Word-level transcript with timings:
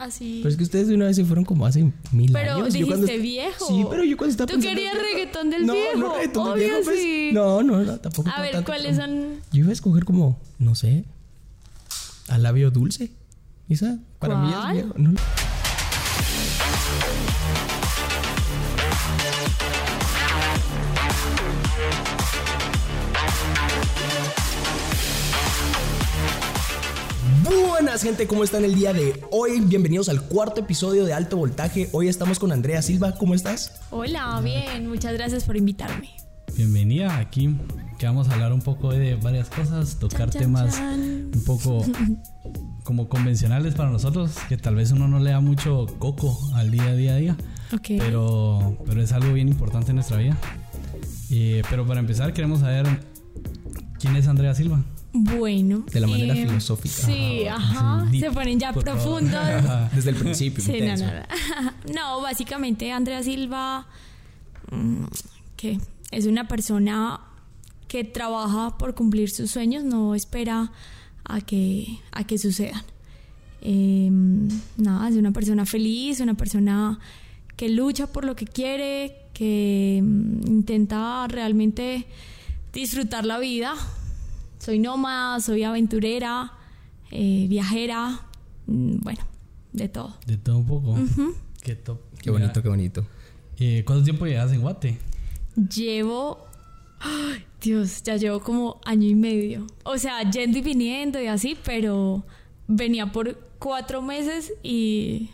así. 0.00 0.38
Pero 0.42 0.50
es 0.50 0.56
que 0.56 0.62
ustedes 0.64 0.88
de 0.88 0.94
una 0.94 1.06
vez 1.06 1.16
se 1.16 1.24
fueron 1.24 1.44
como 1.44 1.66
hace 1.66 1.90
mil 2.12 2.32
Pero 2.32 2.54
años. 2.54 2.58
Yo 2.68 2.72
dijiste 2.80 2.88
cuando- 3.06 3.22
viejo. 3.22 3.66
Sí, 3.68 3.86
pero 3.90 4.04
yo 4.04 4.16
cuando 4.16 4.30
estaba 4.32 4.46
Tú 4.46 4.54
pensando- 4.54 4.74
querías 4.76 4.94
reggaetón 4.96 5.50
del 5.50 5.66
no, 5.66 5.72
viejo. 5.74 5.96
No, 5.98 6.14
reggaetón 6.14 6.44
del 6.44 6.52
Obvio 6.52 6.64
viejo, 6.68 6.80
pues. 6.84 7.00
sí. 7.00 7.30
No, 7.32 7.62
no, 7.62 7.78
no, 7.82 7.98
tampoco. 7.98 8.30
A 8.34 8.40
ver, 8.42 8.52
tanto, 8.52 8.66
¿cuáles 8.66 8.96
pero- 8.96 9.06
son? 9.06 9.34
Yo 9.52 9.60
iba 9.60 9.70
a 9.70 9.72
escoger 9.72 10.04
como, 10.04 10.38
no 10.58 10.74
sé, 10.74 11.04
al 12.28 12.42
labio 12.42 12.70
dulce. 12.70 13.10
Esa, 13.68 13.98
para 14.18 14.36
mí 14.36 14.50
¿Cuál? 14.52 14.76
es 14.76 14.82
viejo. 14.84 14.98
No, 14.98 15.12
Buenas 27.50 28.02
gente, 28.04 28.28
¿cómo 28.28 28.44
están 28.44 28.64
el 28.64 28.76
día 28.76 28.92
de 28.92 29.20
hoy? 29.32 29.60
Bienvenidos 29.60 30.08
al 30.08 30.22
cuarto 30.22 30.60
episodio 30.60 31.04
de 31.04 31.12
Alto 31.12 31.36
Voltaje. 31.36 31.88
Hoy 31.90 32.06
estamos 32.06 32.38
con 32.38 32.52
Andrea 32.52 32.80
Silva, 32.80 33.16
¿cómo 33.16 33.34
estás? 33.34 33.80
Hola, 33.90 34.40
bien. 34.40 34.88
Muchas 34.88 35.14
gracias 35.14 35.42
por 35.44 35.56
invitarme. 35.56 36.10
Bienvenida 36.56 37.16
aquí, 37.18 37.56
que 37.98 38.06
vamos 38.06 38.28
a 38.28 38.34
hablar 38.34 38.52
un 38.52 38.60
poco 38.62 38.92
de 38.92 39.16
varias 39.16 39.48
cosas, 39.50 39.96
tocar 39.98 40.30
Chan, 40.30 40.32
chan, 40.32 40.40
temas 40.42 40.76
chan. 40.76 41.30
un 41.34 41.42
poco 41.44 41.84
como 42.84 43.08
convencionales 43.08 43.74
para 43.74 43.90
nosotros, 43.90 44.32
que 44.48 44.56
tal 44.56 44.76
vez 44.76 44.92
uno 44.92 45.08
no 45.08 45.18
le 45.18 45.30
da 45.32 45.40
mucho 45.40 45.86
coco 45.98 46.38
al 46.54 46.70
día 46.70 46.84
a 46.84 46.94
día 46.94 47.14
a 47.14 47.16
día, 47.16 47.36
Ok. 47.72 47.88
pero, 47.98 48.76
pero 48.86 49.02
es 49.02 49.10
algo 49.10 49.32
bien 49.32 49.48
importante 49.48 49.90
en 49.90 49.96
nuestra 49.96 50.18
vida. 50.18 50.36
Eh, 51.30 51.62
pero 51.68 51.84
para 51.84 51.98
empezar 51.98 52.32
queremos 52.32 52.60
saber 52.60 52.86
quién 53.98 54.14
es 54.14 54.28
Andrea 54.28 54.54
Silva. 54.54 54.84
Bueno. 55.12 55.84
De 55.92 56.00
la 56.00 56.06
manera 56.06 56.34
eh, 56.34 56.46
filosófica. 56.46 56.94
Sí, 56.94 57.46
Ajá, 57.46 58.06
Se 58.18 58.30
ponen 58.30 58.60
ya 58.60 58.72
profundos. 58.72 59.40
Desde 59.94 60.10
el 60.10 60.16
principio. 60.16 60.62
Sí, 60.62 60.80
no, 60.80 60.96
no. 60.96 61.12
No, 61.94 62.20
básicamente 62.20 62.92
Andrea 62.92 63.22
Silva, 63.22 63.86
mm, 64.70 65.04
que 65.56 65.80
es 66.10 66.26
una 66.26 66.46
persona 66.46 67.20
que 67.88 68.04
trabaja 68.04 68.78
por 68.78 68.94
cumplir 68.94 69.30
sus 69.30 69.50
sueños, 69.50 69.82
no 69.82 70.14
espera 70.14 70.70
a 71.24 71.40
que, 71.40 71.98
a 72.12 72.24
que 72.24 72.38
sucedan. 72.38 72.82
Eh, 73.62 74.10
nada, 74.76 75.08
es 75.08 75.16
una 75.16 75.32
persona 75.32 75.66
feliz, 75.66 76.20
una 76.20 76.34
persona 76.34 76.98
que 77.56 77.68
lucha 77.68 78.06
por 78.06 78.24
lo 78.24 78.36
que 78.36 78.46
quiere, 78.46 79.16
que 79.34 80.00
mm, 80.02 80.46
intenta 80.46 81.26
realmente 81.28 82.06
disfrutar 82.72 83.26
la 83.26 83.38
vida. 83.38 83.74
Soy 84.60 84.78
nómada, 84.78 85.40
soy 85.40 85.64
aventurera, 85.64 86.52
eh, 87.10 87.46
viajera, 87.48 88.20
mm, 88.66 88.98
bueno, 89.00 89.22
de 89.72 89.88
todo. 89.88 90.18
De 90.26 90.36
todo 90.36 90.58
un 90.58 90.66
poco. 90.66 90.96
Qué 91.62 91.74
top. 91.76 91.98
Qué 92.22 92.30
bonito, 92.30 92.62
qué 92.62 92.68
bonito. 92.68 93.06
Eh, 93.58 93.82
¿Cuánto 93.86 94.04
tiempo 94.04 94.26
llevas 94.26 94.52
en 94.52 94.60
Guate? 94.60 94.98
Llevo. 95.74 96.46
¡Ay, 97.00 97.44
Dios, 97.62 98.02
ya 98.02 98.16
llevo 98.16 98.40
como 98.40 98.78
año 98.84 99.08
y 99.08 99.14
medio. 99.14 99.66
O 99.84 99.96
sea, 99.96 100.30
yendo 100.30 100.58
y 100.58 100.60
viniendo 100.60 101.18
y 101.20 101.26
así, 101.26 101.56
pero 101.64 102.22
venía 102.68 103.10
por 103.10 103.38
cuatro 103.58 104.02
meses 104.02 104.52
y 104.62 105.30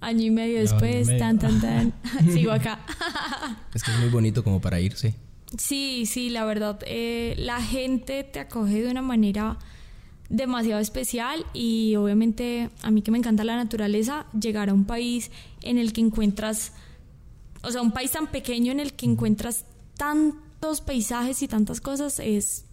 año 0.00 0.22
y 0.22 0.30
medio 0.30 0.54
Ya, 0.54 0.58
año 0.60 0.68
y 0.68 0.70
después, 0.70 1.06
medio. 1.08 1.18
tan, 1.18 1.38
tan, 1.40 1.60
tan, 1.60 1.92
sigo 2.32 2.52
acá. 2.52 2.78
Es 3.74 3.82
que 3.82 3.90
es 3.90 3.98
muy 3.98 4.08
bonito 4.08 4.44
como 4.44 4.60
para 4.60 4.80
irse. 4.80 5.14
Sí, 5.58 6.04
sí, 6.06 6.30
la 6.30 6.44
verdad, 6.44 6.78
eh, 6.86 7.34
la 7.38 7.60
gente 7.60 8.24
te 8.24 8.40
acoge 8.40 8.82
de 8.82 8.90
una 8.90 9.02
manera 9.02 9.58
demasiado 10.28 10.80
especial 10.80 11.44
y 11.52 11.96
obviamente 11.96 12.70
a 12.82 12.90
mí 12.90 13.02
que 13.02 13.10
me 13.10 13.18
encanta 13.18 13.42
la 13.42 13.56
naturaleza, 13.56 14.26
llegar 14.38 14.70
a 14.70 14.74
un 14.74 14.84
país 14.84 15.30
en 15.62 15.76
el 15.76 15.92
que 15.92 16.00
encuentras, 16.00 16.72
o 17.62 17.70
sea, 17.70 17.82
un 17.82 17.90
país 17.90 18.12
tan 18.12 18.28
pequeño 18.28 18.70
en 18.70 18.78
el 18.78 18.92
que 18.92 19.06
encuentras 19.06 19.64
tantos 19.96 20.80
paisajes 20.80 21.42
y 21.42 21.48
tantas 21.48 21.80
cosas, 21.80 22.20
es 22.20 22.64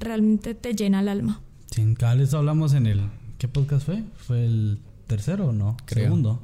realmente 0.00 0.54
te 0.54 0.74
llena 0.74 1.00
el 1.00 1.08
alma. 1.08 1.40
Sí, 1.70 1.94
cada 1.96 2.16
vez 2.16 2.34
hablamos 2.34 2.74
en 2.74 2.86
el... 2.86 3.02
¿Qué 3.38 3.46
podcast 3.46 3.86
fue? 3.86 4.02
¿Fue 4.16 4.44
el 4.44 4.80
tercero 5.06 5.48
o 5.48 5.52
no? 5.52 5.76
Creo. 5.84 6.06
Segundo. 6.06 6.42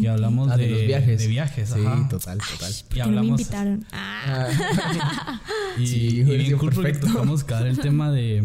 Que 0.00 0.08
hablamos 0.08 0.50
Ah, 0.50 0.56
de, 0.56 0.64
de 0.66 0.70
los 0.72 0.86
viajes. 0.86 1.18
De 1.20 1.26
viajes, 1.28 1.68
Sí, 1.70 1.80
ajá. 1.86 2.08
total, 2.08 2.38
total. 2.38 2.72
Y 2.72 2.82
¿Por 2.82 2.88
qué 2.92 2.98
no 2.98 3.04
me 3.06 3.18
hablamos... 3.18 3.40
invitaron? 3.40 3.86
Ah, 3.92 4.48
Y, 5.78 5.86
Sí, 5.86 6.06
y 6.20 6.22
bien 6.24 6.58
cool 6.58 6.72
porque 6.72 6.90
perfecto. 6.90 7.06
tocamos 7.12 7.44
cada 7.44 7.68
el 7.68 7.78
tema 7.78 8.10
de, 8.10 8.42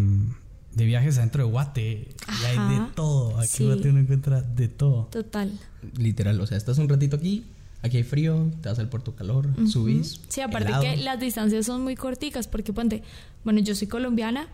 de 0.74 0.86
viajes 0.86 1.18
adentro 1.18 1.46
de 1.46 1.52
Guate. 1.52 2.08
Y 2.42 2.46
hay 2.46 2.58
de 2.80 2.82
todo. 2.96 3.38
Aquí 3.40 3.48
Sí. 3.50 3.66
Guate 3.66 3.90
uno 3.90 4.00
encuentra 4.00 4.42
de 4.42 4.68
todo. 4.68 5.06
total. 5.12 5.52
Literal, 5.98 6.40
o 6.42 6.48
sea, 6.48 6.58
estás 6.58 6.78
un 6.78 6.88
ratito 6.88 7.16
aquí, 7.16 7.44
aquí 7.82 7.98
hay 7.98 8.04
frío, 8.04 8.52
te 8.62 8.70
vas 8.70 8.78
al 8.80 8.88
puerto 8.90 9.16
calor, 9.16 9.48
subís. 9.68 10.22
Sí, 10.30 10.42
aparte 10.42 10.68
helado. 10.70 10.84
que 10.84 10.98
las 10.98 11.20
distancias 11.20 11.66
son 11.66 11.82
muy 11.82 11.96
corticas, 11.96 12.48
porque 12.48 12.72
ponte, 12.72 13.02
bueno, 13.44 13.60
yo 13.62 13.74
soy 13.76 13.88
colombiana 13.88 14.48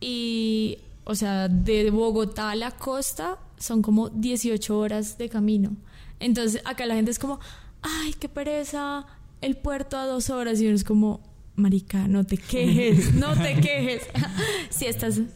y, 0.00 0.78
o 1.04 1.14
sea, 1.14 1.48
de 1.48 1.90
Bogotá 1.90 2.50
a 2.50 2.56
la 2.56 2.70
costa 2.72 3.38
son 3.58 3.80
como 3.80 4.10
18 4.10 4.78
horas 4.78 5.16
de 5.18 5.28
camino. 5.30 5.74
Entonces, 6.20 6.62
acá 6.64 6.86
la 6.86 6.94
gente 6.94 7.10
es 7.10 7.18
como, 7.18 7.40
ay, 7.82 8.14
qué 8.18 8.28
pereza, 8.28 9.06
el 9.40 9.56
puerto 9.56 9.96
a 9.96 10.06
dos 10.06 10.30
horas, 10.30 10.60
y 10.60 10.66
uno 10.66 10.76
es 10.76 10.84
como, 10.84 11.20
marica, 11.56 12.08
no 12.08 12.24
te 12.24 12.36
quejes, 12.36 13.14
no 13.14 13.34
te 13.34 13.60
quejes. 13.60 14.02
si 14.70 14.86
estás... 14.86 15.20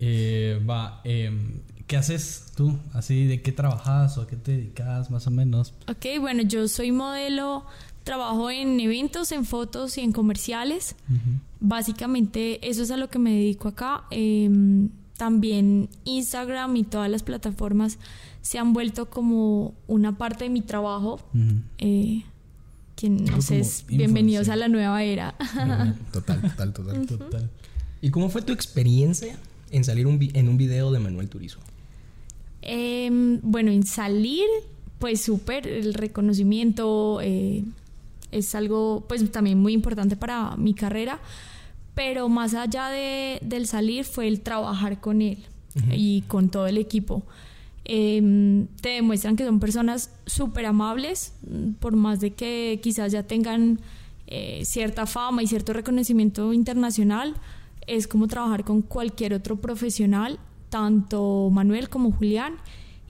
Eh, 0.00 0.64
va, 0.64 1.00
eh, 1.02 1.28
¿qué 1.88 1.96
haces 1.96 2.52
tú? 2.54 2.78
Así, 2.92 3.26
¿de 3.26 3.42
qué 3.42 3.50
trabajas 3.50 4.16
o 4.16 4.22
a 4.22 4.28
qué 4.28 4.36
te 4.36 4.52
dedicas 4.52 5.10
más 5.10 5.26
o 5.26 5.32
menos? 5.32 5.74
Ok, 5.88 6.20
bueno, 6.20 6.44
yo 6.44 6.68
soy 6.68 6.92
modelo, 6.92 7.66
trabajo 8.04 8.48
en 8.48 8.78
eventos, 8.78 9.32
en 9.32 9.44
fotos 9.44 9.98
y 9.98 10.02
en 10.02 10.12
comerciales. 10.12 10.94
Básicamente 11.58 12.68
eso 12.68 12.84
es 12.84 12.92
a 12.92 12.96
lo 12.96 13.10
que 13.10 13.18
me 13.18 13.32
dedico 13.32 13.66
acá. 13.66 14.04
Eh, 14.12 14.48
también 15.18 15.90
Instagram 16.04 16.74
y 16.76 16.84
todas 16.84 17.10
las 17.10 17.22
plataformas 17.22 17.98
se 18.40 18.58
han 18.58 18.72
vuelto 18.72 19.10
como 19.10 19.74
una 19.86 20.16
parte 20.16 20.44
de 20.44 20.50
mi 20.50 20.62
trabajo. 20.62 21.20
Ujú. 21.34 21.60
Eh, 21.76 22.22
quien 22.96 23.24
no 23.26 23.42
sé, 23.42 23.60
es 23.60 23.84
bienvenidos 23.86 24.48
a 24.48 24.56
la 24.56 24.68
nueva 24.68 25.02
era. 25.02 25.34
Total, 26.12 26.40
total, 26.40 26.72
total. 26.72 27.06
Total. 27.06 27.50
¿Y 28.00 28.10
cómo 28.10 28.30
fue 28.30 28.40
tu 28.42 28.52
experiencia 28.52 29.36
en 29.70 29.84
salir 29.84 30.06
un 30.06 30.18
vi- 30.18 30.30
en 30.34 30.48
un 30.48 30.56
video 30.56 30.90
de 30.92 30.98
Manuel 31.00 31.28
Turizo? 31.28 31.58
Em, 32.62 33.40
bueno, 33.42 33.70
en 33.70 33.84
salir, 33.84 34.44
pues 34.98 35.20
súper, 35.22 35.66
el 35.66 35.94
reconocimiento 35.94 37.20
eh, 37.22 37.64
es 38.32 38.54
algo 38.54 39.04
pues 39.08 39.30
también 39.30 39.58
muy 39.58 39.72
importante 39.72 40.16
para 40.16 40.56
mi 40.56 40.74
carrera, 40.74 41.20
pero 41.98 42.28
más 42.28 42.54
allá 42.54 42.90
de, 42.90 43.40
del 43.42 43.66
salir 43.66 44.04
fue 44.04 44.28
el 44.28 44.40
trabajar 44.40 45.00
con 45.00 45.20
él 45.20 45.38
y 45.90 46.22
con 46.28 46.48
todo 46.48 46.68
el 46.68 46.78
equipo. 46.78 47.24
Em, 47.84 48.68
te 48.80 48.90
demuestran 48.90 49.34
que 49.34 49.44
son 49.44 49.58
personas 49.58 50.12
súper 50.24 50.66
amables, 50.66 51.32
por 51.80 51.96
más 51.96 52.20
de 52.20 52.34
que 52.34 52.78
quizás 52.80 53.10
ya 53.10 53.24
tengan 53.24 53.80
eh, 54.28 54.62
cierta 54.64 55.06
fama 55.06 55.42
y 55.42 55.48
cierto 55.48 55.72
reconocimiento 55.72 56.52
internacional, 56.52 57.34
es 57.88 58.06
como 58.06 58.28
trabajar 58.28 58.62
con 58.62 58.80
cualquier 58.80 59.34
otro 59.34 59.56
profesional, 59.56 60.38
tanto 60.68 61.50
Manuel 61.50 61.88
como 61.88 62.12
Julián, 62.12 62.58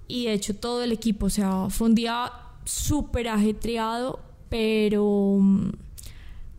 y 0.07 0.25
de 0.25 0.33
hecho 0.33 0.57
todo 0.57 0.83
el 0.83 0.93
equipo, 0.93 1.27
o 1.27 1.31
sea, 1.31 1.69
fue 1.69 1.89
un 1.89 1.95
día 1.95 2.33
súper 2.65 3.29
ajetreado, 3.29 4.19
pero 4.49 5.43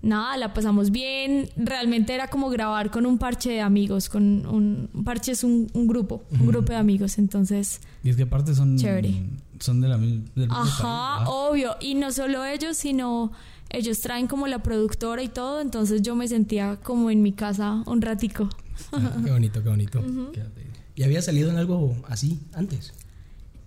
nada, 0.02 0.38
la 0.38 0.54
pasamos 0.54 0.92
bien, 0.92 1.50
realmente 1.58 2.14
era 2.14 2.28
como 2.28 2.50
grabar 2.50 2.92
con 2.92 3.06
un 3.06 3.18
parche 3.18 3.52
de 3.52 3.62
amigos, 3.62 4.10
con 4.10 4.46
un, 4.46 4.90
un 4.94 5.04
parche 5.04 5.32
es 5.32 5.44
un, 5.44 5.70
un 5.74 5.88
grupo, 5.88 6.24
un 6.32 6.48
grupo 6.48 6.72
de 6.72 6.78
amigos, 6.78 7.18
entonces... 7.18 7.82
Y 8.04 8.10
es 8.10 8.16
que 8.16 8.24
aparte 8.24 8.56
son... 8.56 8.78
Chévere. 8.78 9.14
Son 9.60 9.82
de 9.82 9.90
la 9.90 9.98
del 9.98 10.24
Ajá, 10.50 11.30
obvio. 11.30 11.76
Y 11.82 11.96
no 11.96 12.12
solo 12.14 12.46
ellos, 12.46 12.78
sino 12.78 13.34
ellos 13.70 14.00
traen 14.00 14.28
como 14.28 14.48
la 14.48 14.60
productora 14.60 15.22
y 15.22 15.28
todo. 15.28 15.60
Entonces 15.60 16.02
yo 16.02 16.16
me 16.16 16.30
sentía 16.30 16.78
como 16.82 17.12
en 17.12 17.22
mi 17.22 17.34
casa 17.34 17.84
un 17.86 18.02
ratico. 18.02 18.48
Ah, 18.94 19.18
qué 19.24 19.32
bonito, 19.32 19.62
qué 19.62 19.70
bonito. 19.70 20.02
Quédate. 20.32 20.68
¿Y 20.96 21.04
había 21.04 21.22
salido 21.22 21.50
en 21.50 21.58
algo 21.58 21.96
así 22.08 22.40
antes? 22.54 22.94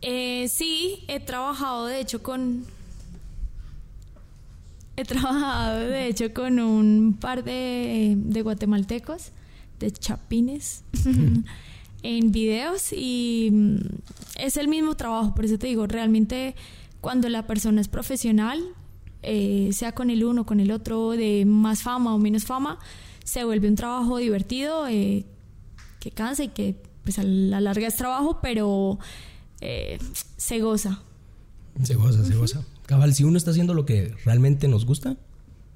Eh, 0.00 0.48
sí, 0.48 1.04
he 1.08 1.20
trabajado 1.20 1.86
de 1.86 2.00
hecho 2.00 2.22
con... 2.22 2.64
He 4.96 5.04
trabajado 5.04 5.78
de 5.80 6.06
hecho 6.06 6.32
con 6.34 6.58
un 6.58 7.16
par 7.18 7.44
de, 7.44 8.14
de 8.16 8.42
guatemaltecos, 8.42 9.30
de 9.80 9.90
chapines, 9.90 10.84
en 12.02 12.32
videos 12.32 12.92
y 12.92 13.48
mm, 13.52 13.76
es 14.36 14.56
el 14.56 14.68
mismo 14.68 14.96
trabajo, 14.96 15.34
por 15.34 15.44
eso 15.44 15.58
te 15.58 15.66
digo, 15.68 15.86
realmente 15.86 16.54
cuando 17.00 17.28
la 17.28 17.46
persona 17.46 17.80
es 17.80 17.88
profesional, 17.88 18.62
eh, 19.22 19.70
sea 19.72 19.92
con 19.92 20.10
el 20.10 20.24
uno 20.24 20.42
o 20.42 20.46
con 20.46 20.60
el 20.60 20.70
otro, 20.70 21.10
de 21.10 21.44
más 21.46 21.82
fama 21.82 22.14
o 22.14 22.18
menos 22.18 22.44
fama, 22.44 22.78
se 23.24 23.44
vuelve 23.44 23.68
un 23.68 23.76
trabajo 23.76 24.18
divertido, 24.18 24.86
eh, 24.88 25.24
que 26.00 26.10
cansa 26.10 26.44
y 26.44 26.48
que 26.48 26.76
pues 27.04 27.18
a 27.18 27.22
la 27.22 27.60
larga 27.60 27.86
es 27.86 27.96
trabajo, 27.96 28.38
pero 28.40 28.98
eh, 29.60 29.98
se 30.36 30.60
goza. 30.60 31.00
Se 31.82 31.94
goza, 31.94 32.24
se 32.24 32.34
goza. 32.34 32.64
Cabal, 32.86 33.14
si 33.14 33.24
uno 33.24 33.36
está 33.38 33.50
haciendo 33.52 33.74
lo 33.74 33.84
que 33.86 34.14
realmente 34.24 34.68
nos 34.68 34.84
gusta, 34.86 35.16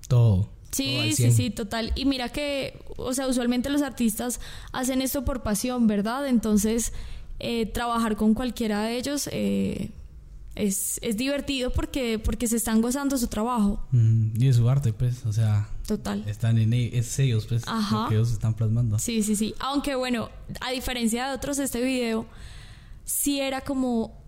todo. 0.09 0.49
Sí, 0.73 0.99
sí, 1.11 1.15
100. 1.17 1.33
sí, 1.33 1.51
total. 1.51 1.93
Y 1.95 2.05
mira 2.05 2.29
que, 2.29 2.79
o 2.97 3.13
sea, 3.15 3.27
usualmente 3.29 3.71
los 3.71 3.83
artistas 3.83 4.41
hacen 4.73 5.01
esto 5.01 5.25
por 5.25 5.43
pasión, 5.43 5.87
¿verdad? 5.87 6.27
Entonces, 6.29 6.93
eh, 7.39 7.67
trabajar 7.67 8.17
con 8.17 8.35
cualquiera 8.35 8.83
de 8.83 8.97
ellos 8.99 9.29
eh, 9.33 9.91
es, 10.55 10.99
es 11.03 11.17
divertido 11.17 11.71
porque, 11.73 12.19
porque 12.19 12.47
se 12.47 12.57
están 12.57 12.83
gozando 12.83 13.17
su 13.17 13.29
trabajo. 13.29 13.87
Mm, 13.93 14.43
y 14.43 14.49
es 14.49 14.57
su 14.57 14.69
arte, 14.69 14.93
pues, 14.93 15.25
o 15.25 15.33
sea, 15.33 15.69
Total. 15.87 16.25
están 16.27 16.59
en 16.59 16.73
e- 16.75 16.99
es 16.99 17.19
ellos, 17.21 17.47
pues, 17.47 17.63
Ajá. 17.67 18.03
lo 18.03 18.09
que 18.09 18.15
ellos 18.17 18.33
están 18.33 18.53
plasmando. 18.55 18.99
Sí, 18.99 19.23
sí, 19.23 19.35
sí. 19.37 19.55
Aunque 19.61 19.95
bueno, 19.95 20.29
a 20.61 20.73
diferencia 20.73 21.29
de 21.29 21.35
otros, 21.37 21.59
este 21.59 21.81
video 21.81 22.27
sí 23.05 23.41
era 23.41 23.63
como, 23.63 24.19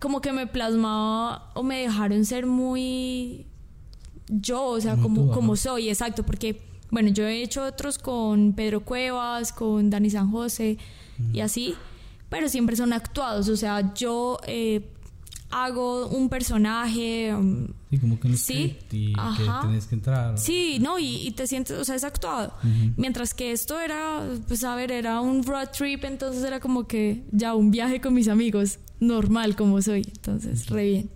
como 0.00 0.20
que 0.20 0.32
me 0.32 0.46
plasmaba 0.46 1.50
o 1.54 1.62
me 1.62 1.80
dejaron 1.82 2.24
ser 2.24 2.46
muy 2.46 3.46
yo, 4.28 4.64
o 4.64 4.80
sea, 4.80 4.92
Como 4.96 5.02
como, 5.04 5.14
tú, 5.16 5.24
ajá. 5.26 5.34
como 5.34 5.56
soy, 5.56 5.88
exacto, 5.88 6.24
porque 6.24 6.60
bueno, 6.90 7.08
yo 7.10 7.24
he 7.26 7.42
hecho 7.42 7.64
otros 7.64 7.98
con 7.98 8.52
Pedro 8.54 8.80
Cuevas, 8.84 9.52
con 9.52 9.90
Dani 9.90 10.10
San 10.10 10.30
José 10.30 10.78
y 11.32 11.40
así, 11.40 11.74
pero 12.28 12.48
siempre 12.48 12.76
son 12.76 12.92
actuados, 12.92 13.48
o 13.48 13.56
sea, 13.56 13.94
yo 13.94 14.38
eh, 14.46 14.90
hago 15.50 16.08
un 16.08 16.28
personaje, 16.28 17.32
um, 17.34 17.68
Sí, 17.88 17.98
como 17.98 18.18
que 18.18 18.36
Sí, 18.36 18.76
y 18.90 19.12
ajá. 19.16 19.60
que 19.62 19.66
tenés 19.68 19.86
que 19.86 19.94
entrar. 19.94 20.36
Sí, 20.38 20.78
no, 20.80 20.98
y, 20.98 21.26
y 21.26 21.30
te 21.30 21.46
sientes, 21.46 21.78
o 21.78 21.84
sea, 21.84 21.94
es 21.94 22.02
actuado. 22.04 22.52
Mientras 22.96 23.32
que 23.32 23.52
esto 23.52 23.78
era, 23.78 24.22
pues 24.48 24.64
a 24.64 24.74
ver, 24.74 24.90
era 24.90 25.20
un 25.20 25.44
road 25.44 25.68
trip, 25.70 26.04
entonces 26.04 26.42
era 26.42 26.58
como 26.58 26.88
que 26.88 27.24
ya 27.30 27.54
un 27.54 27.70
viaje 27.70 28.00
con 28.00 28.12
mis 28.12 28.26
amigos, 28.28 28.80
normal 29.00 29.56
como 29.56 29.80
soy. 29.82 30.02
Entonces, 30.06 30.68
re 30.68 30.84
bien. 30.84 31.10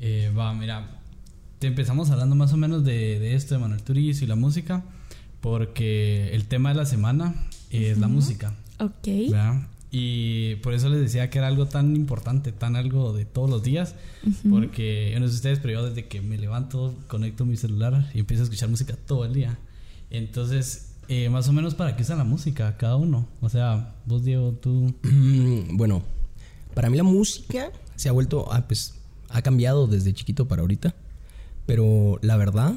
Eh, 0.00 0.32
va, 0.36 0.54
mira, 0.54 1.00
te 1.58 1.66
empezamos 1.66 2.10
hablando 2.10 2.34
más 2.36 2.52
o 2.52 2.56
menos 2.56 2.84
de, 2.84 3.18
de 3.18 3.34
esto 3.34 3.54
de 3.54 3.60
Manuel 3.60 3.82
Turizo 3.82 4.24
y 4.24 4.28
la 4.28 4.36
música, 4.36 4.82
porque 5.40 6.32
el 6.34 6.46
tema 6.46 6.70
de 6.70 6.76
la 6.76 6.86
semana 6.86 7.34
es 7.70 7.98
la 7.98 8.08
música, 8.08 8.54
Ok. 8.78 9.06
¿verdad? 9.30 9.68
Y 9.92 10.54
por 10.56 10.72
eso 10.72 10.88
les 10.88 11.00
decía 11.00 11.30
que 11.30 11.38
era 11.38 11.48
algo 11.48 11.66
tan 11.66 11.96
importante, 11.96 12.52
tan 12.52 12.76
algo 12.76 13.12
de 13.12 13.24
todos 13.24 13.50
los 13.50 13.62
días, 13.62 13.94
porque 14.48 15.10
yo 15.12 15.18
no 15.20 15.26
sé 15.28 15.34
ustedes, 15.34 15.58
pero 15.58 15.74
yo 15.74 15.86
desde 15.88 16.06
que 16.06 16.20
me 16.20 16.38
levanto, 16.38 16.94
conecto 17.08 17.44
mi 17.44 17.56
celular 17.56 18.08
y 18.14 18.20
empiezo 18.20 18.42
a 18.42 18.44
escuchar 18.44 18.68
música 18.68 18.96
todo 19.06 19.24
el 19.24 19.34
día. 19.34 19.58
Entonces, 20.10 20.94
eh, 21.08 21.28
más 21.28 21.48
o 21.48 21.52
menos 21.52 21.74
para 21.74 21.96
qué 21.96 22.02
usan 22.02 22.18
la 22.18 22.24
música 22.24 22.76
cada 22.76 22.96
uno. 22.96 23.26
O 23.40 23.48
sea, 23.48 23.96
vos, 24.06 24.24
Diego, 24.24 24.52
tú... 24.52 24.94
Bueno, 25.72 26.02
para 26.74 26.90
mí 26.90 26.96
la 26.96 27.02
música 27.02 27.70
se 27.96 28.08
ha 28.08 28.12
vuelto, 28.12 28.52
ah, 28.52 28.66
pues, 28.66 28.94
ha 29.28 29.42
cambiado 29.42 29.86
desde 29.86 30.12
chiquito 30.12 30.48
para 30.48 30.62
ahorita. 30.62 30.94
Pero 31.66 32.18
la 32.22 32.36
verdad, 32.36 32.74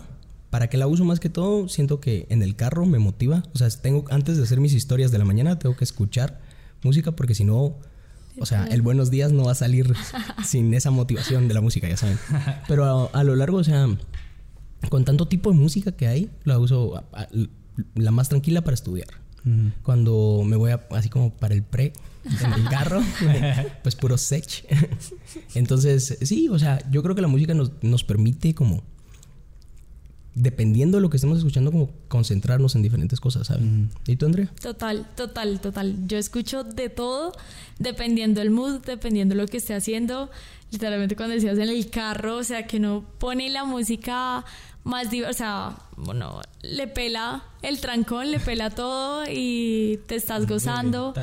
para 0.50 0.68
qué 0.70 0.78
la 0.78 0.88
uso 0.88 1.04
más 1.06 1.20
que 1.20 1.30
todo, 1.30 1.68
siento 1.70 2.00
que 2.00 2.28
en 2.30 2.44
el 2.44 2.56
carro 2.56 2.86
me 2.86 3.00
motiva. 3.00 3.44
O 3.54 3.58
sea, 3.58 3.70
tengo, 3.70 4.06
antes 4.12 4.38
de 4.38 4.44
hacer 4.44 4.60
mis 4.60 4.74
historias 4.74 5.12
de 5.12 5.18
la 5.18 5.26
mañana, 5.26 5.58
tengo 5.58 5.76
que 5.76 5.84
escuchar 5.84 6.40
música 6.84 7.12
porque 7.14 7.34
si 7.34 7.44
no, 7.44 7.78
o 8.40 8.46
sea, 8.46 8.66
el 8.68 8.82
buenos 8.82 9.10
días 9.10 9.32
no 9.32 9.46
va 9.46 9.54
a 9.54 9.56
salir 9.56 9.94
sin 10.46 10.74
esa 10.74 10.92
motivación 10.92 11.48
de 11.48 11.54
la 11.54 11.62
música, 11.62 11.88
ya 11.88 11.98
saben. 11.98 12.20
Pero 12.68 13.10
a, 13.14 13.20
a 13.20 13.24
lo 13.24 13.36
largo, 13.36 13.58
o 13.58 13.64
sea, 13.64 13.88
con 14.90 15.06
tanto 15.06 15.28
tipo 15.28 15.50
de 15.52 15.58
música 15.58 15.92
que 15.94 16.08
hay, 16.08 16.30
la 16.44 16.60
uso 16.60 16.98
a- 16.98 17.06
a- 17.14 17.28
la 17.96 18.12
más 18.12 18.30
tranquila 18.30 18.62
para 18.62 18.76
estudiar. 18.76 19.08
Cuando 19.84 20.44
me 20.46 20.56
voy 20.56 20.72
a- 20.72 20.86
así 20.92 21.10
como 21.10 21.32
para 21.34 21.54
el 21.54 21.64
pre 21.64 21.92
en 22.24 22.54
el 22.54 22.64
carro, 22.70 23.02
pues 23.84 23.96
puro 23.96 24.18
sech. 24.18 24.66
Entonces, 25.56 26.18
sí, 26.22 26.48
o 26.50 26.58
sea, 26.58 26.80
yo 26.90 27.04
creo 27.04 27.14
que 27.16 27.22
la 27.22 27.28
música 27.28 27.54
nos, 27.54 27.72
nos 27.82 28.04
permite 28.06 28.56
como, 28.56 28.84
dependiendo 30.36 30.98
de 30.98 31.02
lo 31.02 31.10
que 31.10 31.18
estemos 31.18 31.38
escuchando, 31.38 31.72
como 31.72 31.92
concentrarnos 32.08 32.76
en 32.76 32.82
diferentes 32.82 33.20
cosas, 33.20 33.48
¿saben? 33.48 33.92
¿Y 34.08 34.16
tú, 34.16 34.26
Andrea? 34.26 34.50
Total, 34.62 35.06
total, 35.16 35.60
total. 35.60 36.08
Yo 36.08 36.18
escucho 36.18 36.64
de 36.64 36.90
todo, 36.90 37.34
dependiendo 37.78 38.42
el 38.42 38.50
mood, 38.50 38.82
dependiendo 38.86 39.36
lo 39.36 39.46
que 39.48 39.58
esté 39.58 39.76
haciendo. 39.76 40.32
Literalmente 40.72 41.16
cuando 41.16 41.36
decías 41.36 41.58
en 41.60 41.70
el 41.70 41.90
carro, 41.92 42.38
o 42.38 42.44
sea, 42.44 42.66
que 42.66 42.80
no 42.80 43.06
pone 43.20 43.50
la 43.52 43.64
música 43.64 44.44
más 44.84 45.10
diversa, 45.10 45.30
o 45.32 45.34
sea, 45.38 45.78
bueno, 45.96 46.42
le 46.62 46.88
pela 46.88 47.44
el 47.62 47.80
trancón, 47.80 48.32
le 48.32 48.40
pela 48.40 48.70
todo 48.70 49.24
y 49.30 50.00
te 50.08 50.16
estás 50.16 50.46
gozando. 50.48 51.14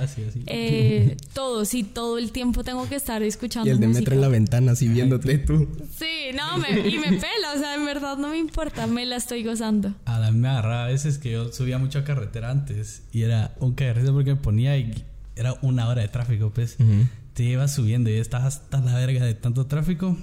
Eh, 0.46 1.16
todo, 1.34 1.64
sí, 1.64 1.82
todo 1.82 2.16
el 2.18 2.32
tiempo 2.32 2.64
tengo 2.64 2.88
que 2.88 2.94
estar 2.94 3.22
escuchando 3.22 3.68
Y 3.68 3.72
el 3.72 3.80
de 3.80 3.88
música. 3.88 4.00
metro 4.00 4.14
en 4.14 4.20
la 4.22 4.28
ventana, 4.28 4.72
así 4.72 4.88
viéndote 4.88 5.38
tú. 5.38 5.68
Sí, 5.98 6.34
no, 6.34 6.56
me- 6.58 6.88
y 6.88 6.98
me 6.98 7.08
pela, 7.18 7.52
o 7.54 7.58
sea, 7.58 7.74
en 7.74 7.84
verdad 7.84 8.16
no 8.16 8.28
me 8.28 8.38
importa, 8.38 8.86
me 8.86 9.04
la 9.04 9.16
estoy 9.16 9.44
gozando. 9.44 9.94
A 10.06 10.18
la 10.18 10.30
me 10.30 10.48
agarraba 10.48 10.84
a 10.84 10.88
veces 10.88 11.18
que 11.18 11.32
yo 11.32 11.52
subía 11.52 11.78
mucho 11.78 11.98
a 11.98 12.04
carretera 12.04 12.50
antes 12.50 13.02
y 13.12 13.22
era 13.22 13.54
un 13.60 13.74
carrete 13.74 14.10
porque 14.12 14.30
me 14.34 14.40
ponía 14.40 14.76
y 14.78 15.04
era 15.36 15.54
una 15.62 15.86
hora 15.88 16.00
de 16.02 16.08
tráfico, 16.08 16.50
pues. 16.54 16.76
Te 17.34 17.44
ibas 17.44 17.74
subiendo 17.74 18.10
y 18.10 18.14
estaba 18.14 18.46
hasta 18.46 18.80
la 18.80 18.94
verga 18.94 19.24
de 19.24 19.34
tanto 19.34 19.66
tráfico 19.66 20.16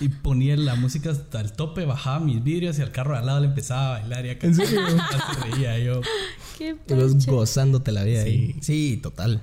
y 0.00 0.08
ponía 0.08 0.56
la 0.56 0.74
música 0.76 1.10
hasta 1.10 1.40
el 1.40 1.52
tope, 1.52 1.84
bajaba 1.84 2.20
mis 2.20 2.42
vidrios 2.42 2.78
y 2.78 2.82
al 2.82 2.90
carro 2.92 3.12
de 3.14 3.18
al 3.20 3.26
lado 3.26 3.40
le 3.40 3.46
empezaba 3.46 3.96
a 3.96 4.00
bailar 4.00 4.26
y 4.26 4.30
acá 4.30 4.46
¿En 4.46 4.54
serio? 4.54 4.80
se 5.34 5.50
reía 5.50 5.78
yo. 5.78 6.00
Qué 6.58 6.74
parche. 6.76 7.30
gozándote 7.30 7.92
la 7.92 8.04
vida 8.04 8.22
Sí. 8.22 8.28
ahí. 8.28 8.56
Sí, 8.60 9.00
total. 9.02 9.40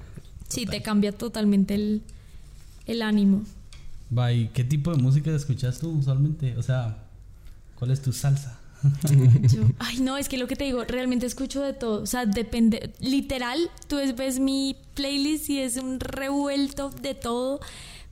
Sí, 0.48 0.66
te 0.66 0.82
cambia 0.82 1.12
totalmente 1.12 1.76
el, 1.76 2.02
el 2.86 3.02
ánimo. 3.02 3.44
Va, 4.18 4.34
¿y 4.34 4.48
qué 4.50 4.64
tipo 4.64 4.92
de 4.96 5.02
música 5.02 5.34
escuchas 5.34 5.80
tú 5.80 5.92
usualmente? 5.92 6.58
O 6.58 6.62
sea, 6.64 6.98
¿cuál 7.76 7.92
es 7.92 8.02
tu 8.02 8.12
salsa? 8.12 8.58
Yo- 9.44 9.64
ay, 9.80 10.00
no, 10.00 10.18
es 10.18 10.28
que 10.28 10.38
lo 10.38 10.48
que 10.48 10.56
te 10.56 10.64
digo, 10.64 10.84
realmente 10.86 11.26
escucho 11.28 11.62
de 11.62 11.74
todo. 11.74 12.02
O 12.02 12.06
sea, 12.08 12.26
depende. 12.26 12.94
Literal, 13.00 13.70
tú 13.88 13.98
ves, 13.98 14.16
ves 14.16 14.40
mi 14.40 14.76
playlist 14.96 15.50
y 15.52 15.60
es 15.60 15.78
un 15.78 16.00
revuelto 16.00 16.90
de 16.90 17.14
todo. 17.14 17.60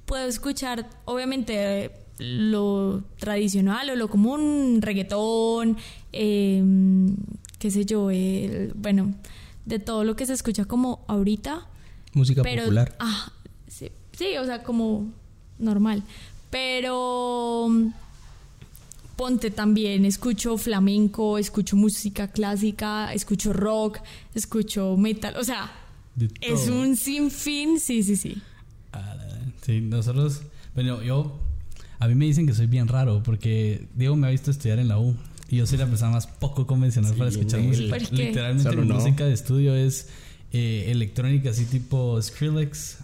Puedo 0.06 0.28
escuchar, 0.28 0.88
obviamente, 1.06 1.86
eh, 1.86 1.92
lo 2.20 3.04
tradicional 3.18 3.90
o 3.90 3.96
lo 3.96 4.10
común, 4.10 4.80
reggaetón, 4.82 5.78
eh, 6.14 6.64
qué 7.58 7.72
sé 7.72 7.86
yo, 7.86 8.12
el- 8.12 8.74
bueno, 8.76 9.14
de 9.66 9.80
todo 9.80 10.04
lo 10.04 10.16
que 10.16 10.26
se 10.26 10.34
escucha 10.34 10.66
como 10.66 11.04
ahorita. 11.08 11.68
Música 12.14 12.42
pero, 12.44 12.64
popular. 12.64 12.96
Ah, 13.00 13.32
sí, 13.68 13.90
sí, 14.12 14.38
o 14.38 14.46
sea, 14.46 14.64
como 14.64 15.12
normal. 15.60 16.04
Pero 16.50 17.68
mm, 17.70 17.88
ponte 19.16 19.52
también, 19.52 20.06
escucho 20.06 20.58
flamenco, 20.58 21.38
escucho 21.38 21.76
música 21.76 22.30
clásica, 22.30 23.14
escucho 23.14 23.54
rock, 23.54 24.00
escucho 24.34 24.96
metal, 24.98 25.36
o 25.38 25.44
sea, 25.44 25.72
es 26.42 26.68
un 26.70 26.96
sinfín, 26.96 27.80
sí, 27.80 28.02
sí, 28.04 28.16
sí. 28.16 28.42
Ah, 28.94 29.16
Sí, 29.62 29.82
nosotros, 29.82 30.42
bueno, 30.74 31.04
yo, 31.04 31.40
a 32.00 32.08
mí 32.08 32.16
me 32.16 32.26
dicen 32.26 32.48
que 32.48 32.54
soy 32.54 32.68
bien 32.68 32.88
raro 32.88 33.22
porque 33.24 33.88
Diego 33.96 34.16
me 34.16 34.28
ha 34.28 34.30
visto 34.30 34.52
estudiar 34.52 34.80
en 34.80 34.88
la 34.88 34.98
U 35.00 35.16
y 35.50 35.58
yo 35.58 35.66
soy 35.68 35.78
la 35.78 35.86
persona 35.88 36.12
más 36.12 36.28
poco 36.28 36.66
convencional 36.66 37.14
para 37.16 37.30
escuchar 37.30 37.60
música. 37.62 37.98
¿Por 37.98 38.08
qué? 38.10 38.28
Literalmente 38.28 38.76
mi 38.76 38.88
no. 38.88 38.96
música 38.96 39.26
de 39.26 39.34
estudio 39.34 39.76
es 39.76 40.08
eh, 40.54 40.86
electrónica 40.90 41.50
así 41.52 41.66
tipo 41.66 42.22
Skrillex, 42.22 42.98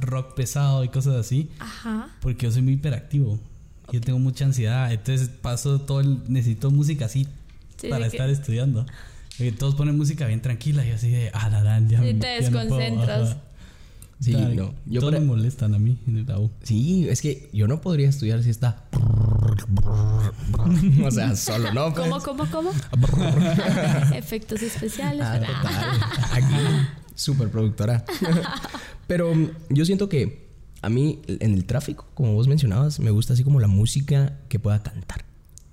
rock 0.00 0.34
pesado 0.34 0.84
y 0.84 0.88
cosas 0.88 1.14
así 1.16 1.48
ajá. 1.58 2.08
porque 2.20 2.46
yo 2.46 2.52
soy 2.52 2.62
muy 2.62 2.74
hiperactivo. 2.74 3.38
Yo 3.92 4.00
tengo 4.00 4.18
mucha 4.18 4.46
ansiedad, 4.46 4.90
entonces 4.92 5.28
paso 5.28 5.80
todo 5.82 6.00
el... 6.00 6.18
Necesito 6.28 6.70
música 6.70 7.04
así 7.04 7.28
Sí, 7.76 7.88
para 7.88 8.04
de 8.06 8.10
que- 8.10 8.16
estar 8.16 8.30
estudiando. 8.30 8.86
Porque 9.36 9.52
todos 9.52 9.74
ponen 9.74 9.96
música 9.98 10.26
bien 10.26 10.40
tranquila 10.40 10.86
y 10.86 10.90
así 10.92 11.10
de... 11.10 11.30
Ah, 11.34 11.50
la, 11.50 11.62
la, 11.62 11.80
ya, 11.86 12.00
Sí, 12.02 12.14
te 12.14 12.40
ya 12.40 12.50
no 12.50 12.66
puedo". 12.68 13.36
Sí, 14.20 14.32
Claro, 14.32 14.54
no. 14.54 14.74
Yo 14.86 15.00
todos 15.00 15.12
para- 15.12 15.20
me 15.20 15.26
molestan 15.26 15.74
a 15.74 15.78
mí 15.78 15.98
en 16.06 16.26
la 16.26 16.38
U. 16.38 16.50
Sí, 16.62 17.06
es 17.08 17.20
que 17.20 17.50
yo 17.52 17.66
no 17.68 17.80
podría 17.80 18.08
estudiar 18.08 18.42
si 18.42 18.50
está. 18.50 18.84
o 21.04 21.10
sea, 21.10 21.36
solo 21.36 21.72
no. 21.72 21.92
pues. 21.92 22.08
¿Cómo, 22.08 22.20
cómo, 22.22 22.46
cómo? 22.50 22.70
Efectos 24.14 24.62
especiales. 24.62 25.26
Ah, 25.26 25.40
total. 25.40 26.00
Aquí, 26.32 26.54
súper 27.14 27.50
productora. 27.50 28.04
Pero 29.06 29.34
mm, 29.34 29.48
yo 29.70 29.84
siento 29.84 30.08
que 30.08 30.44
a 30.82 30.88
mí 30.88 31.20
en 31.26 31.54
el 31.54 31.64
tráfico, 31.64 32.06
como 32.14 32.34
vos 32.34 32.48
mencionabas, 32.48 33.00
me 33.00 33.10
gusta 33.10 33.34
así 33.34 33.44
como 33.44 33.60
la 33.60 33.68
música 33.68 34.38
que 34.48 34.58
pueda 34.58 34.82
cantar. 34.82 35.24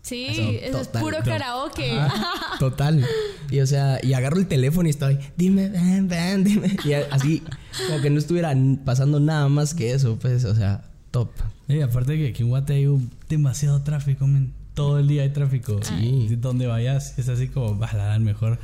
Sí, 0.01 0.25
Eso, 0.29 0.41
eso 0.41 0.81
es 0.81 0.87
puro 0.87 1.17
karaoke. 1.23 1.91
Ajá, 1.91 2.57
total. 2.59 3.05
Y 3.51 3.59
o 3.59 3.67
sea, 3.67 3.99
y 4.03 4.13
agarro 4.13 4.37
el 4.39 4.47
teléfono 4.47 4.87
y 4.87 4.91
estoy, 4.91 5.19
dime, 5.37 5.69
ven, 5.69 6.07
ven, 6.07 6.43
dime. 6.43 6.75
Y 6.83 6.93
así, 6.93 7.43
como 7.87 8.01
que 8.01 8.09
no 8.09 8.17
estuviera 8.19 8.53
pasando 8.83 9.19
nada 9.19 9.47
más 9.49 9.73
que 9.75 9.93
eso, 9.93 10.17
pues, 10.19 10.43
o 10.45 10.55
sea, 10.55 10.83
top. 11.11 11.29
Y 11.67 11.81
aparte 11.81 12.17
que 12.17 12.29
aquí 12.29 12.43
en 12.43 12.49
Guate 12.49 12.73
hay 12.73 12.87
un- 12.87 13.11
demasiado 13.29 13.81
tráfico, 13.83 14.25
men. 14.27 14.53
Todo 14.73 14.99
el 14.99 15.07
día 15.07 15.21
hay 15.23 15.29
tráfico. 15.29 15.79
Sí. 15.83 16.27
Y 16.31 16.35
Donde 16.35 16.65
vayas 16.65 17.17
es 17.19 17.29
así 17.29 17.47
como, 17.49 17.75
bajar 17.75 18.19
mejor 18.21 18.57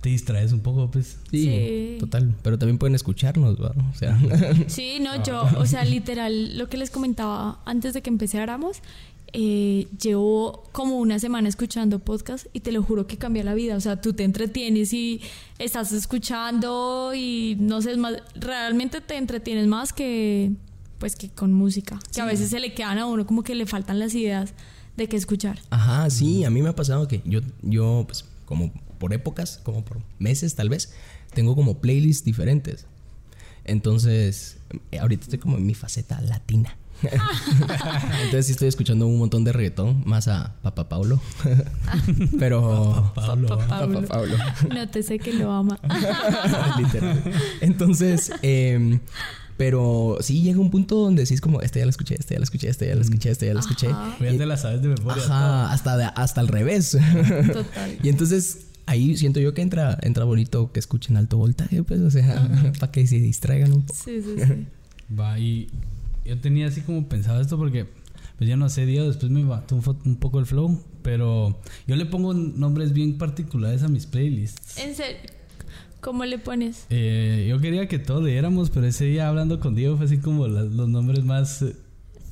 te 0.00 0.10
distraes 0.10 0.52
un 0.52 0.60
poco, 0.60 0.90
pues. 0.90 1.16
Sí, 1.30 1.42
Sí. 1.44 1.96
total. 1.98 2.34
Pero 2.42 2.58
también 2.58 2.76
pueden 2.76 2.94
escucharnos, 2.94 3.56
¿va? 3.58 3.72
O 3.90 3.94
sea, 3.96 4.18
Sí, 4.66 4.98
no, 5.00 5.22
yo, 5.24 5.48
o 5.56 5.64
sea, 5.64 5.84
literal, 5.86 6.58
lo 6.58 6.68
que 6.68 6.76
les 6.76 6.90
comentaba 6.90 7.60
antes 7.64 7.94
de 7.94 8.02
que 8.02 8.10
empezáramos, 8.10 8.78
eh, 9.36 9.88
llevo 10.00 10.62
como 10.70 10.96
una 10.98 11.18
semana 11.18 11.48
escuchando 11.48 11.98
podcast 11.98 12.46
y 12.52 12.60
te 12.60 12.70
lo 12.70 12.84
juro 12.84 13.08
que 13.08 13.18
cambia 13.18 13.42
la 13.42 13.54
vida. 13.54 13.76
O 13.76 13.80
sea, 13.80 14.00
tú 14.00 14.12
te 14.12 14.22
entretienes 14.22 14.92
y 14.92 15.20
estás 15.58 15.90
escuchando 15.92 17.12
y 17.14 17.56
no 17.58 17.82
sé, 17.82 17.92
es 17.92 17.98
más, 17.98 18.14
realmente 18.36 19.00
te 19.00 19.16
entretienes 19.16 19.66
más 19.66 19.92
que 19.92 20.52
pues 20.98 21.16
que 21.16 21.30
con 21.30 21.52
música. 21.52 21.98
Que 22.14 22.20
a 22.20 22.24
veces 22.24 22.50
se 22.50 22.60
le 22.60 22.74
quedan 22.74 22.98
a 22.98 23.06
uno 23.06 23.26
como 23.26 23.42
que 23.42 23.56
le 23.56 23.66
faltan 23.66 23.98
las 23.98 24.14
ideas 24.14 24.54
de 24.96 25.08
qué 25.08 25.16
escuchar. 25.16 25.58
Ajá, 25.70 26.08
sí, 26.10 26.44
a 26.44 26.50
mí 26.50 26.62
me 26.62 26.68
ha 26.68 26.76
pasado 26.76 27.08
que 27.08 27.20
yo, 27.24 27.40
yo, 27.62 28.04
pues, 28.06 28.24
como 28.46 28.72
por 28.98 29.12
épocas, 29.12 29.60
como 29.64 29.84
por 29.84 29.98
meses 30.20 30.54
tal 30.54 30.68
vez, 30.68 30.94
tengo 31.34 31.56
como 31.56 31.78
playlists 31.78 32.24
diferentes. 32.24 32.86
Entonces, 33.64 34.58
eh, 34.92 35.00
ahorita 35.00 35.24
estoy 35.24 35.40
como 35.40 35.56
en 35.56 35.66
mi 35.66 35.74
faceta 35.74 36.20
latina. 36.20 36.76
Entonces 38.24 38.46
sí 38.46 38.52
estoy 38.52 38.68
escuchando 38.68 39.06
un 39.06 39.18
montón 39.18 39.44
de 39.44 39.52
reggaetón, 39.52 40.02
más 40.06 40.28
a 40.28 40.54
Papá 40.62 40.88
Paulo. 40.88 41.20
Pero... 42.38 43.12
Papá 43.14 43.20
¿va? 43.20 43.26
Pablo. 43.26 43.48
Papá 43.48 43.88
Paulo. 44.08 44.36
Nótese 44.72 45.18
que 45.18 45.32
lo 45.34 45.50
ama. 45.52 45.78
Literal. 46.78 47.22
Entonces, 47.60 48.32
eh, 48.42 48.98
pero 49.56 50.18
sí 50.20 50.42
llega 50.42 50.58
un 50.58 50.70
punto 50.70 50.96
donde 50.96 51.26
sí 51.26 51.34
es 51.34 51.40
como, 51.40 51.60
este 51.60 51.78
ya 51.78 51.84
lo 51.86 51.90
escuché, 51.90 52.16
este 52.18 52.34
ya 52.34 52.38
lo 52.40 52.44
escuché, 52.44 52.68
este 52.68 52.88
ya 52.88 52.94
lo 52.96 53.02
escuché, 53.02 53.30
este 53.30 53.46
ya 53.46 53.54
lo 53.54 53.60
escuché. 53.60 53.86
Ajá. 53.86 54.16
Ya 54.20 54.36
te 54.36 54.46
la 54.46 54.56
sabes 54.56 54.82
de 54.82 54.88
memoria. 54.88 55.22
Ajá, 55.22 55.72
hasta, 55.72 55.96
de- 55.96 56.10
hasta 56.16 56.40
al 56.40 56.48
revés. 56.48 56.96
Total. 57.52 57.98
y 58.02 58.08
entonces 58.08 58.66
ahí 58.86 59.16
siento 59.16 59.38
yo 59.40 59.54
que 59.54 59.62
entra, 59.62 59.96
entra 60.02 60.24
bonito 60.24 60.72
que 60.72 60.80
escuchen 60.80 61.16
alto 61.16 61.36
voltaje, 61.36 61.82
pues, 61.84 62.00
o 62.00 62.10
sea, 62.10 62.48
para 62.80 62.90
que 62.90 63.06
se 63.06 63.16
distraigan 63.16 63.72
un 63.72 63.82
poco. 63.82 63.98
Sí, 64.04 64.20
sí, 64.22 64.44
sí. 64.44 64.66
Va, 65.16 65.38
y 65.38 65.68
yo 66.24 66.38
tenía 66.38 66.66
así 66.68 66.80
como 66.80 67.08
pensado 67.08 67.40
esto 67.40 67.56
porque, 67.58 67.86
pues 68.38 68.48
ya 68.48 68.56
no 68.56 68.68
sé, 68.68 68.86
Diego, 68.86 69.06
después 69.06 69.30
me 69.30 69.42
mató 69.44 69.76
un, 69.76 69.82
un 70.04 70.16
poco 70.16 70.38
el 70.38 70.46
flow, 70.46 70.82
pero 71.02 71.60
yo 71.86 71.96
le 71.96 72.06
pongo 72.06 72.34
nombres 72.34 72.92
bien 72.92 73.18
particulares 73.18 73.82
a 73.82 73.88
mis 73.88 74.06
playlists. 74.06 74.78
En 74.78 74.94
serio, 74.94 75.18
¿cómo 76.00 76.24
le 76.24 76.38
pones? 76.38 76.86
Eh, 76.90 77.46
yo 77.48 77.60
quería 77.60 77.88
que 77.88 77.98
todos 77.98 78.22
leéramos, 78.24 78.70
pero 78.70 78.86
ese 78.86 79.04
día 79.06 79.28
hablando 79.28 79.60
con 79.60 79.74
Diego 79.74 79.96
fue 79.96 80.06
así 80.06 80.18
como 80.18 80.46
la- 80.48 80.62
los 80.64 80.88
nombres 80.88 81.24
más 81.24 81.64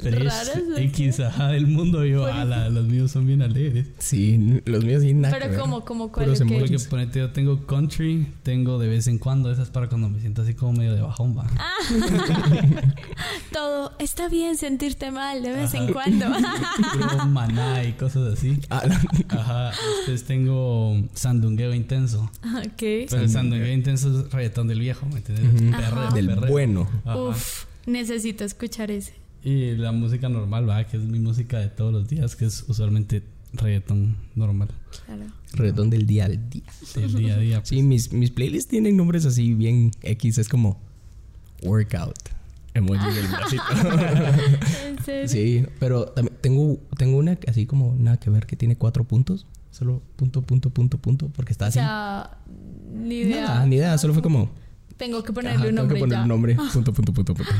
¿o 0.04 0.78
X, 0.78 1.20
ajá, 1.20 1.48
del 1.48 1.66
mundo. 1.66 2.04
Yo, 2.04 2.26
ala, 2.26 2.68
los 2.68 2.86
míos 2.86 3.10
son 3.10 3.26
bien 3.26 3.42
alegres. 3.42 3.86
Sí, 3.98 4.60
los 4.64 4.84
míos 4.84 5.02
sí 5.02 5.14
nada 5.14 5.38
que 5.38 5.46
Pero 5.48 5.60
como, 5.60 5.84
como 5.84 6.10
cuál? 6.12 6.26
Porque 6.26 6.42
emojis. 6.42 6.86
ponete, 6.86 7.20
yo 7.20 7.30
tengo 7.30 7.66
country, 7.66 8.26
tengo 8.42 8.78
de 8.78 8.88
vez 8.88 9.06
en 9.06 9.18
cuando, 9.18 9.50
esas 9.50 9.70
para 9.70 9.88
cuando 9.88 10.08
me 10.08 10.20
siento 10.20 10.42
así 10.42 10.54
como 10.54 10.72
medio 10.72 10.94
de 10.94 11.02
bajón, 11.02 11.36
va. 11.36 11.46
Ah. 11.58 11.72
Todo 13.52 13.92
está 13.98 14.28
bien 14.28 14.56
sentirte 14.56 15.10
mal 15.10 15.42
de 15.42 15.52
vez 15.52 15.74
en 15.74 15.92
cuando. 15.92 16.26
Maná 17.28 17.84
y 17.84 17.92
cosas 17.92 18.32
así. 18.34 18.58
Ah, 18.70 18.82
Ajá, 19.28 19.70
después 19.98 20.24
tengo 20.24 20.96
sandungueo 21.14 21.74
intenso. 21.74 22.30
ok. 22.44 22.76
Pero 22.78 23.22
el 23.22 23.30
sandungueo 23.30 23.72
intenso 23.72 24.20
es 24.20 24.32
reggaetón 24.32 24.68
del 24.68 24.80
viejo, 24.80 25.06
¿me 25.06 25.18
entiendes? 25.18 25.72
Perreo, 25.72 26.10
del 26.12 26.26
perreo. 26.26 26.50
bueno. 26.50 26.88
Ajá. 27.04 27.16
Uf, 27.18 27.64
necesito 27.86 28.44
escuchar 28.44 28.90
ese. 28.90 29.21
Y 29.44 29.76
la 29.76 29.92
música 29.92 30.28
normal, 30.28 30.68
va, 30.68 30.84
que 30.84 30.96
es 30.96 31.02
mi 31.02 31.18
música 31.18 31.58
de 31.58 31.68
todos 31.68 31.92
los 31.92 32.08
días, 32.08 32.36
que 32.36 32.44
es 32.46 32.64
usualmente 32.68 33.22
reggaetón 33.54 34.16
normal. 34.34 34.68
Claro. 35.06 35.24
Redón 35.54 35.90
del 35.90 36.06
día 36.06 36.26
al 36.26 36.48
día. 36.48 36.62
Del 36.94 37.14
día 37.14 37.34
a 37.34 37.38
día. 37.38 37.58
pues. 37.60 37.68
Sí, 37.68 37.82
mis, 37.82 38.12
mis 38.12 38.30
playlists 38.30 38.70
tienen 38.70 38.96
nombres 38.96 39.26
así 39.26 39.52
bien 39.54 39.90
X, 40.02 40.38
es 40.38 40.48
como 40.48 40.80
workout. 41.62 42.16
Emoji 42.74 43.14
del 43.14 43.26
bracito. 43.28 43.62
¿En 44.86 45.04
serio? 45.04 45.28
Sí, 45.28 45.66
pero 45.78 46.06
también 46.06 46.36
tengo, 46.40 46.78
tengo 46.96 47.18
una 47.18 47.36
que 47.36 47.50
así 47.50 47.66
como 47.66 47.94
nada 47.98 48.16
que 48.18 48.30
ver 48.30 48.46
que 48.46 48.56
tiene 48.56 48.76
cuatro 48.76 49.04
puntos. 49.04 49.46
Solo 49.70 50.02
punto, 50.16 50.40
punto, 50.42 50.70
punto, 50.70 50.98
punto, 50.98 51.28
porque 51.34 51.52
está 51.52 51.66
O 51.66 51.68
así. 51.68 51.78
sea, 51.78 52.38
ni 52.94 53.16
idea. 53.16 53.44
Nada, 53.46 53.66
ni 53.66 53.76
idea, 53.76 53.98
solo 53.98 54.14
fue 54.14 54.22
como. 54.22 54.50
Tengo 54.96 55.22
que 55.22 55.32
ponerle 55.32 55.56
ajá, 55.58 55.64
un 55.64 55.66
tengo 55.74 55.80
nombre 55.82 55.96
que 55.96 56.00
poner 56.00 56.16
ya. 56.18 56.22
un 56.22 56.28
nombre. 56.28 56.54
Punto, 56.72 56.92
punto, 56.94 57.12
punto, 57.12 57.34
punto. 57.34 57.52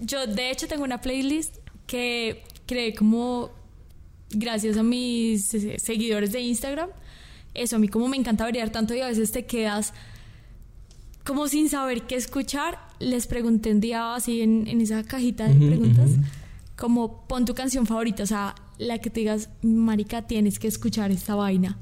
Yo, 0.00 0.26
de 0.26 0.50
hecho, 0.50 0.68
tengo 0.68 0.84
una 0.84 1.00
playlist 1.00 1.56
que 1.86 2.44
creé 2.66 2.94
como 2.94 3.50
gracias 4.30 4.76
a 4.76 4.82
mis 4.82 5.54
eh, 5.54 5.78
seguidores 5.78 6.32
de 6.32 6.40
Instagram. 6.40 6.90
Eso, 7.54 7.76
a 7.76 7.78
mí 7.78 7.88
como 7.88 8.08
me 8.08 8.16
encanta 8.16 8.44
variar 8.44 8.70
tanto 8.70 8.94
y 8.94 9.00
a 9.00 9.08
veces 9.08 9.32
te 9.32 9.46
quedas 9.46 9.92
como 11.24 11.48
sin 11.48 11.68
saber 11.68 12.02
qué 12.02 12.16
escuchar. 12.16 12.78
Les 13.00 13.26
pregunté 13.26 13.72
un 13.72 13.80
día 13.80 14.14
así 14.14 14.40
en, 14.40 14.66
en 14.66 14.80
esa 14.80 15.02
cajita 15.02 15.46
de 15.46 15.54
preguntas, 15.54 16.10
como 16.76 17.26
pon 17.26 17.44
tu 17.44 17.54
canción 17.54 17.86
favorita, 17.86 18.22
o 18.22 18.26
sea, 18.26 18.54
la 18.78 18.98
que 18.98 19.10
te 19.10 19.20
digas, 19.20 19.50
marica, 19.62 20.26
tienes 20.26 20.58
que 20.58 20.68
escuchar 20.68 21.10
esta 21.10 21.34
vaina. 21.34 21.78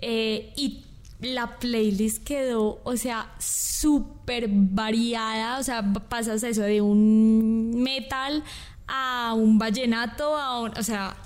Eh, 0.00 0.52
y 0.56 0.83
la 1.20 1.58
playlist 1.58 2.22
quedó, 2.24 2.80
o 2.84 2.96
sea, 2.96 3.32
súper 3.38 4.48
variada. 4.50 5.58
O 5.58 5.62
sea, 5.62 5.82
pasas 6.08 6.42
eso 6.42 6.62
de 6.62 6.80
un 6.80 7.82
metal 7.82 8.42
a 8.86 9.32
un 9.34 9.58
vallenato, 9.58 10.36
a 10.36 10.60
un- 10.60 10.76
o 10.76 10.82
sea, 10.82 11.16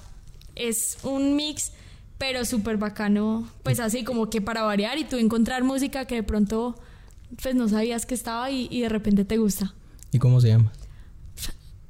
es 0.55 0.99
un 1.03 1.35
mix, 1.37 1.73
pero 2.19 2.45
súper 2.45 2.77
bacano. 2.77 3.49
Pues 3.63 3.81
así 3.81 4.05
como 4.05 4.31
que 4.31 4.41
para 4.41 4.63
variar 4.63 4.99
y 4.99 5.05
tú 5.05 5.17
encontrar 5.17 5.65
música 5.65 6.05
que 6.07 6.17
de 6.17 6.23
pronto 6.23 6.77
pues 7.43 7.55
no 7.55 7.69
sabías 7.69 8.07
que 8.07 8.15
estaba 8.15 8.51
y, 8.51 8.69
y 8.71 8.81
de 8.83 8.89
repente 8.89 9.25
te 9.25 9.37
gusta. 9.37 9.75
¿Y 10.13 10.19
cómo 10.19 10.41
se 10.41 10.49
llama? 10.49 10.73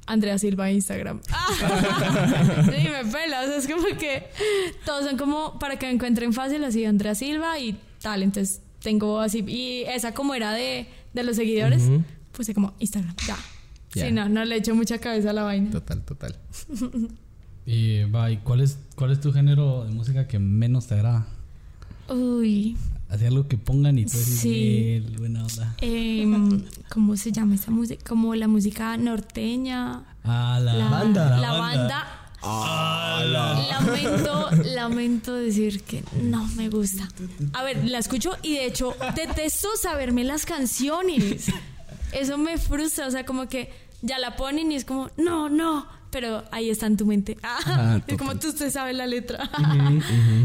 Andrea 0.05 0.39
Silva 0.39 0.71
Instagram. 0.71 1.21
Ah, 1.31 2.63
sí, 2.65 2.87
me 2.89 3.05
pela. 3.11 3.41
O 3.43 3.45
sea, 3.45 3.57
es 3.57 3.67
como 3.67 3.85
que 3.97 4.27
todos 4.83 5.05
son 5.05 5.17
como 5.17 5.59
para 5.59 5.77
que 5.77 5.85
me 5.85 5.93
encuentren 5.93 6.33
fácil, 6.33 6.63
así 6.63 6.83
Andrea 6.83 7.13
Silva 7.13 7.59
y 7.59 7.77
tal. 8.01 8.23
Entonces 8.23 8.61
tengo 8.81 9.19
así. 9.19 9.39
Y 9.47 9.83
esa 9.87 10.13
como 10.13 10.33
era 10.35 10.51
de, 10.53 10.87
de 11.13 11.23
los 11.23 11.35
seguidores, 11.35 11.83
puse 12.31 12.53
como 12.53 12.73
Instagram. 12.79 13.15
Ya. 13.27 13.37
Ya. 13.93 14.05
Sí, 14.05 14.11
no, 14.11 14.29
no 14.29 14.45
le 14.45 14.55
echo 14.55 14.75
mucha 14.75 14.99
cabeza 14.99 15.31
a 15.31 15.33
la 15.33 15.43
vaina. 15.43 15.69
Total, 15.71 16.01
total. 16.03 16.35
Y 17.65 18.03
va, 18.05 18.31
¿y 18.31 18.37
cuál 18.37 18.61
es, 18.61 18.79
cuál 18.95 19.11
es 19.11 19.21
tu 19.21 19.31
género 19.31 19.83
de 19.85 19.91
música 19.91 20.27
que 20.27 20.39
menos 20.39 20.87
te 20.87 20.95
agrada? 20.95 21.27
Uy. 22.07 22.75
Así 23.09 23.25
algo 23.25 23.47
que 23.47 23.57
pongan 23.57 23.99
y 23.99 24.05
tú 24.05 24.17
dices, 24.17 24.39
Sí. 24.39 24.49
"Miel, 24.49 25.15
buena 25.19 25.43
onda. 25.45 25.75
em, 25.81 26.63
¿Cómo 26.91 27.15
se 27.15 27.31
llama 27.31 27.55
esa 27.55 27.69
música? 27.69 28.03
Como 28.07 28.33
la 28.33 28.47
música 28.47 28.97
norteña. 28.97 30.03
Ah, 30.23 30.59
la, 30.63 30.73
La 30.73 30.89
banda. 30.89 31.37
La 31.39 31.51
banda. 31.53 32.18
Lamento, 33.69 34.49
lamento 34.75 35.33
decir 35.35 35.83
que 35.83 36.03
no 36.21 36.45
me 36.55 36.69
gusta. 36.69 37.07
A 37.53 37.63
ver, 37.63 37.83
la 37.85 37.99
escucho 37.99 38.31
y 38.41 38.53
de 38.55 38.65
hecho 38.65 38.95
detesto 39.15 39.69
saberme 39.81 40.23
las 40.23 40.45
canciones. 40.45 41.47
Eso 42.11 42.37
me 42.37 42.57
frustra, 42.57 43.07
o 43.07 43.11
sea, 43.11 43.25
como 43.25 43.47
que 43.47 43.71
ya 44.01 44.17
la 44.19 44.35
ponen 44.35 44.71
y 44.71 44.75
es 44.75 44.85
como, 44.85 45.09
no, 45.17 45.49
no, 45.49 45.85
pero 46.11 46.43
ahí 46.51 46.69
está 46.69 46.87
en 46.87 46.97
tu 46.97 47.05
mente. 47.05 47.37
Ah, 47.43 47.99
es 48.07 48.17
como 48.17 48.35
tú 48.35 48.49
usted 48.49 48.71
sabe 48.71 48.93
la 48.93 49.05
letra. 49.05 49.49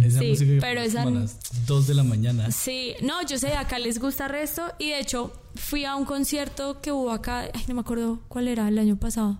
Esa 0.04 0.18
Sí, 0.18 0.58
pero 0.60 0.80
esa- 0.82 1.02
a 1.02 1.10
las 1.10 1.38
2 1.66 1.86
de 1.86 1.94
la 1.94 2.02
mañana. 2.04 2.50
Sí, 2.50 2.94
no, 3.02 3.22
yo 3.26 3.38
sé, 3.38 3.54
acá 3.54 3.78
les 3.78 3.98
gusta 3.98 4.28
resto 4.28 4.62
y 4.78 4.90
de 4.90 4.98
hecho 5.00 5.32
fui 5.54 5.84
a 5.84 5.94
un 5.94 6.04
concierto 6.04 6.80
que 6.82 6.92
hubo 6.92 7.12
acá, 7.12 7.48
ay, 7.54 7.64
no 7.68 7.74
me 7.74 7.80
acuerdo 7.80 8.18
cuál 8.28 8.48
era, 8.48 8.68
el 8.68 8.78
año 8.78 8.96
pasado. 8.96 9.38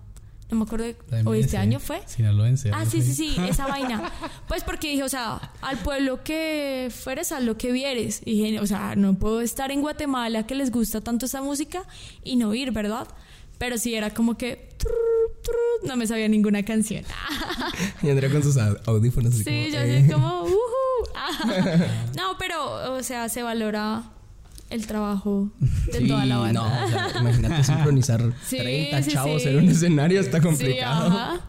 No 0.50 0.58
me 0.58 0.64
acuerdo, 0.64 0.86
o 1.24 1.34
este 1.34 1.56
año 1.56 1.80
fue. 1.80 2.02
Sinaloense. 2.06 2.70
Ah, 2.72 2.84
sí, 2.84 3.00
sí, 3.02 3.12
sí, 3.14 3.36
esa 3.48 3.66
vaina. 3.66 4.12
Pues 4.46 4.62
porque 4.62 4.88
dije, 4.90 5.02
o 5.02 5.08
sea, 5.08 5.52
al 5.62 5.78
pueblo 5.78 6.22
que 6.22 6.92
fueres, 6.94 7.32
a 7.32 7.40
lo 7.40 7.56
que 7.56 7.72
vieres. 7.72 8.20
Y 8.24 8.42
dije, 8.42 8.60
o 8.60 8.66
sea, 8.66 8.94
no 8.94 9.14
puedo 9.14 9.40
estar 9.40 9.70
en 9.72 9.80
Guatemala 9.80 10.46
que 10.46 10.54
les 10.54 10.70
gusta 10.70 11.00
tanto 11.00 11.26
esa 11.26 11.40
música 11.42 11.82
y 12.22 12.36
no 12.36 12.54
ir, 12.54 12.72
¿verdad? 12.72 13.08
Pero 13.58 13.78
sí 13.78 13.94
era 13.94 14.10
como 14.10 14.36
que 14.36 14.68
no 15.84 15.96
me 15.96 16.06
sabía 16.06 16.28
ninguna 16.28 16.62
canción. 16.64 17.04
Y 18.02 18.10
Andrea 18.10 18.30
con 18.30 18.42
sus 18.42 18.56
au- 18.56 18.78
audífonos. 18.86 19.32
así 19.34 19.44
Sí, 19.44 19.50
como, 19.50 19.68
yo 19.74 19.80
eh. 19.80 19.98
así 19.98 20.12
como, 20.12 20.42
"Ujú". 20.42 20.54
No, 22.16 22.36
pero, 22.38 22.92
o 22.94 23.02
sea, 23.02 23.28
se 23.28 23.42
valora 23.42 24.02
el 24.74 24.86
trabajo 24.86 25.50
de 25.92 25.98
Sí, 25.98 26.08
toda 26.08 26.26
la 26.26 26.38
banda. 26.38 26.60
No, 26.60 26.84
o 26.84 26.88
sea, 26.88 27.20
imagínate 27.20 27.64
sincronizar 27.64 28.32
Sí, 28.46 28.56
30 28.58 29.02
sí, 29.02 29.10
chavos 29.12 29.42
sí. 29.42 29.48
en 29.48 29.56
un 29.58 29.68
escenario 29.68 30.20
está 30.20 30.38
Sí, 30.38 30.44
complicado. 30.44 31.06
ajá. 31.08 31.40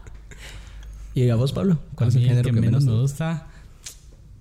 ¿Y 1.14 1.28
a 1.30 1.34
vos, 1.36 1.52
Pablo? 1.52 1.78
¿Cuál 1.94 2.08
A 2.08 2.10
es 2.10 2.14
el 2.16 2.22
género 2.24 2.42
que, 2.48 2.54
que, 2.54 2.60
menos 2.60 2.84
menos 2.84 2.94
me 2.96 3.00
gusta? 3.00 3.46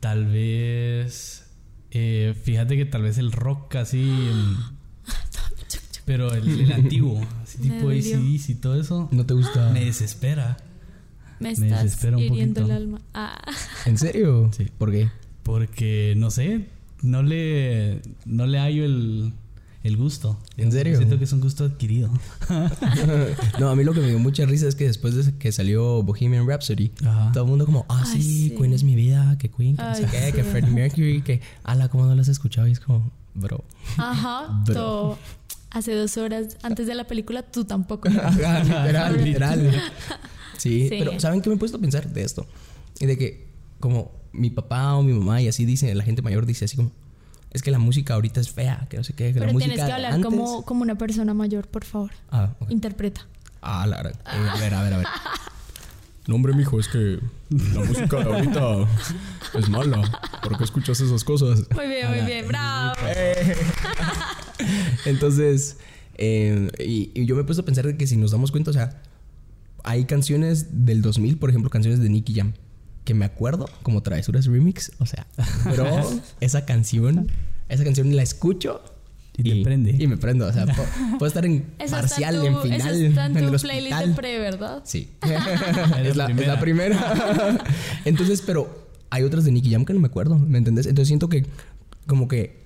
Tal 0.02 0.26
vez. 0.26 1.46
eh, 1.92 2.36
fíjate 2.44 2.76
que 2.78 2.86
tal 2.86 3.02
vez 3.04 3.18
el 3.18 3.32
rock 3.32 3.76
así. 3.76 3.98
mm, 4.04 4.76
pero 6.06 6.32
el, 6.34 6.48
el 6.62 6.72
antiguo, 6.74 7.20
así 7.42 7.58
Me 7.60 7.78
tipo. 7.78 7.90
ACDC 7.90 8.50
y 8.50 8.56
todo 8.56 8.80
eso, 8.80 9.10
¿No 9.12 9.26
te 9.26 9.34
gusta? 9.34 9.70
me 9.72 9.86
desespera. 9.86 10.58
Me 11.40 11.50
Me 11.58 11.68
estás 11.68 11.84
desespera 11.84 12.18
un 12.18 12.24
hiriendo 12.24 12.62
el 12.62 12.68
poquito. 12.68 12.76
alma. 12.76 13.02
Ah. 13.14 13.42
¿En 13.86 13.98
serio? 13.98 14.52
Sí. 14.56 14.68
¿Por 14.78 14.92
qué? 14.92 15.10
Porque, 15.44 16.14
no 16.18 16.30
sé, 16.32 16.68
no 17.06 17.24
le, 17.24 18.02
no 18.26 18.46
le 18.48 18.58
hallo 18.60 18.84
el, 18.86 19.34
el 19.84 19.98
gusto. 19.98 20.40
¿En 20.58 20.72
serio? 20.72 20.98
Siento 20.98 21.18
que 21.18 21.24
es 21.26 21.32
un 21.34 21.42
gusto 21.42 21.66
adquirido. 21.66 22.10
no, 23.60 23.70
a 23.70 23.76
mí 23.76 23.84
lo 23.84 23.94
que 23.94 24.00
me 24.02 24.08
dio 24.10 24.20
mucha 24.20 24.46
risa 24.46 24.68
es 24.68 24.76
que 24.76 24.86
después 24.86 25.16
de 25.26 25.38
que 25.38 25.52
salió 25.52 26.04
Bohemian 26.04 26.48
Rhapsody, 26.48 26.92
Ajá. 27.06 27.32
todo 27.34 27.44
el 27.44 27.50
mundo 27.50 27.66
como, 27.66 27.86
ah, 27.90 28.04
Ay, 28.08 28.22
sí. 28.22 28.56
Queen 28.58 28.74
es 28.74 28.84
mi 28.84 28.96
vida, 28.96 29.38
que 29.40 29.50
Queen, 29.50 29.78
que 29.78 29.84
no 29.84 29.96
sé 29.96 30.06
qué, 30.06 30.32
que. 30.34 30.44
Freddie 30.44 30.72
Mercury, 30.72 31.22
que, 31.22 31.42
ala, 31.64 31.88
¿cómo 31.90 32.06
no 32.06 32.16
lo 32.16 32.22
has 32.22 32.28
escuchado? 32.28 32.68
Y 32.68 32.72
es 32.72 32.80
como, 32.80 33.12
bro. 33.34 33.64
Ajá, 33.98 34.64
Bro. 34.66 34.74
todo. 34.74 35.18
Hace 35.72 35.94
dos 35.94 36.16
horas 36.18 36.58
antes 36.64 36.88
de 36.88 36.96
la 36.96 37.06
película, 37.06 37.44
tú 37.44 37.66
tampoco. 37.66 38.08
Ajá, 38.24 38.64
literal, 38.64 39.24
literal. 39.26 39.72
Sí, 40.58 40.88
Sí. 40.90 40.96
pero 40.98 41.20
¿saben 41.20 41.42
qué 41.42 41.50
me 41.50 41.56
he 41.56 41.60
puesto 41.60 41.78
a 41.78 41.82
pensar 41.82 42.12
de 42.12 42.24
esto? 42.24 42.48
Y 43.00 43.06
de 43.08 43.18
que, 43.18 43.45
como 43.80 44.12
mi 44.34 44.50
papá 44.50 44.96
o 44.96 45.04
mi 45.04 45.14
mamá, 45.14 45.42
y 45.42 45.48
así 45.48 45.66
dicen, 45.66 45.96
la 45.98 46.04
gente 46.04 46.22
mayor 46.22 46.46
dice 46.46 46.66
así 46.66 46.76
como, 46.76 46.92
es 47.52 47.62
que 47.62 47.72
la 47.72 47.80
música 47.80 48.16
ahorita 48.16 48.42
es 48.42 48.50
fea, 48.52 48.86
que 48.90 48.98
no 48.98 49.04
sé 49.04 49.14
qué, 49.14 49.34
que 49.34 49.40
la 49.40 49.46
Pero 49.46 49.54
música 49.54 49.70
tienes 49.74 49.86
que 49.88 49.94
hablar 49.94 50.14
antes- 50.14 50.26
como, 50.30 50.64
como 50.66 50.82
una 50.82 50.98
persona 50.98 51.34
mayor, 51.34 51.68
por 51.68 51.86
favor. 51.86 52.12
Ah. 52.30 52.54
Interpreta. 52.70 53.26
Ah, 53.62 53.88
la 53.88 53.98
verdad. 54.04 54.20
Eh, 54.34 54.50
a 54.50 54.58
ver, 54.60 54.74
a 54.74 54.84
ver, 54.84 54.94
a 54.94 54.98
ver. 54.98 55.08
No, 56.28 56.34
hombre, 56.34 56.56
mijo, 56.56 56.80
es 56.80 56.88
que 56.88 57.20
la 57.52 57.84
música 57.84 58.18
de 58.18 58.24
ahorita 58.24 58.88
es 59.60 59.70
mala. 59.70 60.02
¿Por 60.42 60.58
qué 60.58 60.64
escuchas 60.64 61.00
esas 61.00 61.24
cosas? 61.24 61.62
Muy 61.76 61.88
bien, 61.88 62.10
muy 62.10 62.22
bien. 62.26 62.48
Bravo. 62.48 62.96
Entonces, 65.06 65.78
eh, 66.18 66.70
y, 66.80 67.12
y 67.14 67.26
yo 67.26 67.36
me 67.36 67.42
he 67.42 67.46
puesto 67.46 67.62
a 67.62 67.66
pensar 67.66 67.86
de 67.86 67.98
que 67.98 68.08
si 68.08 68.18
nos 68.18 68.32
damos 68.32 68.52
cuenta, 68.52 68.72
o 68.72 68.74
sea, 68.74 69.02
hay 69.84 70.06
canciones 70.06 70.86
del 70.86 71.02
2000, 71.02 71.38
por 71.38 71.50
ejemplo, 71.52 71.70
canciones 71.70 72.00
de 72.00 72.10
Nicky 72.10 72.34
Jam, 72.34 72.54
que 73.06 73.14
me 73.14 73.24
acuerdo 73.24 73.70
como 73.84 74.02
Travesuras 74.02 74.48
Remix, 74.48 74.92
o 75.00 75.06
sea, 75.06 75.26
pero 75.64 75.86
esa 76.42 76.66
canción, 76.66 77.32
esa 77.70 77.84
canción 77.84 78.14
la 78.16 78.24
escucho. 78.24 78.82
Y 79.38 79.44
te 79.44 79.64
prende. 79.64 79.96
Y 79.98 80.08
me 80.08 80.18
prendo, 80.18 80.48
o 80.48 80.54
sea, 80.54 80.66
puedo, 80.66 80.88
puedo 81.20 81.28
estar 81.28 81.46
en 81.46 81.62
parcial, 81.90 82.46
en 82.46 82.62
final, 82.62 83.04
está 83.04 83.26
en 83.26 83.38
en 83.38 83.48
tu 83.48 83.54
el 83.54 83.62
playlist 83.62 84.00
de 84.00 84.14
pre, 84.14 84.40
¿verdad? 84.40 84.82
Sí. 84.86 85.10
es, 86.04 86.16
la, 86.16 86.28
es 86.28 86.48
la 86.48 86.60
primera. 86.60 87.64
Entonces, 88.06 88.42
pero 88.42 88.88
hay 89.10 89.24
otras 89.24 89.44
de 89.44 89.52
Nicky 89.52 89.72
Jam 89.72 89.86
que 89.86 89.94
no 89.94 90.00
me 90.00 90.08
acuerdo, 90.08 90.38
¿me 90.40 90.58
entendés? 90.58 90.86
Entonces 90.88 91.10
siento 91.10 91.30
que 91.30 91.46
como 92.08 92.28
que 92.28 92.64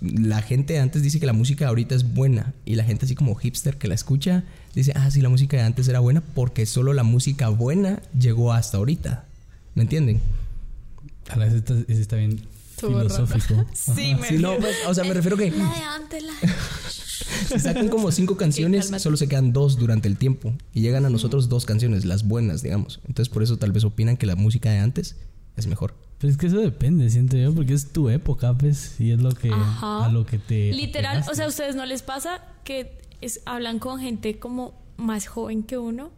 la 0.00 0.42
gente 0.42 0.78
antes 0.78 1.02
dice 1.02 1.18
que 1.18 1.26
la 1.26 1.32
música 1.32 1.66
ahorita 1.68 1.94
es 1.94 2.14
buena 2.14 2.54
y 2.64 2.76
la 2.76 2.84
gente 2.84 3.06
así 3.06 3.14
como 3.14 3.34
hipster 3.34 3.78
que 3.78 3.88
la 3.88 3.94
escucha 3.94 4.44
dice, 4.74 4.92
ah, 4.94 5.10
sí, 5.10 5.20
la 5.20 5.28
música 5.28 5.56
de 5.56 5.64
antes 5.64 5.88
era 5.88 6.00
buena 6.00 6.20
porque 6.20 6.66
solo 6.66 6.92
la 6.92 7.02
música 7.02 7.48
buena 7.48 8.00
llegó 8.18 8.52
hasta 8.52 8.76
ahorita. 8.76 9.24
¿Me 9.74 9.82
entienden? 9.82 10.20
Ahora 11.30 11.46
ese 11.46 11.58
está, 11.58 11.74
ese 11.88 12.00
está 12.00 12.16
bien 12.16 12.40
filosófico. 12.76 13.64
Sí, 13.74 14.14
me 14.14 14.26
Sí, 14.28 14.38
no, 14.38 14.56
pues, 14.56 14.76
o 14.86 14.94
sea, 14.94 15.04
me 15.04 15.14
refiero 15.14 15.36
que 15.36 15.50
La 15.50 15.70
de 15.70 15.80
antes, 15.82 16.22
la 16.22 16.32
si 17.48 17.58
sacan 17.60 17.88
como 17.88 18.10
cinco 18.12 18.36
canciones, 18.36 18.90
solo 18.98 19.16
se 19.16 19.28
quedan 19.28 19.52
dos 19.52 19.78
durante 19.78 20.08
el 20.08 20.16
tiempo 20.16 20.52
y 20.74 20.80
llegan 20.80 21.04
a 21.06 21.10
nosotros 21.10 21.48
dos 21.48 21.64
canciones, 21.64 22.04
las 22.04 22.26
buenas, 22.26 22.62
digamos. 22.62 23.00
Entonces 23.06 23.32
por 23.32 23.42
eso 23.42 23.56
tal 23.58 23.72
vez 23.72 23.84
opinan 23.84 24.16
que 24.16 24.26
la 24.26 24.36
música 24.36 24.70
de 24.70 24.78
antes 24.78 25.16
es 25.56 25.66
mejor. 25.66 25.94
Pero 26.18 26.30
es 26.30 26.36
que 26.38 26.46
eso 26.46 26.58
depende, 26.58 27.08
siento 27.10 27.36
yo, 27.36 27.52
porque 27.54 27.74
es 27.74 27.92
tu 27.92 28.08
época, 28.08 28.54
pues, 28.56 29.00
y 29.00 29.10
es 29.10 29.20
lo 29.20 29.32
que 29.32 29.50
Ajá. 29.50 30.06
a 30.06 30.08
lo 30.08 30.24
que 30.24 30.38
te 30.38 30.72
Literal, 30.72 31.16
apegaste. 31.18 31.32
o 31.32 31.34
sea, 31.34 31.44
¿a 31.46 31.48
ustedes 31.48 31.74
no 31.76 31.84
les 31.84 32.02
pasa 32.02 32.42
que 32.64 33.00
es, 33.20 33.40
hablan 33.44 33.78
con 33.80 33.98
gente 34.00 34.38
como 34.38 34.74
más 34.96 35.26
joven 35.26 35.62
que 35.64 35.78
uno? 35.78 36.10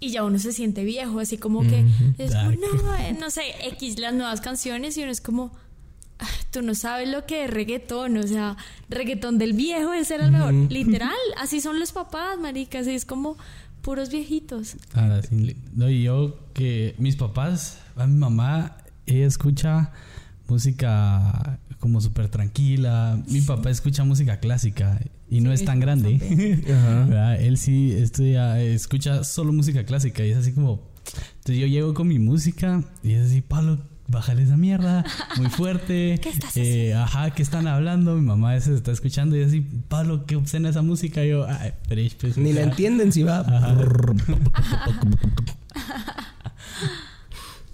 Y 0.00 0.10
ya 0.10 0.24
uno 0.24 0.38
se 0.38 0.52
siente 0.52 0.84
viejo, 0.84 1.20
así 1.20 1.38
como 1.38 1.62
que 1.62 1.84
es 2.18 2.32
como, 2.34 2.50
no, 2.52 2.94
eh, 2.96 3.16
no 3.18 3.30
sé, 3.30 3.42
X 3.72 3.98
las 3.98 4.12
nuevas 4.14 4.40
canciones 4.40 4.96
y 4.98 5.02
uno 5.02 5.10
es 5.10 5.20
como, 5.22 5.52
"Ah, 6.18 6.26
tú 6.50 6.60
no 6.62 6.74
sabes 6.74 7.08
lo 7.08 7.24
que 7.24 7.44
es 7.44 7.50
reggaetón, 7.50 8.18
o 8.18 8.22
sea, 8.26 8.56
reggaetón 8.90 9.38
del 9.38 9.54
viejo, 9.54 9.92
ese 9.94 10.16
era 10.16 10.26
el 10.26 10.32
mejor. 10.32 10.52
Literal, 10.70 11.16
así 11.38 11.60
son 11.60 11.80
los 11.80 11.92
papás, 11.92 12.38
maricas, 12.38 12.82
así 12.82 12.94
es 12.94 13.06
como 13.06 13.36
puros 13.80 14.10
viejitos. 14.10 14.76
Ahora 14.94 15.22
sí. 15.22 15.56
No, 15.74 15.88
y 15.88 16.02
yo 16.02 16.36
que 16.52 16.94
mis 16.98 17.16
papás, 17.16 17.78
a 17.96 18.06
mi 18.06 18.18
mamá, 18.18 18.76
ella 19.06 19.26
escucha 19.26 19.92
música 20.48 21.58
como 21.78 22.00
súper 22.00 22.28
tranquila. 22.28 23.22
Mi 23.28 23.40
papá 23.40 23.70
escucha 23.70 24.04
música 24.04 24.38
clásica 24.40 25.00
y 25.28 25.40
no 25.40 25.52
es 25.52 25.64
tan 25.64 25.80
grande. 25.80 26.62
Ajá. 26.68 27.36
Él 27.36 27.58
sí 27.58 27.92
estudia, 27.92 28.60
escucha 28.60 29.24
solo 29.24 29.52
música 29.52 29.84
clásica 29.84 30.24
y 30.24 30.30
es 30.30 30.38
así 30.38 30.52
como... 30.52 30.82
Entonces 31.38 31.58
yo 31.58 31.66
llego 31.66 31.94
con 31.94 32.08
mi 32.08 32.18
música 32.18 32.82
y 33.02 33.12
es 33.12 33.26
así, 33.26 33.40
Pablo, 33.40 33.78
bájale 34.08 34.42
esa 34.42 34.56
mierda, 34.56 35.04
muy 35.36 35.48
fuerte. 35.48 36.18
¿Qué 36.22 36.30
estás 36.30 36.56
Eh, 36.56 36.94
ajá, 36.94 37.30
¿qué 37.30 37.42
están 37.42 37.68
hablando? 37.68 38.16
Mi 38.16 38.22
mamá 38.22 38.50
a 38.50 38.54
veces 38.54 38.74
está 38.76 38.90
escuchando 38.90 39.36
y 39.36 39.40
es 39.40 39.48
así, 39.48 39.60
Pablo, 39.60 40.26
qué 40.26 40.34
obscena 40.36 40.70
esa 40.70 40.82
música. 40.82 41.24
Y 41.24 41.30
yo, 41.30 41.46
ay, 41.48 41.72
pero 41.88 42.02
pues, 42.20 42.36
Ni 42.36 42.52
la 42.52 42.62
entienden 42.62 43.12
si 43.12 43.22
va. 43.22 43.44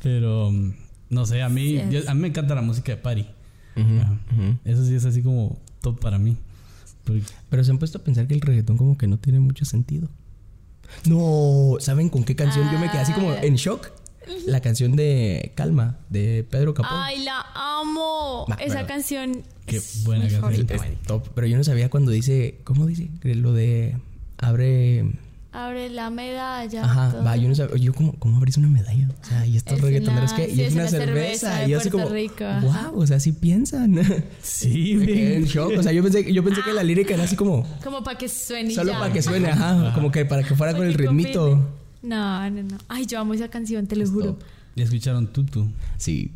Pero 0.02 0.50
no 1.12 1.26
sé, 1.26 1.42
a 1.42 1.48
mí, 1.48 1.78
Sí 1.78 1.82
yo- 1.90 1.98
es. 2.00 2.08
a 2.08 2.14
mí 2.14 2.20
me 2.22 2.28
encanta 2.28 2.54
la 2.56 2.62
música 2.62 2.92
de 2.92 2.98
party. 2.98 3.26
Ujú. 3.76 4.58
Eso 4.64 4.84
sí 4.84 4.94
es 4.94 5.04
así 5.04 5.22
como 5.22 5.58
top 5.80 6.00
para 6.00 6.18
mí. 6.18 6.36
Porque- 7.04 7.22
Pero 7.48 7.62
se 7.64 7.70
han 7.70 7.78
puesto 7.78 7.98
a 7.98 8.02
pensar 8.04 8.26
que 8.26 8.34
el 8.34 8.40
reggaetón 8.40 8.76
como 8.76 8.98
que 8.98 9.06
no 9.06 9.18
tiene 9.18 9.38
mucho 9.40 9.64
sentido. 9.64 10.08
No, 11.06 11.76
¿saben 11.80 12.08
con 12.08 12.24
qué 12.24 12.36
canción 12.36 12.70
yo 12.70 12.78
me 12.78 12.90
quedé 12.90 13.00
así 13.00 13.12
como 13.12 13.30
Ah. 13.30 13.38
en 13.42 13.54
shock? 13.56 13.90
La 14.46 14.60
canción 14.60 14.94
de 14.94 15.52
Calma, 15.56 15.98
de 16.08 16.46
Pedro 16.48 16.74
Capó. 16.74 16.88
Ay, 16.92 17.24
la 17.24 17.44
amo. 17.54 18.46
Esa 18.60 18.86
canción. 18.86 19.42
Qué 19.66 19.76
es 19.78 20.04
buena 20.04 20.26
mi 20.26 20.30
canción. 20.30 20.66
Es 20.70 21.02
top. 21.06 21.28
Pero 21.34 21.46
yo 21.48 21.56
no 21.56 21.64
sabía 21.64 21.90
cuando 21.90 22.12
dice, 22.12 22.60
¿cómo 22.64 22.86
dice? 22.86 23.10
Lo 23.22 23.52
de 23.52 23.96
abre... 24.38 25.10
Abre 25.52 25.90
la 25.90 26.08
medalla. 26.08 26.82
Ajá, 26.84 27.10
todo. 27.12 27.24
va, 27.24 27.36
yo 27.36 27.46
no 27.48 27.54
sabía, 27.54 27.76
yo 27.76 27.92
como, 27.92 28.14
¿cómo 28.18 28.38
abrís 28.38 28.56
una 28.56 28.68
medalla? 28.68 29.06
O 29.20 29.24
sea, 29.26 29.46
y 29.46 29.56
estos 29.58 29.74
Es 29.78 29.84
reggaetoneros 29.84 30.32
que, 30.32 30.46
sí, 30.46 30.52
y 30.56 30.60
es, 30.62 30.68
es 30.68 30.74
una 30.74 30.88
cerveza, 30.88 31.06
cerveza 31.06 31.58
de 31.60 31.66
y 31.66 31.70
yo 31.70 31.78
así 31.78 31.90
Puerto 31.90 32.08
como, 32.08 32.14
Rico, 32.14 32.44
wow, 32.62 33.00
o 33.02 33.06
sea, 33.06 33.20
sí 33.20 33.32
piensan. 33.32 33.94
Sí, 34.42 34.94
Me 34.96 35.06
quedé 35.06 35.14
bien. 35.16 35.32
en 35.42 35.44
shock, 35.44 35.72
o 35.78 35.82
sea, 35.82 35.92
yo 35.92 36.02
pensé, 36.02 36.32
yo 36.32 36.42
pensé 36.42 36.62
que 36.62 36.72
la 36.72 36.82
lírica 36.82 37.14
era 37.14 37.24
así 37.24 37.36
como, 37.36 37.66
Como 37.84 38.02
para 38.02 38.16
que 38.16 38.28
suene. 38.28 38.70
solo 38.74 38.92
para 38.92 39.12
que 39.12 39.20
suene, 39.22 39.48
ajá, 39.50 39.92
como 39.94 40.10
que 40.10 40.24
para 40.24 40.42
que 40.42 40.54
fuera 40.54 40.72
Para 40.72 40.78
con 40.78 40.86
el 40.86 40.94
ritmito. 40.94 41.68
No, 42.02 42.50
no, 42.50 42.62
no. 42.62 42.78
Ay, 42.88 43.04
yo 43.06 43.20
amo 43.20 43.34
esa 43.34 43.48
canción, 43.48 43.86
te 43.86 43.94
lo 43.96 44.08
juro. 44.08 44.38
Ya 44.74 44.84
escucharon 44.84 45.26
Tutu. 45.32 45.68
Sí. 45.98 46.32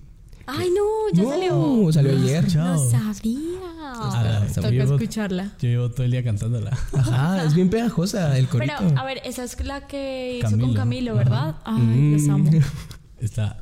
Ay, 0.46 0.68
no, 0.70 1.12
ya 1.12 1.22
No, 1.24 1.28
salió. 1.30 1.92
salió 1.92 2.12
ayer. 2.12 2.46
Chao. 2.46 2.74
No 2.74 2.90
sabía. 2.90 3.40
Ah, 3.98 4.42
está 4.46 4.60
Toca 4.60 4.70
bien. 4.70 4.82
escucharla. 4.82 5.44
Yo 5.60 5.68
llevo 5.68 5.90
todo 5.90 6.04
el 6.04 6.10
día 6.12 6.22
cantándola. 6.22 6.76
Ajá, 6.92 7.44
es 7.44 7.54
bien 7.54 7.68
pegajosa 7.70 8.36
el 8.38 8.46
corito. 8.48 8.72
Pero, 8.78 8.98
a 8.98 9.04
ver, 9.04 9.20
esa 9.24 9.42
es 9.44 9.58
la 9.64 9.86
que 9.86 10.38
hizo 10.38 10.50
Camilo. 10.50 10.66
con 10.68 10.76
Camilo, 10.76 11.10
Ajá. 11.12 11.18
¿verdad? 11.18 11.56
Ay, 11.64 11.82
Mm. 11.82 12.12
los 12.12 12.28
amo. 12.28 12.50
Está. 13.20 13.58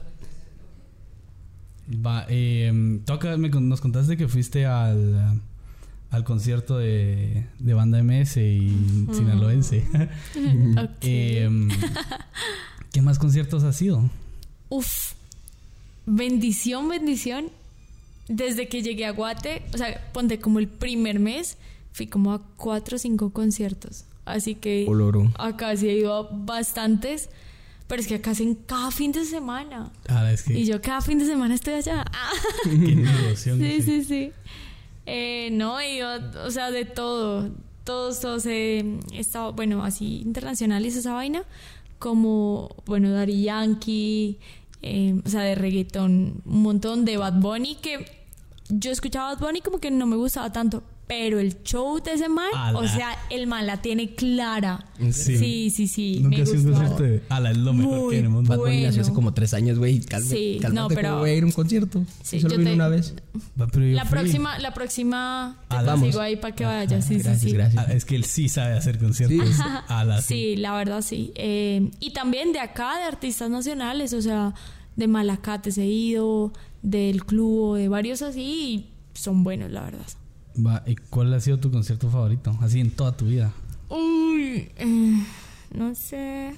Va, 2.05 2.25
eh, 2.29 3.01
toca, 3.05 3.37
me 3.37 3.49
nos 3.51 3.81
contaste 3.81 4.17
que 4.17 4.27
fuiste 4.27 4.65
al, 4.67 5.41
al 6.11 6.25
concierto 6.25 6.79
de, 6.79 7.47
de 7.59 7.75
banda 7.75 7.99
MS 8.03 8.37
y 8.39 9.07
sinaloense. 9.13 9.87
Ok. 10.83 10.91
Eh, 11.03 11.69
¿Qué 12.93 13.03
más 13.03 13.19
conciertos 13.19 13.65
has 13.65 13.77
sido? 13.77 14.09
Uf, 14.71 15.13
bendición, 16.07 16.89
bendición. 16.89 17.47
Desde 18.29 18.69
que 18.69 18.83
llegué 18.83 19.05
a 19.05 19.11
Guate, 19.11 19.63
o 19.75 19.77
sea, 19.77 20.11
ponte 20.13 20.39
como 20.41 20.59
el 20.59 20.67
primer 20.67 21.19
mes, 21.21 21.59
fui 21.93 22.07
como 22.07 22.33
a 22.33 22.41
cuatro 22.57 22.97
o 22.97 22.99
cinco 22.99 23.31
conciertos. 23.31 24.05
Así 24.25 24.55
que 24.55 24.87
Oloro. 24.89 25.31
acá 25.39 25.77
sí 25.77 25.89
he 25.91 25.97
ido 25.99 26.15
a 26.15 26.23
bastantes, 26.33 27.29
pero 27.87 28.01
es 28.01 28.09
que 28.09 28.15
acá 28.15 28.31
hacen 28.31 28.55
cada 28.55 28.91
fin 28.91 29.13
de 29.13 29.27
semana. 29.27 29.93
Ah, 30.09 30.33
es 30.33 30.43
que. 30.43 30.59
Y 30.59 30.65
yo 30.65 30.81
cada 30.81 31.03
fin 31.03 31.19
de 31.19 31.27
semana 31.27 31.55
estoy 31.55 31.75
allá. 31.75 32.05
Ah, 32.15 32.31
qué 32.65 32.71
devoción. 32.71 33.59
sí, 33.59 33.83
sí, 33.83 34.05
sí. 34.05 34.33
Eh, 35.05 35.51
no, 35.53 35.79
he 35.79 35.97
ido, 35.97 36.09
o 36.47 36.51
sea, 36.51 36.71
de 36.71 36.87
todo. 36.87 37.51
Todos, 37.85 38.21
todos 38.21 38.47
he 38.47 38.83
estado, 39.13 39.53
bueno, 39.53 39.85
así 39.85 40.23
internacionales 40.23 40.97
esa 40.97 41.13
vaina, 41.13 41.43
como, 41.99 42.75
bueno, 42.87 43.11
Daddy 43.11 43.43
Yankee, 43.43 44.39
eh, 44.85 45.21
o 45.25 45.29
sea, 45.29 45.41
de 45.41 45.55
reggaetón, 45.55 46.43
un 46.45 46.63
montón 46.63 47.05
de 47.07 47.17
Bad 47.17 47.41
Bunny, 47.41 47.77
que 47.77 48.07
yo 48.69 48.91
escuchaba 48.91 49.35
Bad 49.35 49.41
Bunny 49.41 49.61
como 49.63 49.79
que 49.79 49.91
no 49.91 50.05
me 50.07 50.17
gustaba 50.17 50.53
tanto, 50.53 50.83
pero 51.07 51.39
el 51.39 51.63
show 51.63 52.03
de 52.03 52.13
ese 52.15 52.29
man, 52.29 52.47
Ala. 52.55 52.79
o 52.79 52.89
sea, 52.89 53.17
el 53.31 53.47
man 53.47 53.67
la 53.67 53.83
tiene 53.83 54.15
clara. 54.15 54.87
Sí. 55.11 55.37
Sí, 55.37 55.71
sí, 55.71 55.87
sí, 55.89 56.19
Nunca 56.21 56.37
me 56.39 56.43
he 56.43 56.47
sido 56.47 56.59
un 56.61 56.65
gustó. 56.71 56.79
concierto 56.79 57.03
de. 57.03 57.23
Ala, 57.29 57.51
es 57.51 57.59
lo 57.59 57.73
mejor 57.75 57.99
Muy 58.01 58.17
que 58.17 58.29
mundo. 58.29 58.49
Bad 58.49 58.59
Bunny 58.59 58.83
nació 58.85 59.03
hace 59.03 59.13
como 59.13 59.35
tres 59.35 59.53
años, 59.55 59.79
güey. 59.79 60.01
Calma, 60.01 60.27
Sí, 60.29 60.59
cálmate, 60.63 60.81
no, 60.81 60.89
pero- 60.97 61.09
¿cómo 61.11 61.21
voy 61.21 61.31
a 61.31 61.35
ir 61.35 61.43
a 61.43 61.47
un 61.47 61.53
concierto? 61.53 62.05
Sí, 62.23 62.41
Solo 62.41 62.55
yo 62.55 62.59
vine 62.59 62.71
te- 62.71 62.75
una 62.77 62.89
vez. 62.89 63.15
Va, 63.61 63.67
pero 63.67 63.85
yo 63.87 63.95
La 63.97 64.05
fui. 64.07 64.19
próxima, 64.19 64.59
la 64.59 64.73
próxima 64.75 65.59
te 65.69 65.77
Ah, 65.77 65.83
vamos. 65.83 66.01
consigo 66.01 66.21
ahí 66.23 66.37
para 66.37 66.55
que 66.55 66.65
vayas. 66.65 67.05
Sí, 67.05 67.15
gracias, 67.15 67.41
sí, 67.41 67.49
sí. 67.49 67.53
gracias. 67.55 67.87
Ah, 67.89 67.93
es 67.93 68.05
que 68.05 68.17
él 68.17 68.25
sí 68.25 68.49
sabe 68.49 68.75
hacer 68.75 68.99
conciertos. 68.99 69.49
Sí. 69.49 69.63
Ala, 69.89 70.23
Sí, 70.23 70.57
la 70.57 70.75
verdad 70.77 71.03
sí. 71.03 71.33
Eh, 71.35 71.91
y 72.01 72.13
también 72.13 72.53
de 72.53 72.61
acá, 72.61 72.97
de 72.97 73.05
artistas 73.05 73.51
nacionales, 73.51 74.13
o 74.15 74.23
sea, 74.23 74.55
de 74.97 75.07
Malacates 75.09 75.77
he 75.77 75.87
ido, 75.87 76.53
del 76.83 77.25
club, 77.25 77.77
de 77.77 77.89
varios 77.89 78.23
así. 78.23 78.41
y 78.41 78.91
son 79.15 79.45
buenos, 79.45 79.71
la 79.71 79.83
verdad. 79.83 80.07
Va, 80.57 80.83
¿y 80.87 80.95
cuál 80.97 81.33
ha 81.35 81.41
sido 81.41 81.59
tu 81.59 81.71
concierto 81.71 82.09
favorito? 82.11 82.57
Así 82.61 82.81
en 82.81 82.91
toda 82.91 83.17
tu 83.17 83.27
vida. 83.27 83.53
Uy, 83.89 84.71
eh, 84.77 85.25
no 85.75 85.95
sé. 85.95 86.55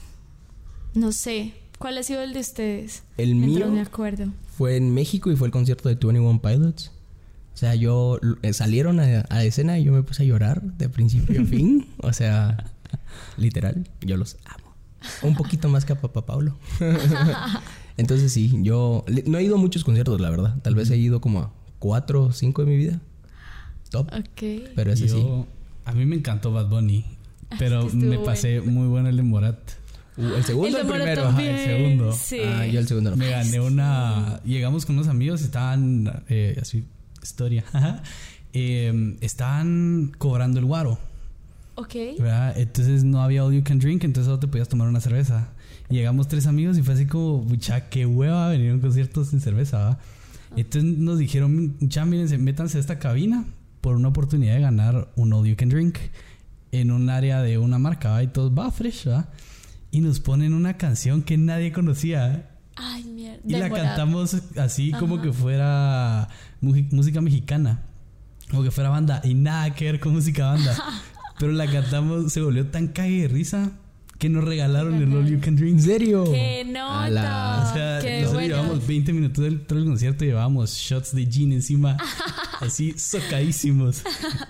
No 0.95 1.13
sé. 1.13 1.55
¿Cuál 1.79 1.99
ha 1.99 2.03
sido 2.03 2.23
el 2.23 2.33
de 2.33 2.41
ustedes? 2.41 3.03
El 3.17 3.35
mío 3.35 3.69
me 3.71 3.81
acuerdo. 3.81 4.33
fue 4.57 4.77
en 4.77 4.95
México 4.95 5.31
y 5.31 5.37
fue 5.37 5.49
el 5.49 5.53
concierto 5.53 5.89
de 5.89 5.95
21 5.95 6.41
Pilots. 6.41 6.91
O 7.55 7.57
sea, 7.59 7.75
yo 7.75 8.19
eh, 8.43 8.53
salieron 8.53 9.01
a, 9.01 9.21
a 9.21 9.35
la 9.37 9.45
escena 9.45 9.79
y 9.79 9.85
yo 9.85 9.93
me 9.93 10.03
puse 10.03 10.23
a 10.23 10.27
llorar 10.27 10.63
de 10.63 10.89
principio 10.89 11.41
a 11.41 11.45
fin. 11.47 11.87
O 12.03 12.13
sea, 12.13 12.71
literal, 13.39 13.89
yo 14.03 14.17
los 14.17 14.37
amo. 14.45 14.75
Un 15.23 15.37
poquito 15.37 15.69
más 15.69 15.85
que 15.85 15.93
a 15.95 16.01
Papá 16.01 16.27
Paulo. 16.27 16.57
Entonces 17.97 18.33
sí, 18.33 18.59
yo 18.63 19.05
no 19.27 19.39
he 19.39 19.43
ido 19.45 19.55
a 19.57 19.59
muchos 19.59 19.85
conciertos, 19.85 20.21
la 20.21 20.29
verdad. 20.31 20.57
Tal 20.63 20.75
vez 20.75 20.91
he 20.91 20.97
ido 20.97 21.21
como 21.21 21.41
a 21.41 21.53
cuatro 21.79 22.25
o 22.25 22.33
cinco 22.33 22.63
de 22.65 22.71
mi 22.71 22.77
vida. 22.77 23.01
Top. 23.91 24.09
Ok. 24.13 24.73
Pero 24.75 24.93
ese 24.93 25.09
sí. 25.09 25.25
A 25.85 25.93
mí 25.93 26.05
me 26.07 26.17
encantó 26.17 26.53
Bad 26.53 26.69
Bunny. 26.69 27.05
Pero 27.59 27.89
que 27.89 27.97
me 27.97 28.19
pasé 28.19 28.61
muy 28.61 28.89
bueno 28.89 29.09
el 29.09 29.17
de 29.17 29.23
Morat. 29.23 29.59
Uh, 30.17 30.35
el 30.35 30.45
segundo 30.45 30.79
El 30.79 30.87
el 30.87 30.93
primero. 30.93 31.27
Ajá, 31.29 31.43
el 31.43 31.65
segundo. 31.65 32.13
Sí. 32.13 32.41
Ah, 32.45 32.67
yo 32.67 32.81
el 32.81 32.89
segundo 32.89 33.11
no. 33.11 33.17
Me 33.17 33.29
gané 33.31 33.61
una. 33.61 34.41
Llegamos 34.45 34.87
con 34.87 34.97
unos 34.97 35.09
amigos, 35.09 35.43
estaban. 35.43 36.23
eh, 36.29 36.59
así, 36.61 36.85
historia. 37.23 37.65
Eh, 38.59 39.19
estaban 39.21 40.13
cobrando 40.17 40.59
el 40.59 40.65
guaro, 40.65 40.99
Ok. 41.75 41.95
¿verdad? 42.19 42.59
Entonces 42.59 43.05
no 43.05 43.21
había 43.21 43.45
all 43.45 43.53
you 43.53 43.63
can 43.63 43.79
drink, 43.79 44.03
entonces 44.03 44.25
solo 44.25 44.39
te 44.39 44.47
podías 44.49 44.67
tomar 44.67 44.89
una 44.89 44.99
cerveza. 45.03 45.49
Y 45.91 45.97
llegamos 45.97 46.27
tres 46.27 46.47
amigos 46.47 46.79
y 46.79 46.83
fue 46.83 46.95
así 46.95 47.05
como, 47.05 47.43
mucha, 47.43 47.91
qué 47.91 48.07
hueva 48.07 48.49
venir 48.49 48.71
a 48.71 48.75
un 48.75 48.81
concierto 48.81 49.27
sin 49.27 49.43
cerveza, 49.43 49.79
¿va? 49.79 49.99
Entonces 50.57 50.85
nos 50.85 51.19
dijeron, 51.19 51.77
mucha, 51.79 52.07
mírense, 52.07 52.39
métanse 52.39 52.79
a 52.79 52.81
esta 52.81 52.99
cabina 52.99 53.45
por 53.87 53.95
una 53.95 54.09
oportunidad 54.09 54.57
de 54.57 54.63
ganar 54.63 55.13
un 55.15 55.33
all 55.33 55.47
you 55.47 55.55
can 55.55 55.69
drink 55.69 55.97
en 56.73 56.91
un 56.91 57.09
área 57.09 57.41
de 57.41 57.57
una 57.57 57.79
marca. 57.79 58.21
Y 58.21 58.27
todos, 58.27 58.51
va, 58.51 58.73
fresh, 58.73 59.07
¿va? 59.07 59.29
Y 59.93 60.01
nos 60.01 60.19
ponen 60.19 60.55
una 60.55 60.77
canción 60.77 61.23
que 61.23 61.39
nadie 61.39 61.71
conocía. 61.71 62.51
Ay, 62.75 63.05
mierda. 63.05 63.39
Y 63.47 63.53
la 63.53 63.71
cantamos 63.71 64.43
así 64.59 64.91
como 64.91 65.23
que 65.23 65.33
fuera 65.33 66.27
música 66.61 67.21
mexicana. 67.21 67.85
Como 68.51 68.65
que 68.65 68.73
fuera 68.73 68.91
banda. 68.91 69.21
Y 69.23 69.35
nada 69.35 69.73
que 69.73 69.85
ver 69.85 70.01
con 70.01 70.15
música 70.15 70.47
banda. 70.47 70.77
Pero 71.39 71.53
la 71.53 71.71
cantamos, 71.71 72.33
se 72.33 72.41
volvió 72.41 72.67
tan 72.67 72.89
cague 72.89 73.23
de 73.23 73.29
risa 73.29 73.71
que 74.19 74.29
nos 74.31 74.45
regalaron 74.45 74.95
el 75.03 75.13
All 75.15 75.27
You 75.29 75.41
Can 75.41 75.57
Drink. 75.57 75.75
¿En 75.75 75.83
serio? 75.83 76.25
¡Qué 76.33 76.63
A 76.63 77.09
la- 77.11 77.23
nota! 77.23 77.71
O 77.71 77.75
sea, 77.75 77.99
¡Qué 78.01 78.21
nosotros 78.21 78.33
bueno! 78.33 78.49
llevamos 78.63 78.87
20 78.87 79.13
minutos 79.13 79.45
del 79.45 79.61
todo 79.67 79.79
el 79.79 79.85
concierto 79.85 80.25
y 80.25 80.29
llevábamos 80.29 80.75
shots 80.75 81.15
de 81.15 81.27
gin 81.27 81.53
encima, 81.53 81.97
así 82.61 82.95
socadísimos. 82.99 84.03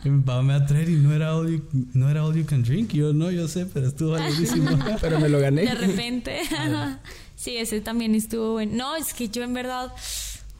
Y 0.05 0.11
mi 0.11 0.23
papá 0.23 0.43
me 0.43 0.53
va 0.59 0.65
a 0.65 0.67
traer 0.67 0.89
y 0.89 0.95
no 0.97 1.13
era 1.15 1.35
all 1.37 1.49
you, 1.51 1.63
no 1.95 2.09
era 2.09 2.25
all 2.25 2.35
you 2.37 2.45
can 2.47 2.63
drink. 2.63 2.95
Y 2.95 2.99
yo, 2.99 3.13
no, 3.13 3.31
yo 3.31 3.49
sé, 3.49 3.67
pero 3.67 3.89
estuvo 3.89 4.13
valiosísimo. 4.13 4.71
Pero 5.01 5.19
me 5.21 5.29
lo 5.29 5.39
gané. 5.41 5.63
De 5.63 5.75
repente. 5.75 6.41
sí, 7.37 7.57
ese 7.57 7.81
también 7.81 8.15
estuvo 8.15 8.53
bueno. 8.53 8.73
No, 8.75 8.97
es 8.97 9.13
que 9.15 9.29
yo 9.29 9.43
en 9.43 9.53
verdad. 9.55 9.93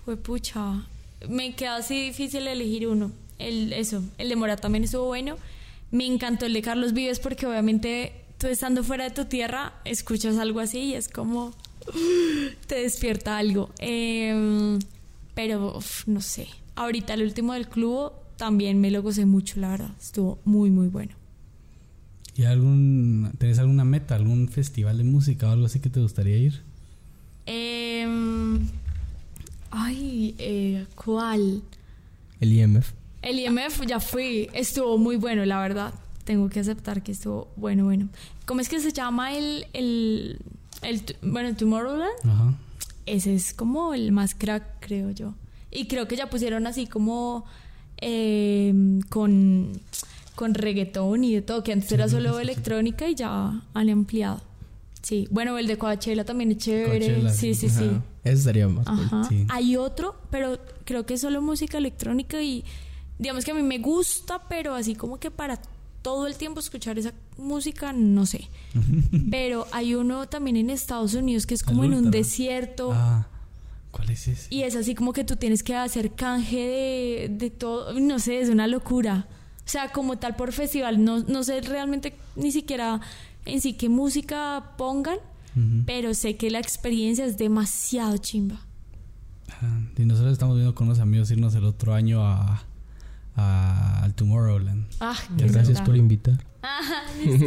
Fue 0.05 0.17
pucha. 0.17 0.83
Me 1.29 1.55
quedó 1.55 1.73
así 1.75 2.07
difícil 2.09 2.47
elegir 2.47 2.87
uno. 2.89 3.11
El, 3.39 3.73
eso, 3.73 4.03
el 4.19 4.29
de 4.29 4.37
Morat 4.37 4.61
también 4.61 4.85
estuvo 4.85 5.07
bueno. 5.07 5.37
Me 5.91 6.07
encantó 6.07 6.47
el 6.47 6.53
de 6.53 6.63
Carlos 6.63 6.93
Vives 6.93 7.19
porque 7.21 7.47
obviamente 7.47 8.13
tú 8.39 8.47
estando 8.47 8.83
fuera 8.85 9.05
de 9.05 9.11
tu 9.11 9.25
tierra 9.25 9.75
escuchas 9.85 10.39
algo 10.39 10.61
así 10.61 10.79
y 10.79 10.95
es 10.95 11.09
como. 11.09 11.55
Te 12.67 12.77
despierta 12.77 13.39
algo. 13.39 13.71
Em, 13.79 14.79
pero 15.35 15.77
uf, 15.77 16.07
no 16.07 16.21
sé. 16.21 16.49
Ahorita 16.75 17.15
el 17.15 17.23
último 17.23 17.53
del 17.55 17.69
club 17.69 18.13
también 18.37 18.81
me 18.81 18.91
lo 18.91 19.03
gocé 19.03 19.25
mucho, 19.25 19.61
la 19.61 19.71
verdad. 19.71 19.91
Estuvo 20.01 20.39
muy, 20.45 20.71
muy 20.71 20.89
bueno. 20.89 21.15
¿Y 22.37 22.45
algún, 22.45 23.33
tenés 23.39 23.59
alguna 23.59 23.85
meta, 23.85 24.15
algún 24.15 24.49
festival 24.49 24.99
de 24.99 25.05
música 25.05 25.49
o 25.49 25.53
algo 25.53 25.67
así 25.67 25.81
que 25.81 25.89
te 25.89 26.01
gustaría 26.01 26.37
ir? 26.37 26.63
Em, 27.47 28.67
ay, 29.71 30.35
eh, 30.39 30.87
¿cuál? 30.95 31.63
El 32.41 32.53
IMF. 32.53 32.93
El 33.23 33.39
IMF 33.39 33.87
ya 33.87 34.01
fui, 34.01 34.51
estuvo 34.53 34.99
muy 34.99 35.17
bueno, 35.17 35.47
la 35.47 35.61
verdad. 35.61 35.95
Tengo 36.27 36.51
que 36.51 36.59
aceptar 36.59 37.05
que 37.05 37.13
estuvo 37.13 37.47
bueno, 37.55 37.85
bueno. 37.85 38.09
¿Cómo 38.47 38.61
es 38.61 38.69
que 38.69 38.81
se 38.81 38.93
llama 38.93 39.33
el, 39.33 39.65
el, 39.73 40.41
el 40.83 41.03
bueno, 41.23 41.55
Tomorrowland? 41.55 42.11
Ajá. 42.25 42.55
Ese 43.07 43.37
es 43.37 43.55
como 43.55 43.95
el 43.95 44.11
más 44.11 44.35
crack, 44.35 44.65
creo 44.81 45.13
yo. 45.13 45.35
Y 45.71 45.87
creo 45.87 46.09
que 46.09 46.17
ya 46.17 46.29
pusieron 46.29 46.67
así 46.67 46.89
como 46.89 47.45
em, 47.99 49.01
con, 49.03 49.81
con 50.35 50.55
reggaetón 50.55 51.23
y 51.23 51.35
de 51.35 51.43
todo, 51.43 51.63
que 51.63 51.73
antes 51.73 51.93
era 51.93 52.09
solo 52.09 52.41
electrónica 52.41 53.09
y 53.09 53.15
ya 53.15 53.63
han 53.73 53.89
ampliado. 53.89 54.43
Sí, 55.03 55.29
bueno, 55.31 55.57
el 55.59 55.69
de 55.69 55.79
Coachella 55.79 56.25
también 56.25 56.51
es 56.51 56.59
chévere. 56.59 57.07
Coachella, 57.07 57.31
sí, 57.31 57.55
sí. 57.55 57.69
sí, 57.69 57.79
sí. 57.79 57.91
Ese 58.25 58.39
estaría 58.39 58.67
más 58.67 58.85
cool. 58.85 59.05
Ajá. 59.05 59.25
sí. 59.29 59.47
Hay 59.49 59.77
otro, 59.77 60.17
pero 60.31 60.59
creo 60.85 61.07
que 61.07 61.15
es 61.15 61.21
solo 61.21 61.41
música 61.41 61.79
electrónica 61.79 62.43
y 62.43 62.65
digamos 63.17 63.45
que 63.45 63.53
a 63.53 63.55
mí 63.55 63.63
me 63.63 63.79
gusta, 63.79 64.43
pero 64.49 64.75
así 64.75 64.97
como 64.97 65.19
que 65.21 65.31
para 65.31 65.61
todo 66.07 66.29
el 66.29 66.37
tiempo 66.37 66.61
escuchar 66.61 67.01
esa 67.01 67.13
música, 67.37 67.93
no 67.93 68.27
sé. 68.27 68.49
pero 69.31 69.67
hay 69.73 69.97
uno 69.97 70.29
también 70.29 70.57
en 70.57 70.71
Estados 70.71 71.15
Unidos 71.15 71.47
que 71.47 71.55
es 71.55 71.65
como 71.65 71.83
en 71.83 71.95
un 71.95 72.13
desierto. 72.13 72.93
Ah, 72.95 73.27
¿cuál 73.91 74.11
es 74.11 74.29
ese? 74.29 74.47
Y 74.55 74.63
es 74.63 74.77
así 74.77 74.95
como 74.95 75.13
que 75.13 75.25
tú 75.25 75.35
tienes 75.35 75.65
que 75.65 75.75
hacer 75.75 76.13
canje 76.15 76.59
de, 76.59 77.29
de 77.37 77.51
todo, 77.51 77.99
no 77.99 78.21
sé, 78.21 78.41
es 78.41 78.51
una 78.51 78.69
locura. 78.69 79.27
O 79.65 79.69
sea, 79.69 79.91
como 79.91 80.17
tal 80.17 80.37
por 80.37 80.53
festival, 80.53 81.03
no, 81.03 81.25
no 81.25 81.43
sé 81.43 81.61
realmente 81.61 82.15
ni 82.37 82.53
siquiera 82.53 83.01
en 83.45 83.61
sí 83.61 83.73
qué 83.73 83.89
música 83.89 84.75
pongan, 84.79 85.19
pero 85.87 86.15
sé 86.15 86.37
que 86.37 86.53
la 86.53 86.61
experiencia 86.61 87.25
es 87.27 87.37
demasiado 87.37 88.17
chimba. 88.19 88.61
Ah, 89.61 89.81
y 89.99 90.05
nosotros 90.05 90.35
estamos 90.35 90.55
viendo 90.55 90.73
con 90.77 90.87
unos 90.87 91.01
amigos 91.01 91.33
irnos 91.33 91.53
el 91.57 91.65
otro 91.65 91.95
año 91.95 92.23
a- 92.25 92.63
al 93.37 94.15
Tomorrowland. 94.15 94.87
Ah, 95.01 95.17
Gracias 95.37 95.81
por 95.83 95.97
invitar. 95.97 96.43
Ajá, 96.63 97.03
listo, 97.25 97.47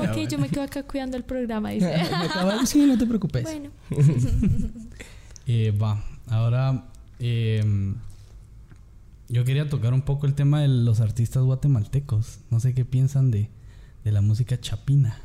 ok. 0.00 0.08
Ok, 0.10 0.28
yo 0.28 0.38
me 0.38 0.48
quedo 0.48 0.62
acá 0.62 0.82
cuidando 0.82 1.16
el 1.16 1.24
programa, 1.24 1.70
dice. 1.70 1.94
Sí, 2.66 2.84
no 2.86 2.98
te 2.98 3.06
preocupes. 3.06 3.42
bueno, 3.44 3.70
Eh, 5.46 5.72
va, 5.72 6.02
ahora 6.28 6.84
eh, 7.18 7.92
yo 9.28 9.44
quería 9.44 9.68
tocar 9.68 9.92
un 9.92 10.02
poco 10.02 10.26
el 10.26 10.34
tema 10.34 10.60
de 10.60 10.68
los 10.68 11.00
artistas 11.00 11.42
guatemaltecos. 11.42 12.38
No 12.50 12.60
sé 12.60 12.72
qué 12.74 12.84
piensan 12.84 13.30
de, 13.30 13.50
de 14.04 14.12
la 14.12 14.20
música 14.20 14.60
chapina. 14.60 15.16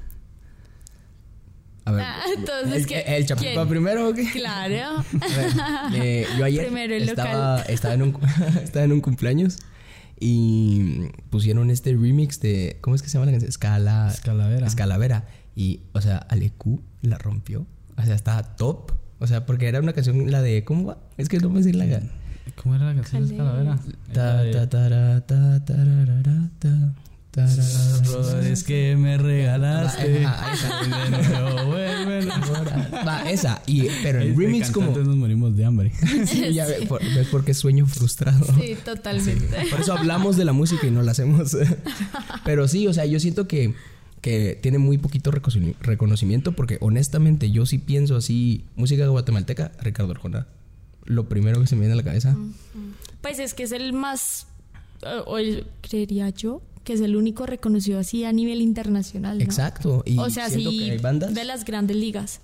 A 1.86 1.92
ver. 1.92 2.04
Ah, 2.04 2.22
entonces, 2.36 2.82
¿El, 2.82 2.86
¿qué- 2.88 3.04
el 3.18 3.26
quién? 3.26 3.68
primero 3.68 4.10
o 4.10 4.14
qué? 4.14 4.28
claro. 4.32 5.04
A 5.22 5.90
ver, 5.92 6.02
eh, 6.04 6.28
yo 6.38 6.46
ayer 6.46 6.66
Primero 6.66 6.96
el 6.96 7.10
estaba, 7.10 7.58
local. 7.60 7.74
estaba, 7.74 7.94
en 7.94 8.02
un, 8.02 8.18
estaba 8.64 8.86
en 8.86 8.92
un 8.92 9.02
cumpleaños 9.02 9.60
y 10.20 11.02
pusieron 11.30 11.70
este 11.70 11.92
remix 11.92 12.40
de. 12.40 12.78
¿Cómo 12.82 12.96
es 12.96 13.02
que 13.02 13.10
se 13.10 13.14
llama 13.14 13.26
la 13.28 13.32
canción? 13.34 13.50
Escala. 13.50 14.10
Escalavera. 14.12 14.68
Escalavera. 14.68 15.26
Y, 15.56 15.82
o 15.94 16.02
sea, 16.02 16.18
Alecu 16.18 16.82
la 17.02 17.18
rompió. 17.18 17.66
O 17.98 18.04
sea, 18.04 18.16
estaba 18.16 18.44
top. 18.56 18.92
O 19.20 19.28
sea, 19.28 19.46
porque 19.46 19.68
era 19.68 19.80
una 19.80 19.94
canción, 19.94 20.30
la 20.32 20.42
de. 20.42 20.64
¿Cómo 20.64 20.86
va? 20.86 20.98
Es 21.18 21.30
que 21.30 21.38
no 21.40 21.50
me 21.50 21.60
decir 21.60 21.76
la. 21.76 21.86
ga- 21.86 22.10
¿Cómo 22.56 22.76
era 22.76 22.86
la 22.86 22.96
canción 22.96 23.28
de. 23.28 23.34
Escalavera? 23.36 23.80
Ta, 24.12 24.44
tararara. 27.36 28.04
Flores 28.06 28.64
que 28.64 28.96
me 28.98 29.18
regalaste. 29.18 30.26
Ajá, 30.26 30.54
esa. 30.54 30.82
Va, 33.06 33.30
esa. 33.30 33.62
Y, 33.68 33.88
pero 34.04 34.20
el 34.22 34.30
Este 34.30 34.42
remix 34.42 34.72
como. 34.72 34.96
nos 34.96 35.16
morimos 35.16 35.56
de 35.56 35.66
hambre. 35.66 35.92
Sí, 36.26 36.54
ya 36.54 36.66
ve- 36.66 36.86
por- 36.88 37.02
ves 37.04 37.28
por 37.28 37.44
qué 37.46 37.54
sueño 37.54 37.86
frustrado. 37.86 38.46
Sí, 38.60 38.76
totalmente. 38.84 39.66
Por 39.70 39.82
eso 39.82 39.94
hablamos 39.94 40.38
de 40.38 40.46
la 40.46 40.54
música 40.54 40.88
y 40.88 40.92
no 40.92 41.02
la 41.04 41.12
hacemos. 41.12 41.56
Pero 42.46 42.68
sí, 42.68 42.88
o 42.88 42.94
sea, 42.94 43.06
yo 43.06 43.20
siento 43.20 43.48
que, 43.48 43.74
que 44.22 44.58
tiene 44.62 44.78
muy 44.78 44.98
poquito 44.98 45.32
reconoci- 45.32 45.76
reconocimiento 45.82 46.54
porque 46.54 46.78
honestamente 46.82 47.52
yo 47.52 47.66
sí 47.66 47.78
pienso 47.78 48.16
así, 48.16 48.66
música 48.76 49.06
guatemalteca, 49.08 49.72
Ricardo 49.82 50.12
Arjona. 50.12 50.48
Lo 51.04 51.30
primero 51.30 51.62
que 51.62 51.68
se 51.68 51.76
me 51.76 51.82
viene 51.82 51.94
a 51.94 51.98
la 51.98 52.04
cabeza. 52.04 52.36
Pues 53.22 53.40
es 53.40 53.54
que 53.54 53.64
es 53.64 53.72
el 53.72 53.94
más, 53.94 54.48
eh, 55.04 55.22
o 55.26 55.38
el- 55.38 55.68
creería 55.82 56.30
yo, 56.30 56.62
que 56.86 56.94
es 56.94 57.02
el 57.02 57.18
único 57.18 57.46
reconocido 57.46 58.00
así 58.00 58.24
a 58.24 58.32
nivel 58.32 58.62
internacional. 58.62 59.40
¿no? 59.40 59.44
Exacto. 59.44 60.04
Y 60.06 60.18
o 60.18 60.30
sea, 60.30 60.50
sí, 60.50 60.64
que 60.64 60.92
hay 60.92 60.98
bandas. 61.00 61.34
de 61.34 61.44
las 61.44 61.66
grandes 61.66 61.98
ligas. 61.98 62.40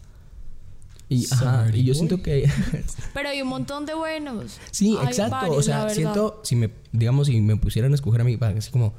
Y, 1.08 1.26
ajá, 1.32 1.70
y 1.74 1.84
yo 1.84 1.94
siento 1.94 2.22
que... 2.22 2.50
Pero 3.14 3.30
hay 3.30 3.42
un 3.42 3.48
montón 3.48 3.86
de 3.86 3.94
buenos. 3.94 4.58
sí, 4.72 4.98
Hay 5.00 5.08
exacto. 5.08 5.32
varios, 5.32 5.58
o 5.58 5.62
sea, 5.62 5.90
siento, 5.90 6.42
si 6.44 6.56
me, 6.56 6.72
digamos, 6.92 7.28
si 7.28 7.40
me 7.40 7.56
pusieran 7.58 7.92
a 7.92 7.96
escoger 7.96 8.22
a 8.22 8.24
mí, 8.24 8.38
para 8.38 8.58
así 8.58 8.72
como 8.72 8.94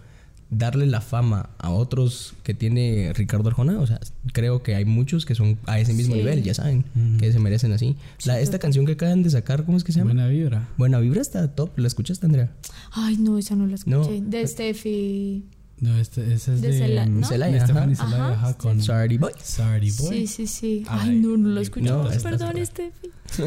darle 0.55 0.85
la 0.87 1.01
fama 1.01 1.49
a 1.59 1.71
otros 1.71 2.35
que 2.43 2.53
tiene 2.53 3.13
Ricardo 3.15 3.49
Arjona, 3.49 3.81
o 3.81 3.87
sea, 3.87 3.99
creo 4.35 4.63
que 4.63 4.75
hay 4.75 4.85
muchos 4.85 5.25
que 5.25 5.35
son 5.35 5.59
a 5.67 5.81
ese 5.81 5.95
mismo 5.95 6.13
Sí. 6.15 6.21
nivel, 6.21 6.43
ya 6.43 6.53
saben, 6.53 6.85
que 7.19 7.33
se 7.33 7.39
merecen 7.39 7.73
así. 7.73 7.97
La, 8.27 8.39
esta 8.39 8.59
canción 8.59 8.85
que 8.85 8.93
acaban 8.93 9.23
de 9.23 9.31
sacar, 9.31 9.65
¿cómo 9.65 9.79
es 9.79 9.83
que 9.85 9.93
se 9.93 9.99
llama? 10.01 10.13
Buena 10.13 10.29
vibra. 10.29 10.69
Buena 10.77 10.99
Vibra 11.01 11.23
está 11.23 11.49
top, 11.55 11.79
¿la 11.79 11.87
escuchaste, 11.87 12.27
Andrea? 12.27 12.53
Ay, 12.93 13.17
no, 13.17 13.39
esa 13.39 13.57
no 13.57 13.67
la 13.67 13.77
No. 13.87 14.03
escuché. 14.03 14.21
De 14.23 14.47
Steffi. 14.47 15.45
No, 15.81 15.97
este, 15.99 16.33
ese 16.33 16.55
es 16.55 16.61
De 16.61 16.69
de, 16.69 16.79
Cela- 16.87 17.07
mm, 17.09 17.21
¿no? 17.21 17.27
Celaya, 17.27 17.55
de. 17.55 17.61
Stephanie 17.63 17.97
Celaya, 17.97 18.25
Ajá, 18.27 18.33
ajá, 18.35 18.59
con 18.59 18.81
Sorry 18.83 19.19
Boy. 19.19 19.33
Sorry 19.43 19.91
Boy. 19.91 20.19
Sí, 20.19 20.27
sí, 20.29 20.47
sí. 20.47 20.85
Ay, 20.87 21.11
Ay, 21.11 21.19
no, 21.19 21.37
no 21.37 21.55
Pues, 21.55 21.71
esta 22.17 22.31
Perdón, 22.31 22.55
Steffi. 22.65 23.09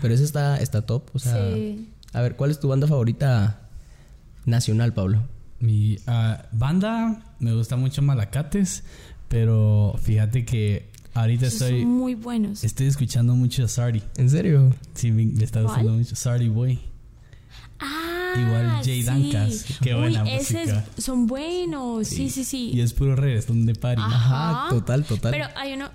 Pero 0.00 0.14
esa 0.14 0.24
está, 0.24 0.56
está 0.58 0.82
top, 0.82 1.10
o 1.12 1.18
sea... 1.18 1.52
Sí. 1.54 1.88
A 2.12 2.22
ver, 2.22 2.36
¿cuál 2.36 2.50
es 2.50 2.58
tu 2.58 2.68
banda 2.68 2.86
favorita 2.86 3.60
nacional, 4.46 4.94
Pablo? 4.94 5.22
Mi 5.60 5.98
ah, 6.06 6.46
banda 6.52 7.22
me 7.38 7.52
gusta 7.54 7.76
mucho 7.76 8.02
Malacates, 8.02 8.82
pero 9.28 9.94
fíjate 10.02 10.44
que 10.44 10.90
ahorita 11.14 11.46
Esos 11.46 11.60
estoy 11.62 11.82
Son 11.82 11.90
muy 11.90 12.14
buenos. 12.14 12.64
estoy 12.64 12.86
escuchando 12.86 13.34
mucho 13.34 13.68
Sorry. 13.68 14.02
¿En 14.16 14.30
serio? 14.30 14.74
Sí, 14.94 15.10
me, 15.12 15.26
me 15.26 15.44
está 15.44 15.60
gustando 15.62 15.90
¿Cuál? 15.90 15.98
mucho 15.98 16.16
Sorry 16.16 16.48
Boy. 16.48 16.78
Ah, 17.78 18.34
Igual 18.36 18.66
Jay 18.84 19.00
sí. 19.00 19.02
Dancas, 19.04 19.64
qué 19.82 19.94
Uy, 19.94 20.00
buena 20.00 20.24
música. 20.24 20.84
es- 20.96 21.04
son 21.04 21.26
buenos. 21.26 22.08
Sí, 22.08 22.30
sí, 22.30 22.44
sí. 22.44 22.70
Y 22.74 22.80
es 22.80 22.92
puro 22.92 23.16
reggaetón 23.16 23.66
de 23.66 23.74
party. 23.74 24.00
Ajá. 24.02 24.50
Ajá, 24.66 24.70
total, 24.70 25.04
total. 25.04 25.32
Pero 25.32 25.46
hay 25.56 25.72
uno 25.74 25.90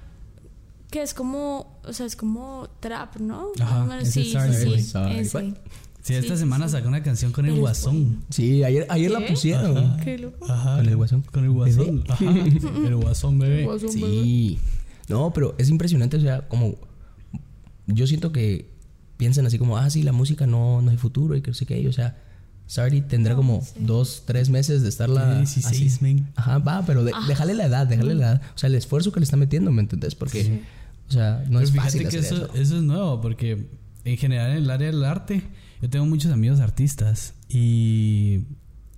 que 0.92 1.02
es 1.02 1.14
como, 1.14 1.80
o 1.84 1.94
sea, 1.94 2.06
es 2.06 2.16
como 2.16 2.68
trap, 2.80 3.18
¿no? 3.18 3.48
Ajá, 3.60 4.06
sí, 4.06 4.26
sí, 4.26 4.66
Boy. 4.66 4.82
sí. 4.82 5.54
Sí, 6.06 6.14
esta 6.14 6.36
sí, 6.36 6.42
semana 6.42 6.68
sí. 6.68 6.74
sacó 6.74 6.88
una 6.88 7.02
canción 7.02 7.32
con 7.32 7.48
el 7.48 7.60
Guasón. 7.60 8.22
Sí, 8.30 8.64
ayer, 8.64 8.86
ayer 8.90 9.10
la 9.10 9.26
pusieron. 9.26 9.98
Qué 10.04 10.20
loco. 10.20 10.46
Ajá. 10.48 10.76
¿Con 10.78 10.88
el 10.88 10.96
Guasón? 10.96 11.22
Con 11.24 11.44
el 11.46 11.50
Guasón. 11.50 12.04
Ajá. 12.08 12.26
El 12.86 12.96
Guasón, 12.96 13.40
bebé. 13.40 13.64
Guasón, 13.64 13.90
bebé. 13.96 14.24
Sí. 14.24 14.60
No, 15.10 15.34
pero 15.34 15.56
es 15.58 15.68
impresionante, 15.70 16.18
o 16.18 16.22
sea, 16.22 16.48
como... 16.48 16.76
Yo 17.88 18.06
siento 18.06 18.32
que 18.32 18.70
piensan 19.18 19.48
así 19.48 19.58
como, 19.58 19.78
ah, 19.80 19.90
sí, 19.90 20.04
la 20.04 20.12
música 20.12 20.46
no, 20.46 20.80
no 20.84 20.92
hay 20.92 20.98
futuro 20.98 21.36
y 21.36 21.42
que 21.42 21.50
no 21.50 21.56
sé 21.56 21.66
qué. 21.66 21.88
O 21.88 21.92
sea, 21.92 22.16
Sardi 22.68 23.02
tendrá 23.02 23.36
como 23.36 23.66
dos, 23.80 24.24
tres 24.28 24.50
meses 24.50 24.84
de 24.84 24.90
estarla... 24.90 25.22
Tiene 25.26 25.38
16, 25.40 25.94
así. 25.96 26.04
men. 26.04 26.28
Ajá, 26.36 26.60
va, 26.60 26.84
pero 26.86 27.04
de- 27.04 27.14
déjale 27.28 27.56
la 27.56 27.66
edad, 27.66 27.88
déjale 27.88 28.14
la 28.14 28.24
edad. 28.26 28.42
O 28.54 28.58
sea, 28.60 28.68
el 28.68 28.76
esfuerzo 28.76 29.12
que 29.12 29.20
le 29.20 29.24
está 29.24 29.38
metiendo, 29.38 29.72
¿me 29.72 29.82
entendés? 29.82 30.14
Porque, 30.14 30.62
o 31.10 31.12
sea, 31.12 31.44
no 31.48 31.54
Pero 31.54 31.60
es 31.62 31.72
fíjate 31.72 31.86
fácil 31.88 32.02
que 32.02 32.08
hacer 32.20 32.20
eso, 32.22 32.36
eso. 32.36 32.54
eso 32.54 32.78
es 32.78 32.84
nuevo, 32.84 33.22
porque 33.22 33.66
en 34.04 34.18
general 34.18 34.52
en 34.52 34.58
el 34.58 34.70
área 34.70 34.92
del 34.92 35.04
arte, 35.04 35.42
yo 35.82 35.90
tengo 35.90 36.06
muchos 36.06 36.32
amigos 36.32 36.60
artistas 36.60 37.34
y, 37.50 38.42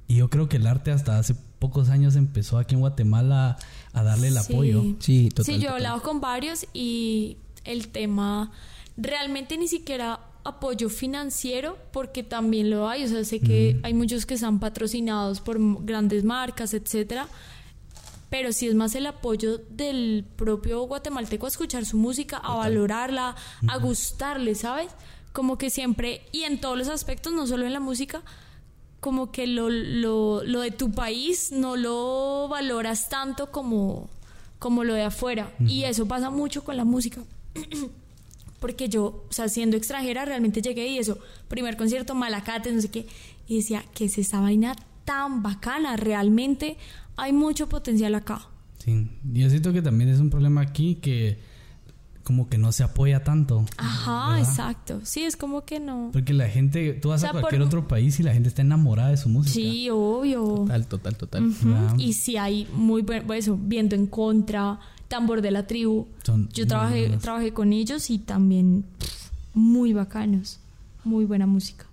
y 0.08 0.16
yo 0.16 0.30
creo 0.30 0.48
que 0.50 0.58
el 0.58 0.68
arte 0.68 0.92
hasta 0.92 1.18
hace 1.20 1.36
pocos 1.60 1.90
años 1.90 2.16
empezó 2.16 2.58
aquí 2.60 2.76
en 2.76 2.82
Guatemala 2.82 3.58
a 3.94 4.04
darle 4.04 4.28
el 4.28 4.36
Sí. 4.40 4.54
apoyo. 4.54 4.84
Sí, 5.00 5.30
total. 5.30 5.46
sí, 5.46 5.52
yo 5.54 5.58
he 5.58 5.62
total. 5.62 5.76
hablado 5.76 6.02
con 6.04 6.22
varios 6.22 6.66
y 6.74 7.38
el 7.64 7.88
tema 7.90 8.52
realmente 8.96 9.58
ni 9.58 9.68
siquiera 9.68 10.20
apoyo 10.44 10.88
financiero 10.90 11.78
porque 11.92 12.24
también 12.24 12.70
lo 12.70 12.88
hay, 12.88 13.04
o 13.04 13.08
sea, 13.08 13.24
sé 13.26 13.42
que 13.42 13.80
hay 13.84 13.94
muchos 13.94 14.26
que 14.26 14.36
están 14.36 14.60
patrocinados 14.60 15.42
por 15.42 15.58
grandes 15.84 16.24
marcas, 16.24 16.74
etcétera, 16.74 17.28
pero 18.30 18.54
sí 18.54 18.68
es 18.68 18.76
más 18.76 18.96
el 18.96 19.08
apoyo 19.08 19.58
del 19.70 20.26
propio 20.38 20.82
guatemalteco 20.84 21.46
a 21.48 21.50
escuchar 21.50 21.86
su 21.86 21.98
música, 21.98 22.38
a 22.38 22.56
valorarla, 22.56 23.36
a 23.68 23.78
gustarle, 23.78 24.56
¿sabes? 24.56 24.88
Como 25.34 25.58
que 25.58 25.70
siempre, 25.70 26.22
y 26.32 26.44
en 26.44 26.60
todos 26.60 26.78
los 26.78 26.88
aspectos, 26.88 27.34
no 27.34 27.48
solo 27.48 27.66
en 27.66 27.74
la 27.74 27.80
música, 27.80 28.24
como 29.00 29.32
que 29.32 29.48
lo, 29.48 29.70
lo, 29.70 30.44
lo 30.44 30.62
de 30.62 30.72
tu 30.72 30.92
país 30.92 31.52
no 31.52 31.76
lo 31.76 32.48
valoras 32.50 33.10
tanto 33.10 33.52
como, 33.52 34.10
como 34.60 34.84
lo 34.84 34.94
de 34.94 35.04
afuera. 35.04 35.54
Y 35.60 35.84
eso 35.84 36.08
pasa 36.08 36.30
mucho 36.30 36.64
con 36.64 36.78
la 36.78 36.86
música. 36.86 37.22
Porque 38.60 38.90
yo, 38.90 39.24
o 39.30 39.32
sea, 39.34 39.50
siendo 39.50 39.78
extranjera, 39.78 40.26
realmente 40.26 40.62
llegué 40.62 40.88
y 40.88 40.98
eso, 40.98 41.20
primer 41.48 41.78
concierto, 41.78 42.16
Malacates, 42.16 42.74
no 42.74 42.82
sé 42.82 42.90
qué, 42.90 43.08
y 43.48 43.58
decía, 43.58 43.86
¿qué 43.94 44.06
es 44.06 44.18
esa 44.18 44.42
vaina 44.42 44.76
tan 45.06 45.44
bacana? 45.44 45.96
Realmente 45.96 46.78
hay 47.18 47.34
mucho 47.34 47.70
potencial 47.70 48.16
acá. 48.16 48.48
Sí. 48.84 49.08
Yo 49.32 49.50
siento 49.50 49.74
que 49.74 49.84
también 49.84 50.10
es 50.10 50.20
un 50.20 50.32
problema 50.32 50.62
aquí 50.62 50.96
que 50.96 51.38
como 52.28 52.50
que 52.50 52.58
no 52.58 52.74
se 52.74 52.84
apoya 52.84 53.24
tanto. 53.24 53.66
Ajá, 53.78 54.32
¿verdad? 54.36 54.50
exacto. 54.50 55.00
Sí, 55.04 55.24
es 55.24 55.38
como 55.38 55.64
que 55.64 55.80
no. 55.80 56.10
Porque 56.12 56.34
la 56.34 56.50
gente, 56.50 56.92
tú 56.92 57.08
vas 57.08 57.22
O 57.22 57.22
sea, 57.22 57.30
a 57.30 57.32
cualquier 57.32 57.62
por- 57.62 57.68
otro 57.68 57.88
país 57.88 58.20
y 58.20 58.24
la 58.24 58.34
gente 58.34 58.50
está 58.50 58.64
enamorada 58.64 59.12
de 59.12 59.16
su 59.18 59.30
música. 59.30 59.54
Sí, 59.54 59.88
obvio. 59.90 60.44
Total, 60.44 60.88
total, 60.88 61.16
total. 61.16 61.54
Y 61.98 62.12
si 62.12 62.36
hay 62.36 62.68
muy 62.74 63.02
buen, 63.02 63.26
pues 63.26 63.46
eso, 63.46 63.58
viento 63.58 63.96
en 63.96 64.08
contra, 64.08 64.78
tambor 65.08 65.42
de 65.42 65.52
la 65.52 65.68
tribu. 65.68 66.06
Son 66.24 66.50
Yo 66.50 66.68
trabajé, 66.68 67.16
trabajé 67.22 67.54
con 67.54 67.72
ellos 67.72 68.10
y 68.10 68.20
también 68.20 68.84
pff, 69.00 69.30
muy 69.54 69.94
bacanos, 69.94 70.60
muy 71.06 71.24
buena 71.24 71.48
música. 71.48 71.86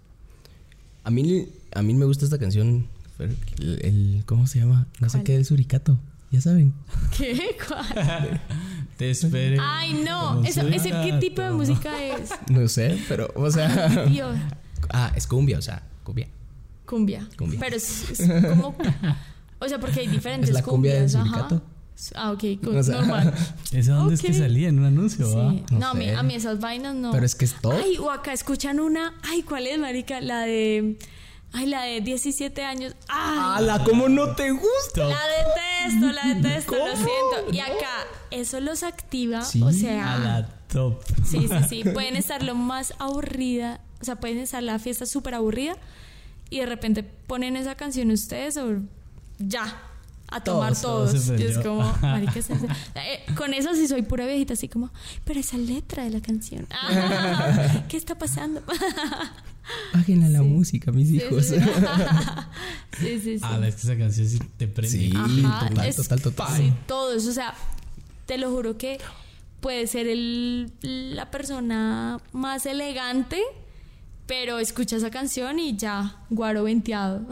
A 1.05 1.11
mí, 1.13 1.47
a 1.73 1.81
mí 1.83 1.95
me 1.95 2.07
gusta 2.07 2.25
esta 2.25 2.39
canción. 2.39 2.89
Fer, 3.17 3.37
El, 3.61 3.79
el- 3.85 4.23
¿Cómo 4.27 4.49
se 4.49 4.59
llama? 4.59 4.89
No 5.01 5.09
sé 5.09 5.23
qué, 5.23 5.37
el 5.37 5.45
suricato. 5.45 5.97
Ya 6.33 6.41
saben. 6.41 6.75
¿Qué? 7.17 7.57
¿Cuál? 7.69 8.41
Te 8.97 9.11
esperé. 9.11 9.59
Ay, 9.61 9.95
no, 10.05 10.43
eso, 10.45 10.61
¿ese 10.69 10.91
qué 10.91 11.17
tipo 11.21 11.43
de 11.43 11.51
música 11.51 12.03
es? 12.05 12.31
No 12.51 12.69
sé, 12.69 12.99
pero, 13.09 13.29
o 13.35 13.51
sea. 13.51 14.05
Dios, 14.07 14.37
ah, 14.91 15.13
es 15.17 15.27
cumbia, 15.27 15.59
o 15.59 15.63
sea, 15.63 15.83
cumbia. 16.05 16.29
cumbia. 16.87 17.29
Cumbia. 17.37 17.59
Pero 17.61 17.77
es, 17.77 18.11
es 18.11 18.29
como, 18.49 18.77
o 19.59 19.69
sea, 19.69 19.79
porque 19.81 20.01
hay 20.01 20.07
diferentes 20.09 20.51
Es 20.51 20.55
la 20.55 20.63
cumbia 20.63 20.95
del 20.95 21.03
cumbias, 21.11 21.15
ajá. 21.17 21.49
suricato. 21.49 21.63
Ah, 22.17 22.33
ok, 22.33 22.45
O 22.77 22.83
sea, 22.83 22.97
normal. 22.97 23.33
¿Ese 23.73 23.91
dónde 23.93 24.15
es 24.15 24.21
Ok. 24.21 24.27
que 24.27 24.35
salía? 24.35 24.69
¿En 24.69 24.79
un 24.81 24.85
anuncio? 24.85 25.27
Sí. 25.29 25.35
va? 25.37 25.53
No 25.53 25.79
No, 25.79 25.87
a, 25.91 25.95
mí, 25.95 26.09
a 26.11 26.23
mí 26.25 26.35
esas 26.35 26.59
vainas 26.59 26.95
no. 26.97 27.13
Pero 27.13 27.25
es 27.25 27.35
que 27.37 27.45
es 27.45 27.55
todo. 27.61 27.73
Ay, 27.73 27.99
o 27.99 28.11
acá 28.11 28.33
escuchan 28.33 28.81
una. 28.81 29.15
Ay, 29.23 29.43
¿cuál 29.43 29.67
es, 29.69 29.79
marica? 29.79 30.21
La 30.21 30.41
de. 30.41 30.99
Ay, 31.57 31.67
la 31.67 31.83
de 31.83 32.01
17 32.01 32.65
años. 32.65 32.95
Ay, 33.09 33.39
¡Hala! 33.65 33.85
¿Cómo 33.85 34.09
no 34.09 34.35
te 34.35 34.51
gusta? 34.51 35.05
la 35.05 35.19
detesto, 35.27 36.07
la 36.13 36.35
detesto, 36.35 36.73
lo 36.73 36.79
¿Cómo? 36.81 36.97
siento. 36.97 37.53
Y 37.53 37.61
acá, 37.61 38.05
eso 38.31 38.61
los 38.61 38.83
activa. 38.83 39.41
Sí. 39.43 39.63
O 39.63 39.69
A 39.69 39.73
sea. 39.73 40.19
la 40.19 40.49
top. 40.69 41.01
Sí, 41.25 41.47
sí, 41.49 41.55
sí. 41.69 41.85
Pueden 41.91 42.17
estar 42.17 42.43
lo 42.43 42.55
más 42.57 42.93
aburrida. 42.99 43.81
O 44.01 44.05
sea, 44.05 44.17
pueden 44.17 44.39
estar 44.39 44.63
la 44.63 44.79
fiesta 44.81 45.07
súper 45.07 45.35
aburrida. 45.35 45.77
Y 46.51 46.59
de 46.59 46.67
repente 46.67 47.03
ponen 47.05 47.57
esa 47.57 47.77
canción 47.77 48.11
ustedes 48.11 48.57
o 48.57 48.79
ya. 49.39 49.81
A 50.29 50.41
tomar 50.43 50.75
Todos, 50.75 51.13
todos. 51.13 51.27
todos 51.27 51.41
y 51.41 51.45
es 51.45 51.59
como, 51.59 51.83
marica. 52.03 52.33
Eh, 52.97 53.25
con 53.37 53.55
eso 53.55 53.75
sí 53.75 53.87
soy 53.87 54.03
pura 54.03 54.27
viejita, 54.27 54.55
así 54.55 54.69
como, 54.69 54.91
pero 55.25 55.39
esa 55.39 55.57
letra 55.59 56.03
de 56.05 56.11
la 56.11 56.21
canción. 56.21 56.67
Ah, 56.71 57.85
¿Qué 57.89 57.97
está 57.97 58.17
pasando? 58.17 58.63
Bájenle 59.95 60.27
a 60.27 60.29
la 60.31 60.39
Sí. 60.41 60.45
música, 60.45 60.93
mis 60.93 61.09
Sí, 61.09 61.17
hijos. 61.17 61.47
sí, 61.47 61.55
sí. 61.57 61.61
sí, 62.99 63.21
sí, 63.21 63.39
sí. 63.39 63.45
Ah, 63.45 63.59
es 63.67 63.75
que 63.77 63.81
esa 63.83 63.97
canción 63.97 64.27
sí 64.29 64.39
te 64.59 64.67
prende. 64.69 64.91
Sí, 64.99 65.13
Ajá, 65.15 65.69
total, 65.69 65.87
es- 65.89 65.97
total, 65.97 66.21
total. 66.23 66.57
Sí, 66.57 66.73
todo 66.87 67.15
eso. 67.15 67.31
O 67.31 67.33
sea, 67.33 67.55
te 68.27 68.37
lo 68.39 68.51
juro 68.51 68.77
que 68.77 68.99
puede 69.61 69.87
ser 69.87 70.07
el, 70.09 70.73
la 70.83 71.31
persona 71.31 72.19
más 72.33 72.67
elegante, 72.67 73.41
pero 74.27 74.59
escucha 74.59 74.97
esa 74.97 75.11
canción 75.11 75.59
y 75.59 75.77
ya, 75.77 76.17
guaro 76.31 76.65
venteado. 76.65 77.23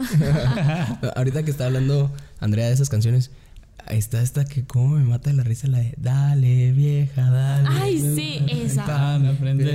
Ahorita 1.15 1.43
que 1.43 1.51
está 1.51 1.65
hablando 1.67 2.11
Andrea 2.43 2.67
de 2.67 2.73
esas 2.73 2.89
canciones, 2.89 3.31
ahí 3.85 3.97
está 3.97 4.21
esta 4.21 4.43
que 4.43 4.65
como 4.65 4.97
me 4.97 5.03
mata 5.03 5.29
de 5.29 5.37
la 5.37 5.43
risa, 5.43 5.67
la 5.67 5.77
de 5.77 5.93
Dale, 5.95 6.73
vieja, 6.73 7.29
dale. 7.29 7.69
Ay, 7.71 7.99
sí, 7.99 8.45
esa. 8.49 8.85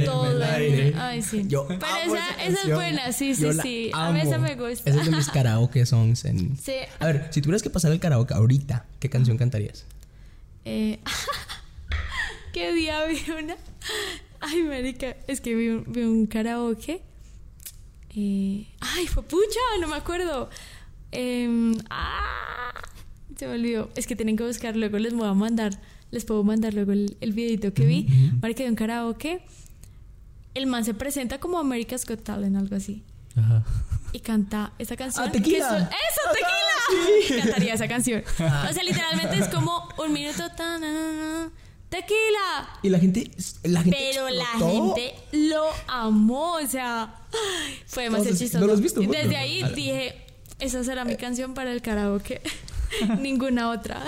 Todo 0.04 0.31
el 0.31 0.42
aire. 0.42 0.94
Ay, 0.98 1.22
sí. 1.22 1.44
Yo 1.46 1.66
pero 1.66 1.87
amo 1.87 2.14
esa, 2.14 2.44
esa 2.44 2.68
es 2.68 2.74
buena, 2.74 3.12
sí, 3.12 3.35
sí, 3.35 3.48
sí. 3.62 3.90
A 3.94 4.12
mí 4.12 4.20
esa 4.20 4.37
me 4.37 4.54
gusta. 4.54 4.90
Esa 4.90 5.00
es 5.00 5.11
de 5.11 5.16
mis 5.16 5.31
karaoke 5.31 5.87
songs. 5.87 6.26
En... 6.26 6.59
Sí. 6.59 6.74
A 7.00 7.07
ver, 7.07 7.28
si 7.31 7.40
tuvieras 7.40 7.62
que 7.62 7.70
pasar 7.70 7.90
el 7.90 8.00
karaoke 8.00 8.35
ahorita, 8.35 8.85
¿qué 9.00 9.09
canción 9.09 9.38
cantarías? 9.38 9.87
Eh, 10.66 10.98
¿Qué 12.52 12.74
día 12.74 13.07
vi 13.07 13.18
una? 13.31 13.57
Ay, 14.40 14.62
marica, 14.62 15.16
es 15.26 15.40
que 15.40 15.54
vi 15.54 15.68
un, 15.70 15.85
vi 15.88 16.02
un 16.02 16.26
karaoke. 16.26 17.00
Eh, 18.14 18.66
ay, 18.81 19.07
fue 19.07 19.22
pucha, 19.22 19.61
no 19.81 19.88
me 19.88 19.96
acuerdo. 19.96 20.50
Em, 21.11 21.74
ah, 21.88 22.47
se 23.38 23.46
me 23.46 23.55
olvidó. 23.55 23.90
Es 23.94 24.07
que 24.07 24.16
tienen 24.16 24.37
que 24.37 24.44
buscar, 24.44 24.77
luego 24.77 24.98
les 24.98 25.14
voy 25.14 25.29
a 25.29 25.33
mandar, 25.35 25.79
les 26.11 26.24
puedo 26.24 26.42
mandar 26.42 26.74
luego 26.74 26.92
el, 26.92 27.16
el 27.20 27.33
videito 27.33 27.72
que 27.72 27.87
vi. 27.87 28.07
Marica, 28.42 28.64
de 28.64 28.70
un 28.70 28.74
karaoke. 28.77 29.40
El 30.55 30.66
man 30.66 30.85
se 30.85 30.92
presenta 30.94 31.38
como 31.38 31.59
America's 31.59 32.05
Got 32.05 32.24
Talent, 32.24 32.57
algo 32.57 32.74
así. 32.77 33.03
Ajá. 33.37 33.64
Y 34.12 34.20
canta 34.20 34.72
esa 34.79 34.96
canción. 34.96 35.27
Ah, 35.29 35.31
Tequila. 35.31 35.90
¡Eso, 35.90 36.31
tequila! 36.33 37.42
Cantaría 37.44 37.74
esa 37.74 37.87
canción. 37.87 38.22
O 38.27 38.72
sea, 38.72 38.83
literalmente 38.83 39.38
es 39.38 39.48
como 39.48 39.87
un 39.98 40.12
minuto. 40.12 40.48
ta, 40.57 40.79
na, 40.79 40.92
na, 40.92 41.12
na, 41.12 41.51
¡Tequila! 41.90 42.68
Y 42.83 42.88
la 42.88 42.98
gente, 42.98 43.31
la 43.64 43.83
gente 43.83 43.98
Pero 43.98 44.29
la 44.31 44.46
gente 44.46 45.14
lo 45.33 45.64
amó. 45.87 46.55
O 46.55 46.66
sea, 46.66 47.14
fue 47.87 48.05
demasiado 48.05 48.37
chistoso. 48.37 48.61
¿no 48.61 48.66
lo 48.66 48.72
has 48.72 48.81
visto? 48.81 49.01
Desde 49.01 49.29
No. 49.33 49.38
ahí 49.38 49.62
dije, 49.74 50.27
Esa 50.59 50.83
será 50.83 51.05
mi 51.05 51.16
canción 51.16 51.55
para 51.55 51.70
el 51.72 51.83
karaoke. 51.83 52.40
Ninguna 53.20 53.70
otra. 53.70 54.03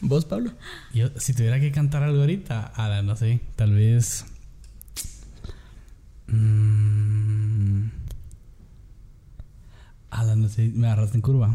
¿Vos, 0.00 0.24
Pablo? 0.24 0.52
Yo, 0.94 1.08
si 1.16 1.32
tuviera 1.34 1.58
que 1.60 1.72
cantar 1.72 2.02
algo 2.02 2.20
ahorita, 2.20 2.72
ala, 2.76 3.02
no 3.02 3.16
sé, 3.16 3.40
tal 3.56 3.72
vez. 3.74 4.24
Mm, 6.28 7.88
ala, 10.10 10.36
no 10.36 10.48
sé, 10.48 10.70
me 10.74 10.86
agarraste 10.88 11.16
en 11.16 11.22
curva. 11.22 11.54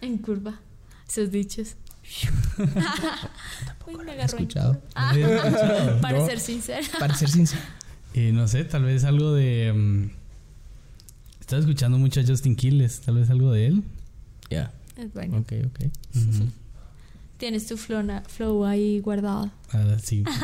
En 0.00 0.18
curva. 0.18 0.60
Esos 1.08 1.30
dichos. 1.30 1.76
Uy, 2.58 3.96
me 4.04 4.12
agarró 4.12 4.38
en 4.38 4.44
escuchado. 4.44 4.74
curva. 4.74 4.88
Ah, 4.94 5.10
¿has 5.10 5.16
escuchado? 5.16 6.00
para 6.00 6.18
No. 6.18 6.26
ser 6.26 6.40
sincera. 6.40 6.86
Para 6.98 7.14
ser 7.14 7.28
sincero. 7.30 7.62
Y 8.14 8.32
no 8.32 8.48
sé, 8.48 8.64
tal 8.64 8.84
vez 8.84 9.04
algo 9.04 9.32
de. 9.34 9.72
mm, 9.74 10.10
estaba 11.40 11.60
escuchando 11.60 11.98
mucho 11.98 12.20
a 12.20 12.24
Justin 12.26 12.56
Quiles, 12.56 13.00
tal 13.00 13.16
vez 13.16 13.30
algo 13.30 13.52
de 13.52 13.66
él. 13.66 13.82
Ya, 14.50 14.72
Es 14.96 15.12
bueno. 15.12 15.38
ok, 15.38 15.52
ok. 15.66 15.80
Tienes 17.38 17.66
tu 17.66 17.76
flow, 17.76 18.64
ahí 18.64 19.00
guardado. 19.00 19.50
Ah, 19.72 19.96
sí. 20.02 20.24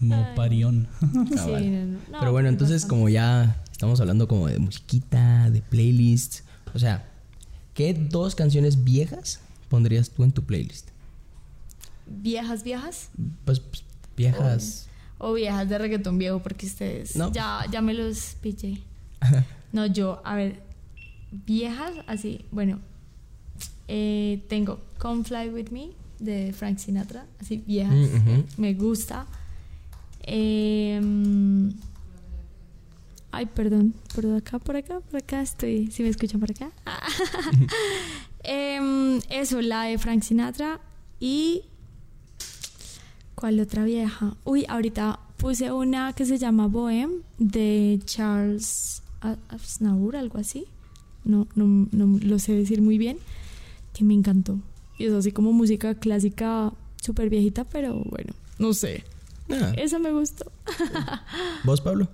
Moparión. 0.00 0.88
Ah, 1.02 1.24
sí, 1.44 1.50
vale. 1.50 1.70
no, 2.10 2.18
Pero 2.20 2.32
bueno, 2.32 2.48
es 2.48 2.52
entonces 2.52 2.86
como 2.86 3.08
ya 3.08 3.60
estamos 3.72 4.00
hablando 4.00 4.28
como 4.28 4.46
de 4.46 4.58
musiquita, 4.58 5.50
de 5.50 5.62
playlists, 5.62 6.44
o 6.74 6.78
sea, 6.78 7.08
¿qué 7.74 7.94
dos 7.94 8.34
canciones 8.34 8.84
viejas 8.84 9.40
pondrías 9.68 10.10
tú 10.10 10.24
en 10.24 10.32
tu 10.32 10.44
playlist? 10.44 10.88
¿Viejas, 12.06 12.62
viejas? 12.62 13.10
Pues, 13.44 13.60
pues, 13.60 13.84
viejas. 14.16 14.88
O 15.18 15.32
viejas 15.34 15.68
de 15.68 15.78
reggaetón 15.78 16.18
viejo, 16.18 16.38
porque 16.40 16.66
ustedes 16.66 17.16
No. 17.16 17.32
ya, 17.32 17.64
ya 17.70 17.80
me 17.82 17.94
los 17.94 18.36
pillé. 18.40 18.80
No, 19.70 19.84
yo, 19.84 20.22
a 20.24 20.34
ver, 20.34 20.62
viejas, 21.30 21.92
así, 22.06 22.44
bueno, 22.50 22.78
eh, 23.88 24.44
tengo 24.48 24.80
Come 24.98 25.24
Fly 25.24 25.48
With 25.50 25.68
Me 25.70 25.90
de 26.18 26.52
Frank 26.52 26.78
Sinatra, 26.78 27.26
así 27.40 27.62
viejas, 27.66 27.94
Mm, 27.94 28.04
ujú. 28.16 28.44
me 28.56 28.74
gusta. 28.74 29.26
Em, 30.22 31.72
ay, 33.32 33.46
perdón, 33.46 33.94
por 34.14 34.26
acá, 34.34 34.58
por 34.58 34.76
acá, 34.76 35.00
por 35.00 35.16
acá 35.22 35.40
estoy, 35.42 35.90
si 35.90 36.02
me 36.02 36.08
escuchan 36.10 36.40
por 36.40 36.50
acá. 36.50 36.70
Em, 38.44 39.18
eso, 39.30 39.60
la 39.60 39.82
de 39.84 39.98
Frank 39.98 40.22
Sinatra 40.22 40.80
y... 41.20 41.62
¿Cuál 43.34 43.60
otra 43.60 43.84
vieja? 43.84 44.34
Uy, 44.44 44.64
ahorita 44.68 45.20
puse 45.36 45.70
una 45.70 46.12
que 46.12 46.24
se 46.24 46.38
llama 46.38 46.66
Bohem 46.66 47.22
de 47.38 48.00
Charles 48.04 49.02
Aznavour, 49.48 50.16
algo 50.16 50.38
así. 50.38 50.64
No, 51.28 51.46
no, 51.54 51.86
no 51.92 52.18
lo 52.20 52.38
sé 52.40 52.52
decir 52.54 52.82
muy 52.82 52.98
bien. 52.98 53.18
Que 53.94 54.02
me 54.02 54.14
encantó. 54.14 54.58
Y 54.98 55.04
es 55.04 55.12
así 55.12 55.30
como 55.30 55.52
música 55.52 55.94
clásica 55.94 56.72
súper 57.00 57.30
viejita, 57.30 57.62
pero 57.64 57.94
bueno, 58.04 58.32
no 58.58 58.72
sé. 58.74 59.04
Ah, 59.50 59.72
Esa 59.76 59.98
me 60.00 60.10
gustó. 60.12 60.50
¿Vos, 61.64 61.80
Pablo? 61.80 62.08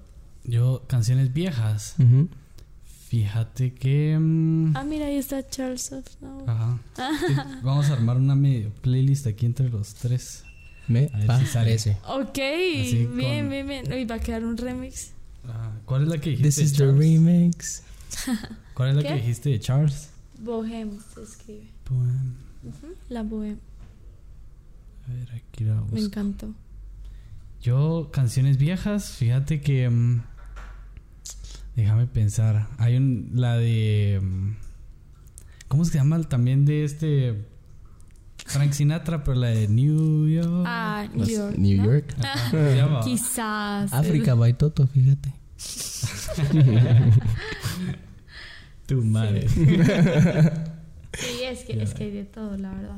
Yo, 0.44 0.82
canciones 0.86 1.32
viejas. 1.32 1.94
Fíjate 3.08 3.72
que. 3.74 4.18
mm, 4.18 4.76
Ah, 4.76 4.84
mira, 4.84 5.06
ahí 5.06 5.16
está 5.16 5.48
Charles 5.48 5.92
Aznavour. 5.92 6.50
Ajá. 6.50 6.78
Sí, 7.26 7.34
Vamos 7.62 7.88
a 7.90 7.92
armar 7.94 8.16
una 8.18 8.34
medio 8.34 8.70
playlist 8.82 9.26
aquí 9.26 9.46
entre 9.46 9.68
los 9.68 9.94
tres. 9.94 10.44
Me 10.88 11.08
parece. 11.52 11.96
Ok, 12.08 12.28
Así 12.38 13.06
bien, 13.14 13.40
con- 13.42 13.50
bien, 13.50 13.66
bien. 13.68 13.92
Uy, 13.92 14.04
va 14.04 14.16
a 14.16 14.18
quedar 14.18 14.44
un 14.44 14.56
remix. 14.56 15.12
Ah, 15.48 15.72
¿Cuál 15.86 16.02
es 16.02 16.08
la 16.08 16.18
que 16.18 16.30
dijiste? 16.30 16.48
This 16.48 16.58
is 16.58 16.72
the 16.72 16.78
Charles? 16.78 16.98
remix. 16.98 17.82
¿Cuál 18.74 18.90
es 18.90 18.96
la 18.96 19.02
¿Qué? 19.02 19.08
que 19.08 19.14
dijiste 19.16 19.48
de 19.50 19.60
Charles? 19.60 20.10
Bohem 20.40 20.98
se 21.14 21.22
escribe. 21.22 21.68
Bohem. 21.88 22.34
La 23.08 23.22
Bohem. 23.22 23.58
A 25.08 25.12
ver, 25.12 25.30
aquí 25.32 25.64
la 25.64 25.74
Me 25.74 25.80
busco. 25.82 25.98
encantó. 26.06 26.54
Yo, 27.62 28.10
canciones 28.12 28.58
viejas, 28.58 29.10
fíjate 29.12 29.60
que. 29.60 29.88
mm, 29.88 30.22
déjame 31.76 32.06
pensar. 32.06 32.68
Hay 32.78 32.96
un. 32.96 33.30
La 33.34 33.56
de. 33.56 34.20
mm, 34.22 34.56
¿Cómo 35.68 35.84
se 35.84 35.94
llama? 35.98 36.20
También 36.22 36.64
de 36.64 36.84
este. 36.84 37.46
Frank 38.46 38.72
Sinatra, 38.72 39.24
pero 39.24 39.38
la 39.40 39.48
de 39.48 39.68
New 39.68 40.28
York. 40.28 40.64
Ah, 40.66 41.06
New 41.14 41.26
York. 41.26 41.56
New 41.56 41.78
¿no? 41.78 41.84
York. 41.84 42.14
Quizás. 43.04 43.92
África 43.92 44.34
by 44.34 44.52
Toto, 44.54 44.86
fíjate. 44.86 45.32
Tu 48.86 49.02
madre. 49.02 49.46
Sí, 51.16 51.44
es 51.44 51.60
que, 51.64 51.80
es 51.80 51.94
que 51.94 52.04
hay 52.04 52.10
de 52.10 52.24
todo, 52.24 52.56
la 52.56 52.72
verdad. 52.72 52.96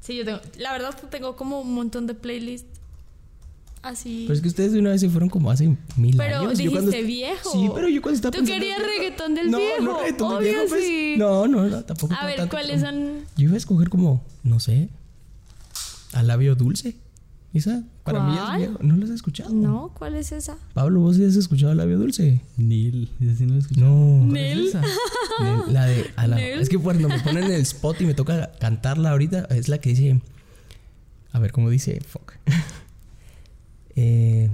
Sí, 0.00 0.14
yo 0.14 0.26
tengo. 0.26 0.40
La 0.58 0.72
verdad, 0.72 0.94
tengo 1.10 1.36
como 1.36 1.62
un 1.62 1.72
montón 1.74 2.06
de 2.06 2.12
playlists 2.12 2.68
así. 3.80 4.24
Pero 4.26 4.34
es 4.34 4.42
que 4.42 4.48
ustedes 4.48 4.72
de 4.72 4.78
una 4.80 4.90
vez 4.90 5.00
se 5.00 5.08
fueron 5.08 5.30
como 5.30 5.50
hace 5.50 5.74
mil 5.96 6.14
Pero 6.18 6.40
años. 6.40 6.58
Cuando 6.58 6.80
dijiste 6.90 7.02
viejo. 7.02 7.50
Sí, 7.50 7.70
pero 7.74 7.88
yo 7.88 8.02
cuando 8.02 8.16
estaba 8.16 8.32
Tú 8.32 8.40
pensando- 8.40 8.60
querías 8.60 8.78
reggaetón 8.82 9.34
del 9.34 9.50
no, 9.50 9.56
viejo. 9.58 9.82
No, 9.82 9.98
reggaetón 10.00 10.28
del 10.28 10.36
Obvio 10.38 10.50
viejo, 10.52 10.64
pues. 10.68 10.84
sí. 10.84 11.14
No, 11.16 11.48
no, 11.48 11.64
no, 11.64 11.82
tampoco. 11.84 12.14
A 12.14 12.26
ver, 12.26 12.46
¿cuáles 12.50 12.82
como- 12.82 12.92
son? 12.92 13.18
Yo 13.38 13.44
iba 13.44 13.54
a 13.54 13.56
escoger 13.56 13.88
como, 13.88 14.22
no 14.44 14.60
sé, 14.60 14.90
a 16.12 16.22
labio 16.22 16.56
dulce. 16.56 16.94
¿Esa? 17.54 17.82
Para 18.04 18.22
mí 18.22 18.36
¿Cuál? 18.36 18.52
es 18.62 18.68
viejo. 18.68 18.82
¿No 18.82 18.96
lo 18.96 19.04
has 19.04 19.10
escuchado? 19.10 19.50
No, 19.54 19.90
¿cuál 19.96 20.14
es 20.16 20.30
esa? 20.32 20.56
Pablo, 20.74 21.00
¿vos 21.00 21.16
sí 21.16 21.24
has 21.24 21.36
escuchado 21.36 21.74
labio 21.74 21.98
dulce? 21.98 22.42
Neil. 22.58 23.10
¿Ese 23.20 23.36
sí 23.36 23.44
no 23.46 23.52
lo 23.52 23.56
he 23.56 23.60
escuchado? 23.60 23.86
No. 23.88 24.26
¿Cuál 24.28 24.36
es 24.36 24.68
esa? 24.68 24.82
La 25.70 25.86
de. 25.86 26.10
a 26.16 26.26
la- 26.26 26.40
es 26.42 26.68
que 26.68 26.76
cuando 26.78 27.08
me 27.08 27.18
ponen 27.20 27.44
en 27.44 27.52
el 27.52 27.60
spot 27.62 28.00
y 28.02 28.06
me 28.06 28.14
toca 28.14 28.52
cantarla 28.60 29.10
ahorita, 29.12 29.46
es 29.50 29.68
la 29.68 29.78
que 29.78 29.90
dice. 29.90 30.20
A 31.32 31.38
ver, 31.38 31.52
¿cómo 31.52 31.70
dice? 31.70 32.00
Fuck. 32.06 32.32
eh. 33.96 34.50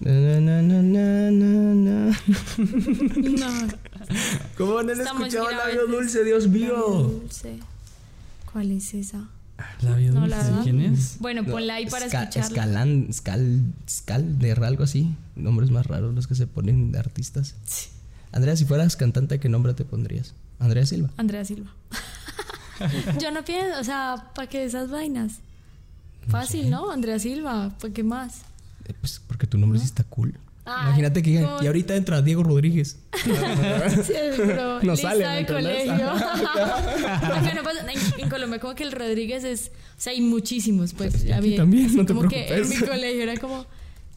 Na, 0.00 0.10
na, 0.40 0.60
na, 0.62 0.82
na, 0.82 1.30
na, 1.30 1.74
na. 1.74 2.18
No. 2.58 3.68
¿Cómo 4.58 4.82
no 4.82 4.92
han 4.92 5.00
escuchado 5.00 5.50
labio 5.50 5.86
dulce, 5.86 6.24
Dios 6.24 6.48
mío? 6.48 6.74
Dulce. 7.22 7.58
¿Cuál 8.52 8.70
es 8.72 8.92
esa? 8.94 9.28
No, 9.82 10.26
la 10.26 10.36
verdad. 10.38 10.62
¿Quién 10.62 10.80
es? 10.80 11.16
Bueno, 11.20 11.42
No, 11.42 11.50
ponla 11.52 11.74
ahí 11.74 11.86
para 11.86 12.06
Ska- 12.06 12.22
escucharla. 12.28 12.40
Escalan, 12.48 13.08
Scal, 13.12 13.62
Scalder, 13.88 14.64
algo 14.64 14.84
así. 14.84 15.14
Nombres 15.36 15.70
más 15.70 15.86
raros 15.86 16.14
los 16.14 16.26
que 16.26 16.34
se 16.34 16.46
ponen 16.46 16.92
de 16.92 16.98
artistas. 16.98 17.54
Sí. 17.64 17.88
Andrea, 18.32 18.56
si 18.56 18.64
fueras 18.64 18.96
cantante, 18.96 19.38
¿qué 19.40 19.48
nombre 19.48 19.74
te 19.74 19.84
pondrías? 19.84 20.34
Andrea 20.58 20.86
Silva. 20.86 21.10
Andrea 21.16 21.44
Silva. 21.44 21.70
Yo 23.20 23.30
no 23.30 23.44
pienso, 23.44 23.78
o 23.80 23.84
sea, 23.84 24.30
¿para 24.34 24.48
qué 24.48 24.64
esas 24.64 24.90
vainas? 24.90 25.34
Fácil, 26.28 26.70
¿no? 26.70 26.90
Andrea 26.90 27.18
Silva, 27.18 27.70
¿para 27.80 27.92
qué 27.92 28.02
más? 28.02 28.42
Eh, 28.86 28.94
Pues 28.98 29.20
porque 29.26 29.46
tu 29.46 29.58
nombre 29.58 29.78
sí 29.78 29.84
está 29.84 30.04
cool. 30.04 30.34
Ay, 30.66 30.86
Imagínate 30.86 31.22
que 31.22 31.30
digan, 31.30 31.44
con- 31.46 31.64
y 31.64 31.66
ahorita 31.66 31.94
entra 31.94 32.22
Diego 32.22 32.42
Rodríguez. 32.42 32.98
Sí, 34.06 34.12
No 34.82 34.92
lista 34.92 34.96
sale, 35.10 35.26
de 35.26 35.46
colegio. 35.46 35.94
No 35.94 37.62
pasa- 37.62 37.80
en, 37.92 38.20
en 38.22 38.28
Colombia 38.30 38.58
como 38.60 38.74
que 38.74 38.82
el 38.84 38.92
Rodríguez 38.92 39.44
es, 39.44 39.70
o 39.96 40.00
sea, 40.00 40.12
hay 40.12 40.20
muchísimos, 40.20 40.94
pues. 40.94 41.14
Aquí 41.22 41.32
había- 41.32 41.56
también, 41.58 41.86
así 41.86 41.96
no 41.96 42.06
te 42.06 42.14
como 42.14 42.28
que 42.28 42.46
en 42.48 42.60
mi 42.62 42.66
preocupes. 42.76 42.88
colegio 42.88 43.22
era 43.22 43.36
como 43.36 43.66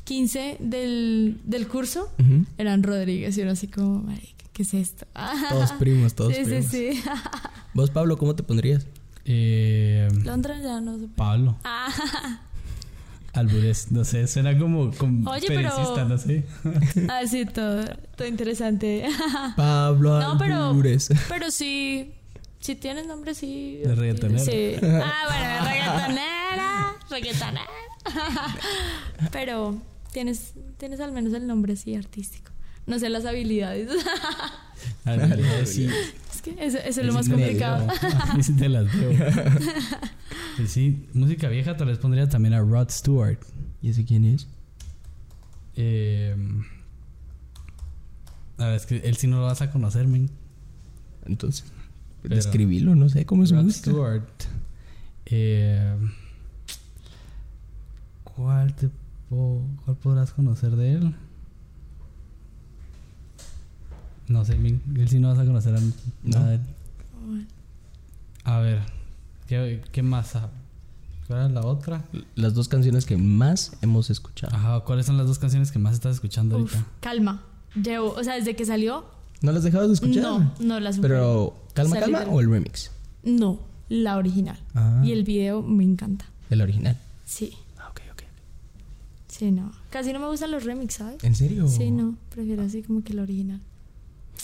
15 0.06 0.58
del, 0.60 1.40
del 1.44 1.68
curso 1.68 2.10
Ujú. 2.20 2.46
eran 2.58 2.82
Rodríguez 2.84 3.38
y 3.38 3.42
era 3.42 3.52
así 3.52 3.68
como, 3.68 4.08
¿qué 4.54 4.64
es 4.64 4.74
esto? 4.74 5.06
Todos 5.50 5.74
primos, 5.74 6.14
todos 6.16 6.34
sí, 6.34 6.44
primos. 6.46 6.66
sí, 6.72 6.94
sí. 6.94 7.02
Vos, 7.74 7.90
Pablo, 7.92 8.18
¿cómo 8.18 8.36
te 8.36 8.44
pondrías? 8.44 8.86
Eh, 9.26 10.08
Londra 10.24 10.58
ya 10.62 10.80
no 10.80 10.98
sé. 10.98 11.08
Pablo. 11.16 11.58
Ah, 11.66 12.40
Alburés. 13.38 13.92
No 13.92 14.04
sé, 14.04 14.28
suena 14.28 14.58
como. 14.58 14.92
como 14.92 15.30
Oye, 15.32 15.48
pero- 15.48 16.06
no 16.08 16.18
sé. 16.18 16.44
ah, 17.10 17.22
sí, 17.30 17.46
todo, 17.46 17.86
todo 18.16 18.28
interesante. 18.28 19.06
Pablo 19.56 20.20
No, 20.20 20.38
pero, 20.38 20.70
Albures. 20.70 21.10
pero 21.30 21.52
sí, 21.52 22.14
si 22.60 22.76
tienes 22.76 23.06
nombre, 23.08 23.34
sí. 23.36 23.80
De 23.84 23.96
reggaetonera. 23.96 24.40
Sí. 24.44 24.76
Ah, 24.82 25.24
bueno, 25.28 25.48
de 25.54 25.70
reggaetonera, 25.70 26.96
reggaetonera. 27.10 27.68
Pero 29.32 29.76
tienes, 30.14 30.54
tienes 30.78 31.00
al 31.02 31.12
menos 31.12 31.34
el 31.34 31.46
nombre 31.46 31.76
sí 31.76 31.96
artístico. 31.96 32.52
No 32.86 33.00
sé 33.00 33.10
las 33.10 33.26
habilidades. 33.26 33.90
Alburés, 35.06 35.70
sí. 35.74 35.90
Es 36.50 36.56
que 36.56 36.66
eso, 36.66 36.78
eso 36.80 37.02
es 37.02 37.08
lo 37.08 37.14
más 37.14 37.26
te 37.26 37.32
complicado. 37.32 37.88
te 38.58 38.70
las 38.70 38.92
debo. 38.94 39.14
Y 40.64 40.68
sí, 40.68 41.08
música 41.14 41.50
vieja 41.50 41.76
tal 41.78 41.88
vez 41.88 41.98
pondría 41.98 42.28
también 42.30 42.54
a 42.54 42.60
Rod 42.62 42.90
Stewart. 42.90 43.40
¿Y 43.82 43.90
ese 43.90 44.06
quién 44.06 44.26
es? 44.26 44.48
Eh, 45.76 46.36
a 48.58 48.66
ver, 48.66 48.76
es 48.76 48.86
que 48.86 48.98
él 48.98 49.16
sí 49.18 49.28
no 49.28 49.38
lo 49.38 49.44
vas 49.44 49.62
a 49.62 49.72
conocer, 49.72 50.08
men. 50.08 50.30
Entonces, 51.26 51.66
Pero- 52.24 52.36
describilo, 52.36 52.96
no 52.96 53.10
sé 53.10 53.26
cómo 53.26 53.44
es 53.44 53.50
su 53.50 53.56
Rod 53.56 53.64
música. 53.64 53.92
Stewart. 53.92 54.24
Eh, 55.26 55.96
¿Cuál 58.24 58.74
te 58.76 58.90
po- 59.30 59.62
cuál 59.86 59.98
podrás 59.98 60.32
conocer 60.32 60.76
de 60.76 60.94
él? 60.94 61.16
No 64.28 64.44
sé, 64.46 64.54
él 64.56 65.08
sí 65.10 65.20
no 65.20 65.30
vas 65.30 65.40
a 65.40 65.46
conocer 65.46 65.76
a 65.76 65.80
nada 66.24 66.50
de 66.50 66.56
él. 66.56 66.62
A 68.44 68.60
ver, 68.60 68.82
¿qué, 69.48 69.82
qué 69.92 70.02
más? 70.02 70.36
Ah, 70.36 70.50
¿Cuál 71.28 71.40
era 71.40 71.50
la 71.50 71.62
otra? 71.66 72.04
Las 72.36 72.54
dos 72.54 72.68
canciones 72.68 73.06
que 73.06 73.18
más 73.18 73.74
hemos 73.82 74.10
escuchado. 74.10 74.56
Ajá, 74.56 74.80
¿cuáles 74.82 75.06
son 75.06 75.18
las 75.18 75.28
dos 75.28 75.40
canciones 75.40 75.72
que 75.72 75.80
más 75.80 75.94
estás 75.94 76.16
escuchando 76.16 76.58
Uf, 76.58 76.74
ahorita? 76.74 76.92
calma. 77.02 77.44
Llevo, 77.76 78.12
o 78.14 78.24
sea, 78.24 78.36
desde 78.36 78.56
que 78.56 78.66
salió, 78.66 79.06
¿No 79.42 79.52
las 79.52 79.64
dejabas 79.64 79.88
de 79.90 79.94
escuchar? 79.96 80.24
no, 80.24 80.54
no 80.60 80.80
las 80.80 80.98
Pero, 81.00 81.54
¿Calma, 81.74 82.00
Salió 82.00 82.18
calma 82.18 82.32
o 82.34 82.40
el 82.42 82.50
remix? 82.50 82.92
No, 83.24 83.60
la 83.90 84.18
original. 84.18 84.58
Ah. 84.74 85.02
Y 85.06 85.12
el 85.12 85.24
video 85.24 85.62
me 85.62 85.84
encanta. 85.84 86.26
El 86.50 86.62
original. 86.62 86.98
Sí, 87.26 87.54
Ah, 87.78 87.90
ok, 87.92 88.02
ok. 88.14 88.24
sí, 89.28 89.52
no. 89.52 89.72
Casi 89.92 90.12
no 90.14 90.20
me 90.20 90.28
gustan 90.28 90.50
los 90.52 90.64
remix, 90.64 90.96
¿sabes? 90.96 91.24
¿En 91.24 91.36
serio? 91.36 91.68
Sí, 91.68 91.92
no. 91.92 92.16
Prefiero 92.30 92.64
así 92.64 92.82
como 92.84 93.04
que 93.04 93.12
el 93.14 93.20
original. 93.20 93.60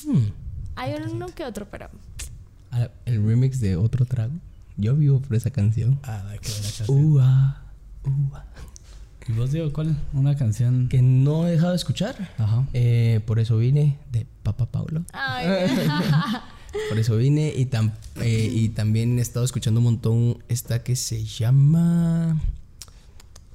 Hmm. 0.05 0.25
Hay 0.75 0.93
uno 1.11 1.27
que 1.27 1.45
otro, 1.45 1.67
pero. 1.69 1.89
Ah, 2.71 2.89
el 3.05 3.25
remix 3.25 3.59
de 3.59 3.75
otro 3.75 4.05
trago. 4.05 4.33
Yo 4.77 4.95
vivo 4.95 5.19
por 5.19 5.35
esa 5.35 5.51
canción. 5.51 5.99
Ah, 6.03 6.23
qué 6.41 6.49
buena 6.49 6.63
canción. 6.77 7.05
Ua, 7.13 7.61
ua. 8.03 8.45
¿Y 9.27 9.31
vos, 9.33 9.51
Diego, 9.51 9.71
cuál? 9.71 9.95
Una 10.13 10.35
canción. 10.35 10.89
Que 10.89 11.01
no 11.01 11.47
he 11.47 11.51
dejado 11.51 11.69
de 11.71 11.75
escuchar. 11.77 12.31
Ajá. 12.37 12.65
Eh, 12.73 13.21
por 13.25 13.39
eso 13.39 13.57
vine 13.57 13.97
de 14.11 14.25
Papa 14.43 14.65
Paulo. 14.65 15.03
Ay, 15.13 15.69
Por 16.89 16.97
eso 16.97 17.15
vine 17.17 17.53
y, 17.55 17.67
tam- 17.67 17.91
eh, 18.19 18.49
y 18.51 18.69
también 18.69 19.19
he 19.19 19.21
estado 19.21 19.45
escuchando 19.45 19.79
un 19.79 19.83
montón 19.85 20.43
esta 20.49 20.81
que 20.83 20.95
se 20.95 21.23
llama... 21.23 22.41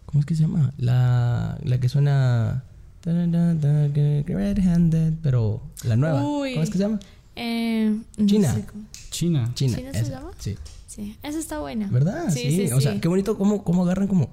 ¿Cómo 0.06 0.20
es 0.20 0.26
que 0.26 0.36
se 0.36 0.42
llama? 0.42 0.72
La, 0.78 1.58
la 1.64 1.80
que 1.80 1.88
suena... 1.88 2.62
Red-handed, 4.26 5.14
pero 5.22 5.62
la 5.84 5.96
nueva. 5.96 6.24
Uy. 6.24 6.52
¿Cómo 6.52 6.62
es 6.64 6.70
que 6.70 6.78
se 6.78 6.84
llama? 6.84 6.98
eh, 7.36 7.96
no 8.16 8.26
China. 8.26 8.52
sé 8.54 8.64
cómo- 8.66 8.84
China. 9.10 9.50
China. 9.54 9.76
¿China 9.76 9.92
se 9.92 9.98
esa, 10.00 10.10
llama? 10.10 10.30
Sí. 10.38 10.56
Sí, 10.86 11.16
esa 11.22 11.38
está 11.38 11.58
buena. 11.60 11.86
¿Verdad? 11.88 12.30
Sí, 12.30 12.50
sí, 12.66 12.72
O 12.72 12.80
sea, 12.80 12.94
sí. 12.94 13.00
qué 13.00 13.08
bonito 13.08 13.38
cómo, 13.38 13.62
cómo 13.62 13.84
agarran 13.84 14.08
como 14.08 14.30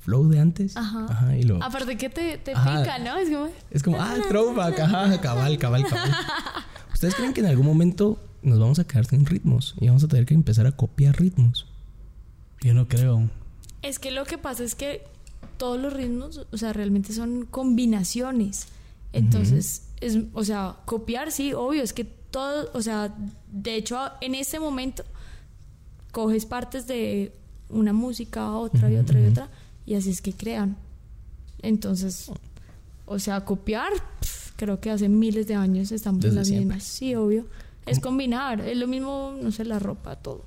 flow 0.00 0.28
de 0.28 0.40
antes. 0.40 0.76
Ajá. 0.76 1.36
y 1.36 1.42
lo... 1.44 1.62
Aparte 1.62 1.96
que 1.96 2.08
te, 2.08 2.38
te 2.38 2.52
Ajá. 2.52 2.80
pica, 2.82 2.98
¿no? 2.98 3.16
Es 3.18 3.28
como. 3.30 3.48
Es 3.70 3.82
como, 3.82 4.00
ah, 4.00 4.16
throwback, 4.28 4.80
ajá, 4.80 5.20
cabal, 5.20 5.58
cabal, 5.58 5.84
cabal. 5.86 6.10
¿Ustedes 6.92 7.14
creen 7.14 7.32
que 7.32 7.40
en 7.40 7.46
algún 7.46 7.66
momento 7.66 8.18
nos 8.42 8.58
vamos 8.58 8.78
a 8.80 8.84
quedar 8.84 9.06
sin 9.06 9.24
ritmos 9.26 9.74
y 9.80 9.86
vamos 9.86 10.02
a 10.02 10.08
tener 10.08 10.26
que 10.26 10.34
empezar 10.34 10.66
a 10.66 10.72
copiar 10.72 11.16
ritmos? 11.20 11.66
Yo 12.60 12.74
no 12.74 12.88
creo. 12.88 13.30
Es 13.82 14.00
que 14.00 14.10
lo 14.10 14.24
que 14.24 14.36
pasa 14.38 14.64
es 14.64 14.74
que 14.74 15.04
todos 15.56 15.80
los 15.80 15.92
ritmos, 15.92 16.46
o 16.50 16.56
sea, 16.56 16.72
realmente 16.72 17.12
son 17.12 17.46
combinaciones. 17.46 18.68
Entonces, 19.12 19.88
es, 20.00 20.18
o 20.34 20.44
sea, 20.44 20.76
copiar, 20.84 21.32
sí, 21.32 21.52
obvio, 21.52 21.82
es 21.82 21.92
que 21.92 22.04
todo, 22.04 22.70
o 22.74 22.82
sea, 22.82 23.14
de 23.50 23.74
hecho, 23.76 23.98
en 24.20 24.34
este 24.34 24.60
momento 24.60 25.02
coges 26.12 26.46
partes 26.46 26.86
de 26.86 27.32
una 27.70 27.92
música, 27.92 28.50
otra 28.52 28.90
y 28.90 28.96
otra 28.96 29.20
y 29.20 29.26
otra, 29.26 29.48
y 29.86 29.94
así 29.94 30.10
es 30.10 30.22
que 30.22 30.32
crean. 30.32 30.76
Entonces, 31.62 32.30
o 33.06 33.18
sea, 33.18 33.44
copiar, 33.44 33.92
creo 34.56 34.80
que 34.80 34.90
hace 34.90 35.08
miles 35.08 35.46
de 35.48 35.54
años 35.54 35.90
estamos 35.92 36.22
en 36.24 36.30
Desde 36.30 36.36
las 36.36 36.46
siempre. 36.48 36.66
mismas. 36.76 36.84
Sí, 36.84 37.14
obvio. 37.14 37.46
Es 37.86 38.00
combinar, 38.00 38.60
es 38.60 38.76
lo 38.76 38.86
mismo, 38.86 39.34
no 39.42 39.50
sé, 39.50 39.64
la 39.64 39.78
ropa, 39.78 40.16
todo. 40.16 40.44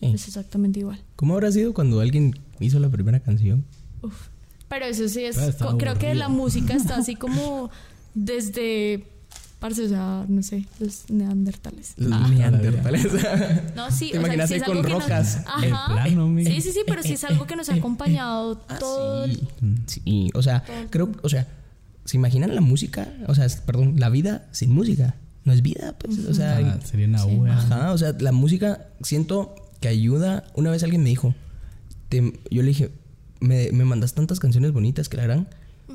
Sí. 0.00 0.06
Es 0.06 0.26
exactamente 0.26 0.80
igual. 0.80 1.00
¿Cómo 1.14 1.34
habrá 1.34 1.52
sido 1.52 1.72
cuando 1.72 2.00
alguien 2.00 2.34
hizo 2.58 2.80
la 2.80 2.88
primera 2.88 3.20
canción? 3.20 3.64
Uf. 4.02 4.28
Pero 4.68 4.84
eso 4.86 5.08
sí 5.08 5.24
es. 5.24 5.36
Ah, 5.38 5.74
creo 5.78 5.98
que 5.98 6.14
la 6.14 6.28
música 6.28 6.74
está 6.74 6.96
así 6.96 7.14
como 7.16 7.70
desde. 8.14 9.06
Parce, 9.58 9.82
o 9.84 9.88
sea, 9.90 10.24
no 10.26 10.42
sé, 10.42 10.64
los 10.78 11.10
neandertales. 11.10 11.92
Los 11.98 12.12
Ah, 12.12 12.28
neandertales. 12.28 13.08
No, 13.76 13.90
sí, 13.90 14.10
¿Te 14.10 14.18
o 14.18 14.20
sea, 14.22 14.34
imaginas 14.34 14.50
ahí 14.50 14.56
es 14.56 14.62
con 14.62 14.76
algo 14.78 14.88
que 14.88 14.94
nos- 14.94 15.02
rocas? 15.02 15.36
Ajá. 15.46 15.86
Plano. 15.92 16.34
Sí, 16.44 16.60
sí, 16.62 16.72
sí, 16.72 16.80
pero 16.86 17.02
sí 17.02 17.12
es 17.12 17.24
algo 17.24 17.46
que 17.46 17.56
nos 17.56 17.68
ha 17.68 17.74
acompañado 17.76 18.64
Ah, 18.68 18.78
todo. 18.78 19.24
el- 19.24 19.36
sí. 19.86 20.00
Sí, 20.04 20.30
o 20.34 20.42
sea, 20.42 20.64
creo, 20.88 21.10
o 21.22 21.28
sea, 21.28 21.46
¿se 22.06 22.16
imaginan 22.16 22.54
la 22.54 22.62
música? 22.62 23.12
O 23.26 23.34
sea, 23.34 23.46
perdón, 23.66 23.96
la 23.98 24.08
vida 24.08 24.46
sin 24.52 24.72
música. 24.72 25.16
No 25.44 25.52
es 25.52 25.60
vida, 25.60 25.94
pues, 25.98 26.18
o 26.20 26.32
sea, 26.32 26.56
Ah, 26.58 26.78
sería 26.82 27.06
una 27.06 27.18
Sí. 27.18 27.40
Ajá, 27.50 27.92
o 27.92 27.98
sea, 27.98 28.14
la 28.18 28.32
música 28.32 28.86
siento 29.02 29.54
que 29.80 29.88
ayuda. 29.88 30.44
Una 30.54 30.70
vez 30.70 30.82
alguien 30.84 31.02
me 31.02 31.10
dijo, 31.10 31.34
te- 32.08 32.40
yo 32.50 32.62
le 32.62 32.68
dije, 32.68 32.92
me, 33.40 33.70
me 33.72 33.84
mandas 33.84 34.14
tantas 34.14 34.38
canciones 34.40 34.72
bonitas 34.72 35.08
que 35.08 35.16
la 35.16 35.24
gran, 35.24 35.48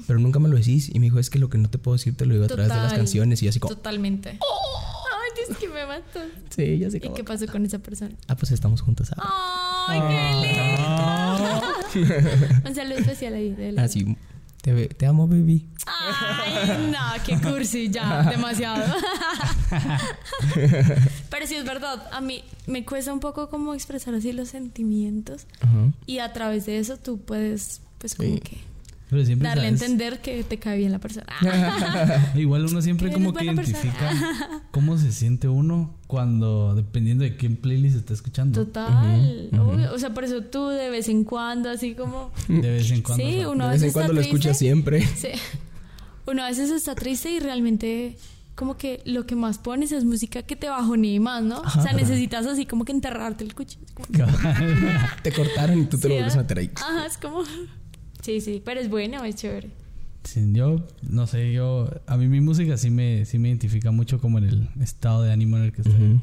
pero 0.08 0.20
nunca 0.20 0.40
me 0.40 0.50
lo 0.50 0.58
decís. 0.58 0.90
Y 0.94 1.00
me 1.00 1.06
dijo, 1.06 1.20
es 1.20 1.30
que 1.30 1.40
lo 1.40 1.50
que 1.50 1.58
no 1.58 1.70
te 1.70 1.78
puedo 1.78 1.96
decir 1.96 2.16
te 2.18 2.26
lo 2.26 2.34
digo 2.34 2.46
a 2.46 2.48
través 2.48 2.68
de 2.70 2.76
las 2.76 2.94
canciones. 2.94 3.42
Y 3.44 3.48
así 3.48 3.60
como, 3.60 3.74
Totalmente. 3.76 4.30
Ay, 4.32 5.44
es 5.50 5.58
que 5.58 5.68
me 5.70 5.86
mató. 5.86 6.20
sí, 6.50 6.78
ya 6.80 6.90
sé 6.90 6.98
¿Y 6.98 7.10
qué 7.14 7.24
pasó 7.24 7.46
con 7.48 7.66
esa 7.66 7.80
persona? 7.80 8.12
Ah, 8.28 8.36
pues 8.36 8.52
estamos 8.52 8.82
juntos 8.82 9.12
ahora. 9.12 9.30
Ay, 9.88 10.00
Ah. 10.02 11.88
qué 11.94 12.00
lindo. 12.00 12.16
Un 12.70 12.76
saludo 12.76 12.98
especial 12.98 13.34
ahí. 13.36 13.52
de 13.54 13.72
la- 13.72 13.84
Así, 13.84 14.18
te, 14.98 15.06
amo, 15.06 15.28
baby. 15.28 15.68
Ay, 15.86 16.90
no, 16.92 17.24
qué 17.24 17.38
cursi, 17.40 17.90
ya, 17.90 18.24
demasiado. 18.30 18.84
Pero 21.30 21.48
sí 21.48 21.56
es 21.56 21.66
verdad, 21.66 22.08
a 22.12 22.22
mí 22.22 22.44
me 22.68 22.84
cuesta 22.86 23.14
un 23.14 23.20
poco 23.20 23.50
como 23.50 23.74
expresar 23.74 24.14
así 24.16 24.32
los 24.32 24.50
sentimientos 24.50 25.46
Ajá. 25.62 25.92
y 26.06 26.20
a 26.20 26.34
través 26.34 26.66
de 26.66 26.80
eso 26.80 26.98
tú 26.98 27.20
puedes, 27.20 27.82
pues 28.00 28.16
como 28.16 28.30
Sí. 28.36 28.40
que 28.40 28.58
Pero 29.10 29.24
siempre 29.24 29.48
darle 29.48 29.66
a 29.66 29.70
entender 29.70 30.20
que 30.20 30.44
te 30.44 30.58
cae 30.58 30.80
bien 30.80 30.92
la 30.92 31.00
persona. 31.00 31.28
Igual 32.36 32.66
uno 32.66 32.82
siempre 32.82 33.12
como 33.12 33.34
que 33.34 33.46
identifica 33.46 34.12
cómo 34.72 34.98
se 34.98 35.12
siente 35.12 35.48
uno 35.48 35.96
cuando, 36.08 36.74
dependiendo 36.74 37.24
de 37.24 37.38
qué 37.38 37.50
playlist 37.52 37.98
está 37.98 38.14
escuchando. 38.14 38.66
Total, 38.66 39.50
obvio. 39.54 39.94
o 39.94 40.00
sea, 40.00 40.14
por 40.14 40.24
eso 40.24 40.42
tú 40.42 40.70
de 40.70 40.90
vez 40.90 41.08
en 41.08 41.24
cuando 41.24 41.70
así 41.70 41.94
como... 41.94 42.32
De 42.48 42.70
vez 42.70 42.90
en 42.90 43.02
cuando. 43.02 43.24
Sí, 43.24 43.46
uno 43.46 43.66
a 43.66 43.68
de 43.68 43.74
vez 43.74 43.82
veces 43.82 43.88
en 43.88 43.94
cuando 43.94 44.14
está 44.14 44.16
lo 44.16 44.22
escuchas 44.22 44.58
triste. 44.58 44.66
siempre. 44.66 45.08
Sí. 45.16 45.30
Uno 46.28 46.44
a 46.44 46.48
veces 46.48 46.72
está 46.72 46.96
triste 46.96 47.32
y 47.32 47.40
realmente 47.40 48.18
como 48.56 48.78
que 48.78 49.02
lo 49.06 49.28
que 49.28 49.36
más 49.36 49.60
pones 49.60 49.92
es 49.92 50.06
música 50.06 50.42
que 50.42 50.56
te 50.56 50.68
bajonee 50.68 51.20
más, 51.20 51.44
¿no? 51.44 51.62
Ajá. 51.64 51.80
o 51.80 51.84
sea, 51.84 51.94
necesitas 51.94 52.48
así 52.48 52.66
como 52.66 52.86
que 52.86 52.92
enterrarte 52.94 53.44
el 53.44 53.54
cuchillo. 53.54 53.86
Te 55.22 55.32
cortaron 55.32 55.82
y 55.82 55.86
tú 55.86 56.00
te 56.00 56.08
lo 56.08 56.16
vuelves 56.16 56.36
a 56.36 56.40
¿ah? 56.40 56.42
meter 56.42 56.58
ahí. 56.58 56.72
Ajá, 56.76 57.06
es 57.06 57.18
como... 57.18 57.44
Sí, 58.26 58.42
sí, 58.42 58.62
pero 58.66 58.80
es 58.80 58.90
bueno, 58.90 59.24
es 59.24 59.36
chévere. 59.36 59.70
Sí, 60.24 60.42
yo, 60.54 60.84
no 61.04 61.28
sé, 61.28 61.54
yo, 61.54 61.88
a 62.08 62.18
mí 62.18 62.28
mi 62.28 62.42
música 62.42 62.76
sí 62.78 62.90
me, 62.90 63.26
sí 63.26 63.38
me 63.38 63.50
identifica 63.50 63.92
mucho 63.92 64.20
como 64.20 64.40
en 64.40 64.46
el 64.46 64.70
estado 64.82 65.22
de 65.22 65.32
ánimo 65.32 65.58
en 65.58 65.66
el 65.66 65.72
que 65.72 65.82
estoy. 65.84 66.20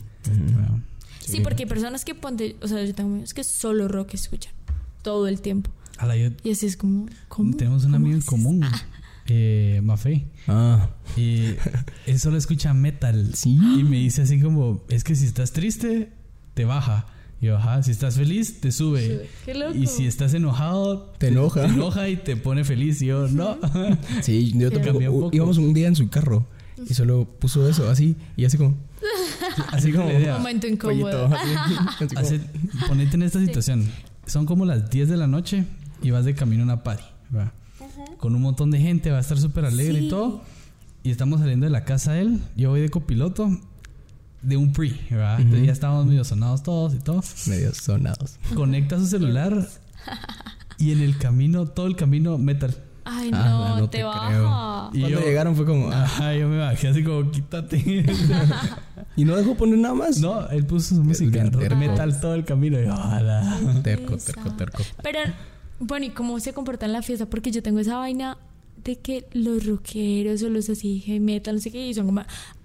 Bueno, 0.54 0.82
Sí, 1.20 1.38
porque 1.40 1.62
hay 1.62 1.68
personas 1.68 2.04
que 2.04 2.16
ponte, 2.16 2.56
o 2.60 2.66
sea, 2.66 2.84
yo 2.84 2.92
tengo 2.96 3.10
amigos 3.10 3.32
que 3.32 3.44
solo 3.44 3.86
rock 3.86 4.14
escuchan 4.14 4.52
todo 5.02 5.28
el 5.28 5.40
tiempo. 5.40 5.70
ala, 5.98 6.16
yo- 6.16 6.30
Y 6.42 6.50
así 6.50 6.66
es 6.66 6.76
como, 6.76 7.06
¿cómo? 7.28 7.56
tenemos 7.56 7.84
un 7.84 7.92
¿Cómo 7.92 7.96
amigo 8.04 8.16
en 8.16 8.22
común, 8.22 8.64
eh, 9.28 9.80
Mafe. 9.84 10.26
Ah, 10.48 10.88
Y 11.16 11.54
él 12.06 12.18
solo 12.18 12.36
escucha 12.38 12.74
metal. 12.74 13.32
Sí. 13.36 13.50
Y 13.78 13.84
me 13.84 13.98
dice 13.98 14.22
así 14.22 14.40
como, 14.40 14.82
es 14.88 15.04
que 15.04 15.14
si 15.14 15.26
estás 15.26 15.52
triste, 15.52 16.10
te 16.54 16.64
baja. 16.64 17.06
Y 17.42 17.46
yo, 17.46 17.56
ajá, 17.58 17.82
si 17.82 17.90
estás 17.90 18.14
feliz, 18.16 18.60
te 18.60 18.70
sube. 18.72 19.28
Qué 19.44 19.52
loco. 19.54 19.74
Y 19.74 19.86
si 19.88 20.06
estás 20.06 20.32
enojado, 20.32 21.12
Te 21.18 21.28
enoja. 21.28 21.62
Te 21.66 21.72
enoja 21.74 22.08
y 22.08 22.16
te 22.16 22.36
pone 22.36 22.62
feliz. 22.64 23.02
Y 23.02 23.06
yo, 23.06 23.26
no. 23.28 23.58
sí, 24.22 24.52
yo 24.56 24.70
tampoco- 24.70 24.98
un 25.10 25.20
poco. 25.20 25.30
íbamos 25.36 25.58
un 25.58 25.74
día 25.74 25.88
en 25.88 25.96
su 25.96 26.08
carro 26.08 26.46
y 26.88 26.94
solo 26.94 27.24
puso 27.38 27.68
eso 27.68 27.90
así 27.90 28.16
y 28.36 28.44
así 28.44 28.56
como 28.56 28.76
Así 29.72 29.92
como 29.92 30.06
la 30.08 30.18
idea. 30.20 30.38
Momento 30.38 30.68
pollito. 30.80 31.08
incómodo. 31.10 31.36
así, 31.36 31.50
así 32.04 32.06
como- 32.14 32.20
Hace- 32.20 32.40
ponete 32.88 33.16
en 33.16 33.22
esta 33.24 33.40
situación. 33.40 33.88
Son 34.26 34.46
como 34.46 34.64
las 34.64 34.88
10 34.88 35.08
de 35.08 35.16
la 35.16 35.26
noche 35.26 35.64
y 36.00 36.10
vas 36.12 36.24
de 36.24 36.34
camino 36.36 36.62
a 36.62 36.64
una 36.66 36.82
party. 36.84 37.02
Con 38.18 38.36
un 38.36 38.42
montón 38.42 38.70
de 38.70 38.78
gente, 38.78 39.10
va 39.10 39.18
a 39.18 39.20
estar 39.20 39.38
súper 39.38 39.64
alegre 39.64 39.98
Sí. 39.98 40.06
y 40.06 40.08
todo. 40.08 40.42
Y 41.02 41.10
estamos 41.10 41.40
saliendo 41.40 41.66
de 41.66 41.70
la 41.70 41.84
casa 41.84 42.12
de 42.12 42.20
él. 42.20 42.38
Yo 42.56 42.70
voy 42.70 42.80
de 42.80 42.88
copiloto 42.88 43.50
de 44.42 44.56
un 44.56 44.72
pre. 44.72 44.92
¿verdad? 45.10 45.40
Entonces 45.40 45.66
ya 45.66 45.72
estábamos 45.72 46.06
medio 46.06 46.24
sonados 46.24 46.62
todos 46.62 46.94
y 46.94 46.98
todo. 46.98 47.22
medio 47.46 47.74
sonados. 47.74 48.36
Conecta 48.54 48.98
su 48.98 49.06
celular 49.06 49.66
y 50.78 50.92
en 50.92 51.00
el 51.00 51.16
camino, 51.18 51.66
todo 51.66 51.86
el 51.86 51.96
camino, 51.96 52.38
metal. 52.38 52.74
Ay, 53.04 53.30
Ah, 53.32 53.76
no, 53.80 53.88
te, 53.90 53.98
te 53.98 54.04
baja. 54.04 54.90
Y 54.92 55.00
Cuando 55.00 55.08
yo- 55.20 55.26
llegaron 55.26 55.56
fue 55.56 55.66
como 55.66 55.90
ah, 55.90 56.04
Ajá, 56.04 56.34
yo 56.36 56.48
me 56.48 56.58
bajé 56.58 56.88
así 56.88 57.02
como, 57.02 57.30
quítate. 57.32 58.04
y 59.16 59.24
no 59.24 59.36
dejó 59.36 59.56
poner 59.56 59.78
nada 59.78 59.94
más. 59.94 60.18
no, 60.18 60.48
él 60.50 60.64
puso 60.66 60.94
su 60.94 61.02
música, 61.02 61.42
metal 61.76 62.20
todo 62.20 62.34
el 62.34 62.44
camino. 62.44 62.80
Y 62.80 62.84
yo, 62.86 62.94
"Ala". 62.94 63.58
Terco, 63.82 64.16
terco, 64.18 64.50
terco. 64.52 64.82
Pero, 65.02 65.18
bueno, 65.80 66.06
¿y 66.06 66.10
cómo 66.10 66.38
se 66.40 66.52
comporta 66.52 66.86
en 66.86 66.92
la 66.92 67.02
fiesta? 67.02 67.26
Porque 67.26 67.50
yo 67.50 67.62
tengo 67.62 67.80
esa 67.80 67.96
vaina 67.96 68.38
de 68.84 68.96
que 68.98 69.26
los 69.32 69.66
rockeros 69.66 70.42
o 70.42 70.48
los 70.48 70.68
así 70.68 71.04
metal, 71.20 71.56
no 71.56 71.60
sé 71.60 71.70
qué, 71.72 71.88
y 71.88 71.94
son 71.94 72.06
como, 72.06 72.22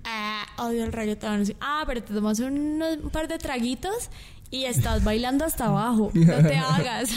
ah, 0.07 0.45
odio 0.57 0.83
el 0.85 0.91
reggaetón. 0.91 1.39
no 1.39 1.45
sé. 1.45 1.55
Ah, 1.61 1.83
pero 1.85 2.01
te 2.01 2.13
tomas 2.13 2.39
unos- 2.39 2.97
un 3.03 3.09
par 3.09 3.27
de 3.27 3.37
traguitos 3.37 4.09
y 4.49 4.63
estás 4.63 5.03
bailando 5.03 5.43
hasta 5.45 5.65
abajo. 5.65 6.09
No 6.13 6.33
te 6.37 6.55
hagas. 6.57 7.09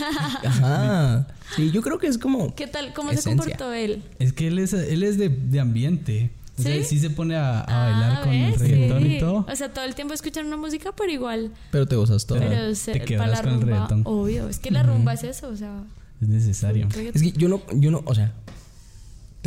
Ajá. 0.44 1.26
Sí, 1.56 1.70
yo 1.70 1.82
creo 1.82 1.98
que 1.98 2.06
es 2.06 2.18
como 2.18 2.54
¿Qué 2.54 2.66
tal? 2.66 2.92
¿Cómo 2.92 3.10
Esencia. 3.10 3.32
se 3.32 3.36
comportó 3.38 3.72
él? 3.72 4.02
Es 4.18 4.32
que 4.32 4.48
él 4.48 4.58
es, 4.58 4.72
él 4.72 5.02
es 5.02 5.18
de, 5.18 5.28
de 5.28 5.60
ambiente. 5.60 6.30
O 6.58 6.62
sea, 6.62 6.74
¿Sí? 6.76 6.84
sí 6.84 6.98
se 7.00 7.08
pone 7.10 7.36
a, 7.36 7.60
a 7.60 7.64
Ah, 7.66 7.90
bailar 7.90 8.20
con 8.22 8.32
el 8.34 8.54
reggaetón 8.54 9.02
Sí. 9.02 9.16
y 9.16 9.18
todo. 9.20 9.46
O 9.50 9.56
sea, 9.56 9.72
todo 9.72 9.84
el 9.86 9.94
tiempo 9.94 10.12
escuchan 10.12 10.46
una 10.46 10.58
música, 10.58 10.92
pero 10.94 11.10
igual. 11.10 11.52
Pero 11.70 11.86
te 11.86 11.96
gozas 11.96 12.26
todo. 12.26 12.38
Pero- 12.38 12.50
Pero 12.50 12.74
se- 12.74 12.92
te 13.00 13.16
para 13.16 13.30
la 13.30 13.40
con 13.42 13.48
el 13.54 13.60
rumba, 13.62 13.72
reggaetón. 13.76 14.02
obvio. 14.04 14.48
Es 14.48 14.58
que 14.58 14.70
la 14.70 14.82
rumba 14.82 15.14
es 15.14 15.24
eso, 15.24 15.48
o 15.48 15.56
sea. 15.56 15.84
Es 16.20 16.28
necesario. 16.28 16.86
Es 17.14 17.22
que 17.22 17.32
yo 17.32 17.48
no, 17.48 17.62
yo 17.72 17.90
no, 17.90 18.02
o 18.04 18.14
sea, 18.14 18.34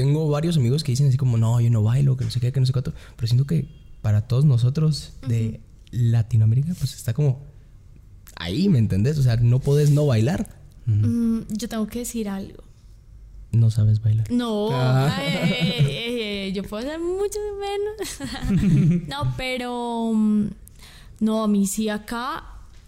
tengo 0.03 0.27
varios 0.29 0.57
amigos 0.57 0.83
que 0.83 0.91
dicen 0.91 1.07
así 1.07 1.15
como, 1.17 1.37
no, 1.37 1.61
yo 1.61 1.69
no 1.69 1.81
bailo, 1.81 2.17
que 2.17 2.25
no 2.25 2.29
sé 2.31 2.41
qué, 2.41 2.51
que 2.51 2.59
no 2.59 2.65
sé 2.65 2.73
cuánto. 2.73 2.93
Pero 3.15 3.25
siento 3.27 3.45
que 3.47 3.69
para 4.01 4.27
todos 4.27 4.43
nosotros 4.43 5.13
de 5.27 5.61
Latinoamérica, 5.91 6.73
pues 6.77 6.93
está 6.93 7.13
como 7.13 7.39
ahí, 8.35 8.67
¿me 8.67 8.79
entendés? 8.79 9.17
O 9.17 9.23
sea, 9.23 9.37
no 9.37 9.59
puedes 9.59 9.91
no 9.91 10.05
bailar. 10.05 10.57
Mm, 10.87 11.39
yo 11.51 11.69
tengo 11.69 11.87
que 11.87 11.99
decir 11.99 12.27
algo. 12.27 12.61
No 13.53 13.69
sabes 13.71 14.01
bailar. 14.01 14.29
No, 14.29 14.69
Ah. 14.73 15.15
ay, 15.17 15.27
ay, 15.27 15.87
ay, 15.87 16.21
ay, 16.21 16.51
yo 16.53 16.63
puedo 16.63 16.85
hacer 16.85 16.99
mucho 16.99 17.39
menos. 17.61 19.07
no, 19.07 19.33
pero 19.37 20.11
mm, 20.13 20.47
no, 21.21 21.43
a 21.43 21.47
mí 21.47 21.65
sí 21.65 21.87
acá 21.87 22.43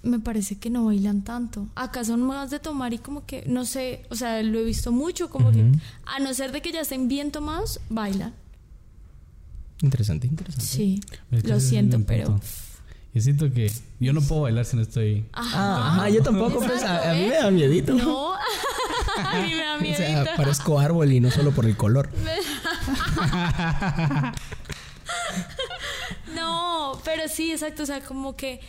me 0.06 0.20
parece 0.20 0.58
que 0.58 0.70
no 0.70 0.86
bailan 0.86 1.24
tanto. 1.24 1.68
Acá 1.76 2.04
son 2.06 2.22
más 2.22 2.50
de 2.52 2.60
tomar 2.60 2.94
y 2.94 2.98
como 3.00 3.26
que, 3.26 3.44
no 3.48 3.66
sé, 3.66 4.06
o 4.10 4.16
sea, 4.16 4.42
lo 4.44 4.60
he 4.60 4.64
visto 4.64 4.92
mucho, 4.92 5.30
como 5.30 5.52
que 5.52 5.72
a 6.06 6.20
no 6.20 6.34
ser 6.34 6.52
de 6.52 6.62
que 6.62 6.72
ya 6.72 6.82
estén 6.82 7.08
bien 7.08 7.32
tomados, 7.32 7.80
bailan. 7.90 8.34
Interesante, 9.82 10.28
interesante. 10.28 10.66
Sí, 10.66 11.02
Es 11.32 11.44
que 11.44 11.50
lo 11.50 11.60
siento, 11.60 12.00
pero... 12.06 12.40
Yo 13.14 13.22
siento 13.22 13.50
que 13.50 13.72
yo 14.02 14.12
no 14.12 14.20
puedo 14.22 14.42
bailar 14.42 14.66
si 14.66 14.76
no 14.76 14.82
estoy. 14.82 15.26
Ah, 15.32 15.94
ajá, 15.94 16.10
yo 16.10 16.22
tampoco, 16.22 16.60
pues, 16.60 16.84
a, 16.84 17.12
a 17.12 17.14
mí 17.14 17.28
me 17.28 17.36
da 17.36 17.50
miedito. 17.50 17.94
No, 17.94 18.34
a 19.18 19.40
mí 19.42 19.54
me 19.56 19.64
da 19.64 19.76
O 19.78 19.82
miedo. 19.82 19.96
sea, 19.96 20.36
parezco 20.36 20.78
árbol 20.80 21.14
y 21.14 21.22
no 21.22 21.32
solo 21.32 21.52
por 21.52 21.66
el 21.66 21.78
color. 21.78 22.10
No, 26.36 27.00
pero 27.06 27.28
sí, 27.28 27.52
exacto. 27.52 27.84
O 27.84 27.86
sea, 27.86 28.02
como 28.02 28.36
que 28.36 28.60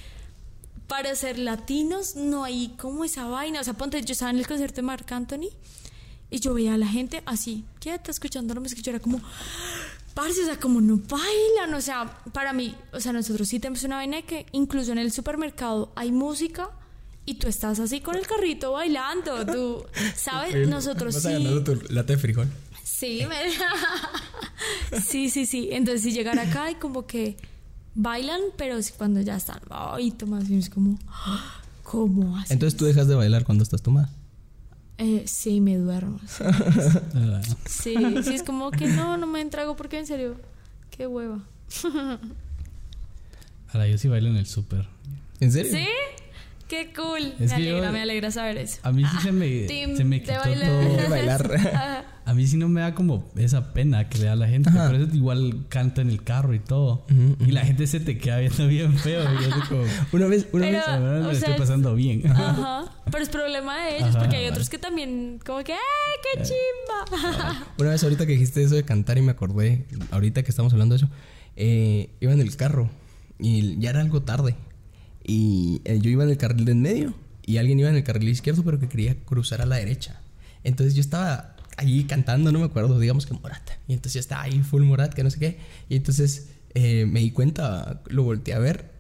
para 0.86 1.14
ser 1.14 1.38
latinos 1.38 2.16
no 2.16 2.44
hay 2.44 2.74
como 2.78 3.04
esa 3.04 3.26
vaina. 3.26 3.60
O 3.60 3.64
sea, 3.64 3.74
ponte, 3.74 4.02
yo 4.02 4.12
estaba 4.12 4.30
en 4.30 4.38
el 4.38 4.46
concierto 4.46 4.76
de 4.76 4.82
Marc 4.82 5.10
Anthony 5.10 5.50
y 6.30 6.40
yo 6.40 6.54
veía 6.54 6.74
a 6.74 6.78
la 6.78 6.86
gente 6.86 7.22
así, 7.26 7.64
quieta, 7.80 8.10
escuchando 8.10 8.54
la 8.54 8.60
música. 8.60 8.80
Yo 8.82 8.90
era 8.90 9.00
como, 9.00 9.20
parce, 10.14 10.42
o 10.42 10.44
sea, 10.44 10.58
como 10.58 10.80
no 10.80 10.96
bailan. 10.96 11.74
O 11.74 11.80
sea, 11.80 12.18
para 12.32 12.52
mí, 12.52 12.74
o 12.92 13.00
sea, 13.00 13.12
nosotros 13.12 13.48
sí 13.48 13.58
tenemos 13.58 13.82
una 13.84 13.96
vaina 13.96 14.16
de 14.18 14.22
que 14.24 14.46
incluso 14.52 14.92
en 14.92 14.98
el 14.98 15.12
supermercado 15.12 15.92
hay 15.96 16.12
música. 16.12 16.70
Y 17.28 17.34
tú 17.34 17.48
estás 17.48 17.80
así 17.80 18.00
con 18.00 18.14
el 18.14 18.24
carrito 18.24 18.70
bailando, 18.70 19.44
tú, 19.44 19.84
¿sabes? 20.14 20.68
Nosotros 20.68 21.12
Vas 21.12 21.22
sí. 21.24 21.28
agarrando 21.30 21.64
tu 21.64 21.74
lata 21.92 22.12
de 22.12 22.18
frijol. 22.20 22.48
Sí, 22.84 23.24
me... 23.28 25.00
sí, 25.02 25.28
sí, 25.28 25.44
sí. 25.44 25.70
Entonces, 25.72 26.02
si 26.02 26.12
llegar 26.12 26.38
acá 26.38 26.70
y 26.70 26.76
como 26.76 27.04
que 27.04 27.36
bailan, 27.96 28.40
pero 28.56 28.80
si 28.82 28.92
cuando 28.92 29.20
ya 29.20 29.34
están, 29.36 29.58
ay, 29.70 30.12
Tomás, 30.12 30.48
y 30.48 30.56
es 30.58 30.70
como, 30.70 30.98
"Ah, 31.08 31.60
¿cómo 31.82 32.36
así? 32.38 32.52
Entonces 32.52 32.76
tú 32.78 32.84
dejas 32.84 33.08
de 33.08 33.14
bailar 33.16 33.44
cuando 33.44 33.64
estás 33.64 33.82
tomada. 33.82 34.08
Eh, 34.98 35.24
sí, 35.26 35.60
me 35.60 35.76
duermo. 35.76 36.20
Sí. 37.66 37.94
Ah, 37.96 38.10
sí, 38.14 38.22
sí, 38.22 38.34
es 38.34 38.42
como 38.44 38.70
que 38.70 38.86
no, 38.86 39.16
no 39.16 39.26
me 39.26 39.40
entrago 39.40 39.76
porque 39.76 39.98
en 39.98 40.06
serio, 40.06 40.36
qué 40.90 41.06
hueva. 41.06 41.40
Ahora 43.72 43.86
yo 43.88 43.98
sí 43.98 44.08
bailo 44.08 44.28
en 44.28 44.36
el 44.36 44.46
súper. 44.46 44.86
¿En 45.40 45.52
serio? 45.52 45.72
¿Sí? 45.72 45.86
Qué 46.68 46.92
cool. 46.94 47.34
Es 47.38 47.40
me 47.40 47.46
yo- 47.48 47.54
alegra, 47.76 47.92
me 47.92 48.02
alegra 48.02 48.30
saber 48.30 48.56
eso. 48.58 48.78
A 48.82 48.92
mí 48.92 49.04
sí 49.04 49.16
se 49.22 49.32
me, 49.32 49.60
Team 49.66 49.96
se 49.96 50.04
me 50.04 50.20
quitó 50.22 50.34
todo. 50.42 51.08
Bailar. 51.10 52.04
A 52.26 52.34
mí 52.34 52.46
sí 52.46 52.56
no 52.56 52.68
me 52.68 52.80
da 52.80 52.92
como 52.94 53.30
esa 53.36 53.72
pena 53.72 54.08
que 54.08 54.18
le 54.18 54.24
da 54.24 54.32
a 54.32 54.36
la 54.36 54.48
gente. 54.48 54.68
Ajá. 54.68 54.88
Por 54.88 54.96
eso 54.96 55.14
igual 55.14 55.64
canto 55.68 56.00
en 56.00 56.10
el 56.10 56.22
carro 56.24 56.54
y 56.54 56.58
todo. 56.58 57.06
Y 57.38 57.52
la 57.52 57.64
gente 57.64 57.86
se 57.86 58.00
te 58.00 58.18
queda 58.18 58.38
viendo 58.38 58.66
bien 58.68 58.98
feo. 58.98 59.22
Y 59.32 59.44
yo 59.44 59.50
como, 59.68 59.82
Una 60.12 60.26
vez, 60.26 60.46
una 60.52 60.66
Pero- 60.66 60.76
vez. 60.78 60.86
"La 60.88 60.98
verdad, 60.98 61.20
o 61.24 61.28
me 61.28 61.34
sea, 61.36 61.48
estoy 61.50 61.58
pasando 61.60 61.94
bien. 61.94 62.26
Ajá. 62.26 62.84
Pero 63.10 63.22
es 63.22 63.28
problema 63.28 63.80
de 63.86 63.96
ellos, 63.98 64.08
Ajá, 64.10 64.18
porque 64.18 64.36
hay 64.36 64.48
otros 64.48 64.68
que 64.68 64.76
también, 64.78 65.38
como 65.46 65.62
que, 65.62 65.72
¡ay, 65.72 65.78
qué 66.34 66.42
chimba! 66.42 67.66
Una 67.78 67.90
vez 67.90 68.02
ahorita 68.02 68.26
que 68.26 68.32
dijiste 68.32 68.62
eso 68.62 68.74
de 68.74 68.82
cantar 68.82 69.16
y 69.18 69.22
me 69.22 69.30
acordé, 69.30 69.86
ahorita 70.10 70.42
que 70.42 70.50
estamos 70.50 70.72
hablando 70.72 70.94
de 70.94 71.04
eso, 71.04 71.08
eh, 71.54 72.10
iba 72.20 72.32
en 72.32 72.40
el 72.40 72.54
carro 72.56 72.90
y 73.38 73.78
ya 73.78 73.90
era 73.90 74.00
algo 74.00 74.22
tarde. 74.22 74.56
Y 75.24 75.80
eh, 75.84 75.98
yo 76.00 76.10
iba 76.10 76.24
en 76.24 76.30
el 76.30 76.36
carril 76.38 76.64
de 76.64 76.72
en 76.72 76.82
medio 76.82 77.14
y 77.44 77.58
alguien 77.58 77.78
iba 77.80 77.88
en 77.88 77.96
el 77.96 78.04
carril 78.04 78.28
izquierdo 78.28 78.62
pero 78.64 78.78
que 78.78 78.88
quería 78.88 79.14
cruzar 79.24 79.60
a 79.62 79.66
la 79.66 79.76
derecha. 79.76 80.20
Entonces 80.64 80.94
yo 80.94 81.00
estaba 81.00 81.55
ahí 81.76 82.04
cantando, 82.04 82.52
no 82.52 82.58
me 82.58 82.64
acuerdo, 82.66 82.98
digamos 82.98 83.26
que 83.26 83.34
Morat. 83.34 83.68
Y 83.88 83.92
entonces 83.94 84.14
yo 84.14 84.20
estaba 84.20 84.42
ahí 84.42 84.60
full 84.62 84.82
Morat, 84.82 85.12
que 85.14 85.22
no 85.22 85.30
sé 85.30 85.38
qué. 85.38 85.58
Y 85.88 85.96
entonces 85.96 86.48
eh, 86.74 87.06
me 87.06 87.20
di 87.20 87.30
cuenta, 87.30 88.02
lo 88.08 88.22
volteé 88.22 88.54
a 88.54 88.58
ver 88.58 88.90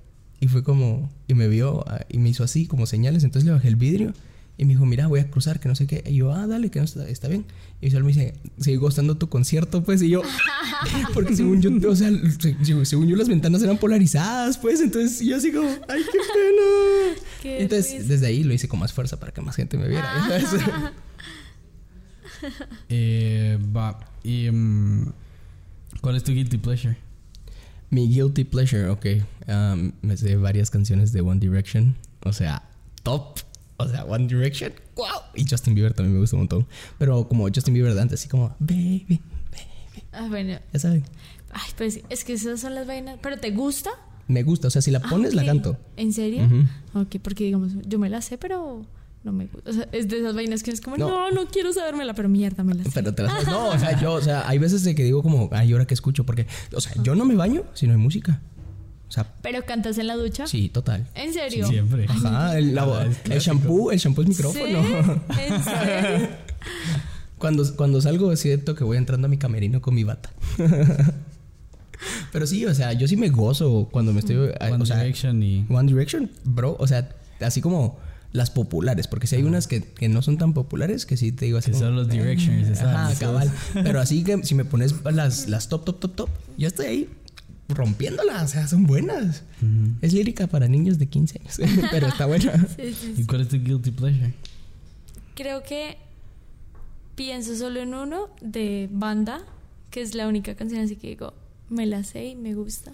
y 0.40 0.48
fue 0.48 0.62
como, 0.62 1.10
y 1.28 1.34
me 1.34 1.48
vio 1.48 1.84
ah, 1.88 2.04
y 2.08 2.18
me 2.18 2.28
hizo 2.30 2.44
así 2.44 2.66
como 2.66 2.86
señales. 2.86 3.24
Entonces 3.24 3.46
le 3.46 3.52
bajé 3.52 3.68
el 3.68 3.76
vidrio 3.76 4.12
y 4.58 4.64
me 4.64 4.72
dijo, 4.74 4.86
mira, 4.86 5.06
voy 5.06 5.20
a 5.20 5.30
cruzar, 5.30 5.60
que 5.60 5.68
no 5.68 5.74
sé 5.74 5.86
qué. 5.86 6.02
Y 6.06 6.16
yo, 6.16 6.32
ah, 6.32 6.46
dale, 6.46 6.70
que 6.70 6.78
no 6.78 6.84
está, 6.86 7.06
está 7.08 7.28
bien. 7.28 7.44
Y 7.80 7.90
solo 7.90 8.04
me 8.06 8.12
dice, 8.12 8.34
sigue 8.58 8.76
gustando 8.78 9.16
tu 9.18 9.28
concierto, 9.28 9.82
pues. 9.82 10.00
Y 10.02 10.08
yo, 10.10 10.22
porque 11.14 11.36
según 11.36 11.60
yo, 11.60 11.70
o 11.90 11.96
sea, 11.96 12.10
se- 12.38 12.84
según 12.84 13.06
yo 13.08 13.16
las 13.16 13.28
ventanas 13.28 13.62
eran 13.62 13.76
polarizadas, 13.78 14.56
pues. 14.58 14.80
Entonces 14.80 15.26
yo 15.26 15.36
así 15.36 15.52
como, 15.52 15.68
ay, 15.68 16.02
qué 16.12 16.18
pena. 16.18 17.20
Qué 17.42 17.62
entonces, 17.62 17.92
risa. 17.98 18.08
desde 18.08 18.26
ahí 18.26 18.42
lo 18.42 18.52
hice 18.54 18.66
con 18.66 18.80
más 18.80 18.92
fuerza 18.92 19.20
para 19.20 19.32
que 19.32 19.40
más 19.40 19.54
gente 19.56 19.76
me 19.76 19.86
viera. 19.88 20.10
Eh, 22.88 23.58
va. 23.76 23.98
Y, 24.22 24.50
mm, 24.50 25.12
¿Cuál 26.00 26.16
es 26.16 26.24
tu 26.24 26.32
guilty 26.32 26.58
pleasure? 26.58 26.96
Mi 27.90 28.08
guilty 28.08 28.44
pleasure, 28.44 28.88
ok. 28.88 29.06
Um, 29.48 29.92
me 30.02 30.16
sé 30.16 30.36
varias 30.36 30.70
canciones 30.70 31.12
de 31.12 31.20
One 31.20 31.40
Direction. 31.40 31.94
O 32.24 32.32
sea, 32.32 32.62
top. 33.02 33.38
O 33.78 33.88
sea, 33.88 34.04
One 34.04 34.26
Direction. 34.26 34.72
¡Wow! 34.96 35.06
Y 35.34 35.44
Justin 35.48 35.74
Bieber 35.74 35.94
también 35.94 36.14
me 36.14 36.20
gusta 36.20 36.36
un 36.36 36.42
montón. 36.42 36.66
Pero 36.98 37.28
como 37.28 37.44
Justin 37.48 37.74
Bieber 37.74 37.94
de 37.94 38.00
antes, 38.02 38.20
así 38.20 38.28
como, 38.28 38.54
baby, 38.58 39.04
baby. 39.08 39.20
Ah, 40.12 40.26
bueno. 40.28 40.58
Ya 40.72 40.78
saben. 40.80 41.04
Ay, 41.52 41.70
pues 41.76 42.00
es 42.10 42.24
que 42.24 42.32
esas 42.34 42.60
son 42.60 42.74
las 42.74 42.86
vainas. 42.86 43.18
¿Pero 43.22 43.38
te 43.38 43.50
gusta? 43.50 43.90
Me 44.28 44.42
gusta. 44.42 44.68
O 44.68 44.70
sea, 44.70 44.82
si 44.82 44.90
la 44.90 44.98
Ah, 45.04 45.08
pones, 45.08 45.34
la 45.34 45.42
ok. 45.42 45.46
canto. 45.48 45.76
¿En 45.96 46.12
serio? 46.12 46.44
Ujú. 46.44 47.00
Ok, 47.00 47.16
porque 47.22 47.44
digamos, 47.44 47.72
yo 47.86 47.98
me 47.98 48.10
la 48.10 48.20
sé, 48.22 48.36
pero 48.38 48.84
no 49.26 49.32
me 49.32 49.46
gusta. 49.46 49.68
O 49.68 49.72
sea, 49.74 49.88
es 49.92 50.08
de 50.08 50.20
esas 50.20 50.34
vainas 50.34 50.62
que 50.62 50.70
es 50.70 50.80
como, 50.80 50.96
No. 50.96 51.08
no, 51.08 51.30
no, 51.32 51.46
quiero 51.50 51.72
sabérmela, 51.72 52.14
pero 52.14 52.28
mierda, 52.30 52.64
me 52.64 52.72
la 52.74 52.84
sé. 52.84 52.90
Pero 52.94 53.12
te 53.12 53.22
la 53.24 53.28
sabes. 53.32 53.48
No, 53.48 53.68
o 53.68 53.78
sea, 53.78 54.00
yo, 54.00 54.12
o 54.14 54.20
sea, 54.22 54.48
hay 54.48 54.56
veces 54.58 54.82
de 54.84 54.94
que 54.94 55.04
digo 55.04 55.22
como, 55.22 55.50
ay, 55.52 55.72
¿ahora 55.72 55.86
qué 55.86 55.92
escucho? 55.94 56.24
Porque, 56.24 56.46
o 56.72 56.80
sea, 56.80 56.92
yo 57.02 57.14
no 57.14 57.24
me 57.26 57.34
baño 57.34 57.64
si 57.74 57.86
no 57.86 57.92
hay 57.92 57.98
música. 57.98 58.40
O 59.08 59.12
sea, 59.12 59.32
¿Pero 59.42 59.64
cantas 59.64 59.98
en 59.98 60.06
la 60.08 60.16
ducha? 60.16 60.46
sí, 60.46 60.68
total. 60.68 61.06
¿En 61.14 61.32
serio? 61.32 61.66
Siempre. 61.68 62.06
Ajá, 62.08 62.58
el, 62.58 62.74
la- 62.74 63.06
es 63.06 63.30
el 63.30 63.38
shampoo, 63.40 63.90
el 63.92 63.98
shampoo 63.98 64.22
es 64.22 64.28
micrófono. 64.28 64.64
¿Sí? 64.82 65.40
¿En 65.48 65.62
serio? 65.62 66.28
Cuando, 67.38 67.76
cuando 67.76 68.00
salgo 68.00 68.34
siento 68.34 68.74
que 68.74 68.82
voy 68.82 68.96
entrando 68.96 69.26
a 69.26 69.28
mi 69.28 69.36
camerino 69.36 69.82
con 69.82 69.94
mi 69.94 70.04
bata. 70.04 70.30
Pero 72.32 72.46
sí, 72.46 72.64
o 72.66 72.74
sea, 72.74 72.92
yo 72.94 73.06
sí 73.08 73.16
me 73.16 73.28
gozo 73.28 73.88
cuando 73.90 74.12
me 74.12 74.20
estoy... 74.20 74.36
One 74.36 74.82
o 74.82 74.86
sea, 74.86 74.98
Direction 75.00 75.42
y. 75.42 75.66
One 75.68 75.90
Direction, 75.92 76.30
bro. 76.44 76.76
O 76.78 76.86
sea, 76.86 77.08
así 77.40 77.60
como 77.60 77.98
las 78.32 78.50
populares. 78.50 79.08
Porque 79.08 79.26
si 79.26 79.36
hay 79.36 79.42
unas 79.42 79.66
que, 79.66 79.82
que 79.82 80.08
no 80.08 80.22
son 80.22 80.38
tan 80.38 80.52
populares 80.52 81.06
que 81.06 81.16
sí 81.16 81.32
te 81.32 81.46
digo 81.46 81.58
así. 81.58 81.70
Que 81.70 81.78
como, 81.78 81.86
son 81.86 81.96
los 81.96 82.08
Directioners, 82.08 82.80
Ajá, 82.80 83.04
¿sabes? 83.04 83.18
cabal. 83.18 83.52
Pero 83.74 84.00
así 84.00 84.24
que 84.24 84.42
si 84.44 84.54
me 84.54 84.64
pones 84.64 84.94
las, 85.04 85.48
las 85.48 85.68
top, 85.68 85.84
top, 85.84 86.00
top, 86.00 86.14
top, 86.14 86.30
yo 86.56 86.68
estoy 86.68 86.86
ahí 86.86 87.08
rompiéndolas. 87.68 88.44
O 88.44 88.48
sea, 88.48 88.68
son 88.68 88.86
buenas. 88.86 89.42
Es 90.02 90.12
lírica 90.12 90.46
para 90.46 90.68
niños 90.68 90.98
de 90.98 91.06
15 91.06 91.40
años. 91.40 91.60
Pero 91.90 92.06
está 92.08 92.26
buena. 92.26 92.66
Sí, 92.76 92.94
sí, 92.94 93.14
¿Y 93.18 93.24
cuál 93.24 93.42
es 93.42 93.48
tu 93.48 93.58
guilty 93.58 93.90
pleasure? 93.90 94.34
Creo 95.34 95.62
que 95.62 95.96
pienso 97.14 97.56
solo 97.56 97.80
en 97.80 97.94
uno 97.94 98.28
de 98.40 98.88
banda, 98.92 99.40
que 99.90 100.02
es 100.02 100.14
la 100.14 100.28
única 100.28 100.54
canción 100.54 100.82
así 100.82 100.96
que 100.96 101.08
digo, 101.08 101.32
me 101.68 101.86
la 101.86 102.04
sé 102.04 102.26
y 102.26 102.36
me 102.36 102.54
gusta. 102.54 102.92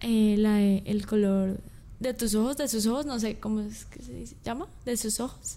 Eh, 0.00 0.36
la 0.38 0.54
de 0.56 0.82
El 0.86 1.06
color 1.06 1.60
de 2.04 2.14
tus 2.14 2.34
ojos, 2.34 2.56
de 2.56 2.68
sus 2.68 2.86
ojos, 2.86 3.06
no 3.06 3.18
sé 3.18 3.38
cómo 3.40 3.60
es 3.60 3.84
que 3.86 4.02
se 4.02 4.12
dice, 4.14 4.36
llama, 4.44 4.68
de 4.84 4.96
sus 4.96 5.18
ojos. 5.20 5.56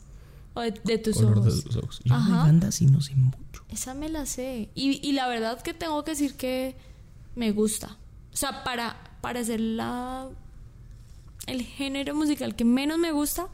O 0.56 0.62
de, 0.62 0.72
de 0.84 0.98
tus 0.98 1.18
Color 1.18 1.36
de 1.36 1.40
ojos. 1.52 1.66
los 1.66 1.76
ojos. 1.78 2.00
Yo 2.04 2.16
de 2.16 2.20
Ajá. 2.20 2.38
bandas 2.44 2.82
no 2.82 3.00
sé 3.02 3.16
mucho. 3.16 3.64
Esa 3.70 3.94
me 3.94 4.10
la 4.10 4.26
sé. 4.26 4.70
Y, 4.74 5.08
y 5.08 5.12
la 5.12 5.28
verdad 5.28 5.62
que 5.62 5.74
tengo 5.76 6.04
que 6.04 6.12
decir 6.12 6.34
que 6.36 6.76
me 7.36 7.52
gusta. 7.52 7.96
O 8.34 8.38
sea, 8.38 8.64
para, 8.64 8.98
para 9.22 9.42
hacer 9.42 9.60
la, 9.60 10.28
el 11.46 11.62
género 11.62 12.16
musical 12.16 12.56
que 12.56 12.66
menos 12.66 12.98
me 12.98 13.12
gusta, 13.12 13.48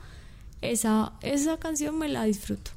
esa, 0.62 1.12
esa 1.22 1.58
canción 1.58 1.98
me 1.98 2.08
la 2.08 2.24
disfruto. 2.24 2.72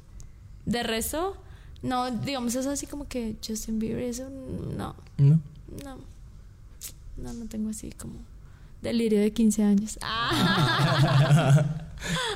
De 0.65 0.83
resto, 0.83 1.37
no, 1.81 2.11
digamos, 2.11 2.55
es 2.55 2.65
así 2.65 2.85
como 2.87 3.07
que 3.07 3.37
Justin 3.45 3.79
Bieber, 3.79 4.03
eso 4.03 4.29
no, 4.29 4.93
¿No? 5.17 5.39
no. 5.85 5.97
No, 7.17 7.33
no 7.33 7.45
tengo 7.47 7.69
así 7.69 7.91
como 7.91 8.13
delirio 8.81 9.19
de 9.21 9.31
15 9.33 9.63
años. 9.63 9.99
Ah. 10.09 11.63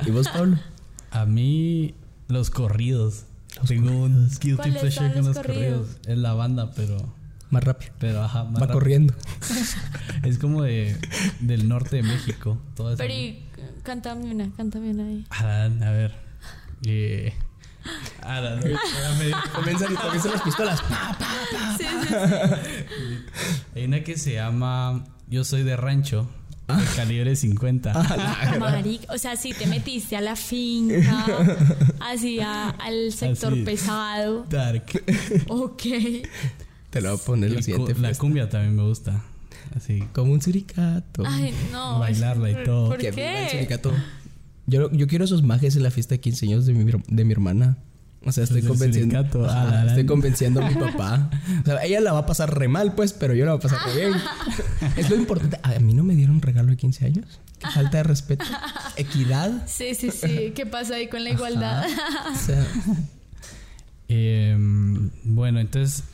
¿Y 0.06 0.10
vos, 0.10 0.28
Pablo? 0.28 0.58
A 1.10 1.24
mí, 1.24 1.94
los 2.28 2.50
corridos. 2.50 3.24
Los 3.56 3.68
Tengo 3.68 3.90
un 3.90 4.28
guilty 4.28 4.56
¿Cuáles 4.56 4.80
pleasure 4.80 5.12
con 5.12 5.24
los 5.26 5.36
corridos. 5.36 5.86
corridos? 5.86 5.96
Es 6.06 6.18
la 6.18 6.32
banda, 6.34 6.72
pero. 6.74 7.14
Más 7.50 7.62
rápido. 7.64 7.92
Pero 7.98 8.22
ajá, 8.22 8.44
más 8.44 8.54
Va 8.54 8.60
rápido. 8.60 8.72
corriendo. 8.74 9.14
Es 10.24 10.38
como 10.38 10.62
de, 10.62 10.96
del 11.40 11.68
norte 11.68 11.96
de 11.96 12.02
México. 12.02 12.58
Toda 12.74 12.94
esa- 12.94 13.02
Pero 13.02 13.14
y, 13.14 13.42
cántame 13.82 14.24
una, 14.34 14.50
cántame 14.56 14.90
una 14.90 15.04
ahí. 15.06 15.26
Adán, 15.30 15.82
a 15.82 15.90
ver. 15.90 16.14
Adán, 18.22 18.60
no, 18.60 18.66
espérame. 18.66 19.42
Comienzan, 19.54 19.94
comienzan 19.96 20.32
las 20.32 20.42
pistolas. 20.42 20.80
Pa, 20.82 21.16
pa. 21.18 21.76
Sí, 21.78 21.84
sí, 21.84 22.08
sí. 22.08 22.14
Hay 23.74 23.84
una 23.84 24.02
que 24.04 24.16
se 24.16 24.34
llama 24.34 25.04
Yo 25.32 25.44
soy 25.44 25.62
de 25.64 25.76
rancho, 25.76 26.28
Ah. 26.68 26.78
de 26.80 26.86
calibre 26.94 27.34
50. 27.34 27.92
Marica, 28.60 29.12
o 29.12 29.18
sea, 29.18 29.34
si 29.36 29.52
te 29.52 29.66
metiste 29.66 30.14
a 30.16 30.20
la 30.20 30.36
finca, 30.36 31.26
así 32.00 32.38
al 32.40 33.12
sector 33.12 33.52
Así. 33.54 33.62
pesado. 33.62 34.44
Dark. 34.48 34.84
Ok. 35.48 35.82
Te 36.90 37.00
lo 37.00 37.10
voy 37.12 37.18
a 37.20 37.24
poner 37.24 37.50
la 37.50 37.56
cu- 37.56 37.62
siguiente 37.62 37.94
la 37.94 37.98
fiesta. 38.08 38.20
cumbia 38.20 38.48
también 38.48 38.76
me 38.76 38.82
gusta. 38.84 39.24
Así. 39.74 40.04
Como 40.12 40.32
un 40.32 40.42
suricato. 40.42 41.24
Ay, 41.26 41.54
no. 41.72 41.98
Bailarla 41.98 42.50
y 42.50 42.54
¿por- 42.54 42.64
todo. 42.64 42.88
¿Por 42.90 42.98
qué? 42.98 43.48
suricato. 43.50 43.92
Yo, 44.66 44.90
yo 44.92 45.06
quiero 45.08 45.24
esos 45.24 45.42
majes 45.42 45.74
en 45.76 45.82
la 45.82 45.90
fiesta 45.90 46.14
de 46.14 46.20
15 46.20 46.46
años 46.46 46.66
de 46.66 46.74
mi, 46.74 46.84
de 47.08 47.24
mi 47.24 47.32
hermana. 47.32 47.78
O 48.24 48.30
sea, 48.32 48.44
estoy 48.44 48.62
convenciendo. 48.62 49.16
suricato, 49.16 49.44
Ajá, 49.44 49.80
a 49.80 49.84
la 49.84 49.90
estoy 49.90 50.06
convenciendo 50.06 50.62
a 50.62 50.68
mi 50.68 50.74
papá. 50.74 51.30
O 51.62 51.64
sea, 51.66 51.82
ella 51.84 52.00
la 52.00 52.12
va 52.12 52.20
a 52.20 52.26
pasar 52.26 52.56
re 52.56 52.68
mal, 52.68 52.94
pues, 52.94 53.12
pero 53.12 53.34
yo 53.34 53.44
la 53.44 53.52
voy 53.52 53.58
a 53.58 53.62
pasar 53.62 53.80
re 53.86 54.00
bien. 54.00 54.12
es 54.96 55.10
lo 55.10 55.16
importante. 55.16 55.58
A 55.62 55.78
mí 55.80 55.92
no 55.92 56.04
me 56.04 56.14
dieron 56.14 56.40
regalo 56.40 56.70
de 56.70 56.76
15 56.76 57.06
años. 57.06 57.40
Qué 57.58 57.66
falta 57.68 57.98
de 57.98 58.02
respeto. 58.04 58.44
Equidad. 58.96 59.64
Sí, 59.66 59.94
sí, 59.94 60.10
sí. 60.10 60.52
¿Qué 60.54 60.66
pasa 60.66 60.94
ahí 60.94 61.08
con 61.08 61.22
la 61.24 61.30
igualdad? 61.30 61.84
O 62.32 62.36
sea, 62.38 62.66
Eh, 64.08 64.56
bueno, 65.24 65.58
entonces 65.60 66.04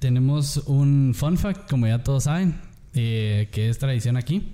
tenemos 0.00 0.56
un 0.66 1.14
fun 1.16 1.38
fact, 1.38 1.70
como 1.70 1.86
ya 1.86 2.02
todos 2.02 2.24
saben, 2.24 2.56
eh, 2.94 3.48
que 3.52 3.68
es 3.68 3.78
tradición 3.78 4.16
aquí. 4.16 4.52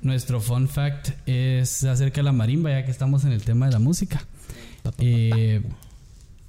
Nuestro 0.00 0.40
fun 0.40 0.68
fact 0.68 1.10
es 1.26 1.84
acerca 1.84 2.16
de 2.16 2.22
la 2.24 2.32
marimba, 2.32 2.70
ya 2.70 2.84
que 2.84 2.90
estamos 2.90 3.24
en 3.24 3.32
el 3.32 3.42
tema 3.42 3.66
de 3.66 3.72
la 3.72 3.78
música. 3.78 4.22
Eh, 4.98 5.62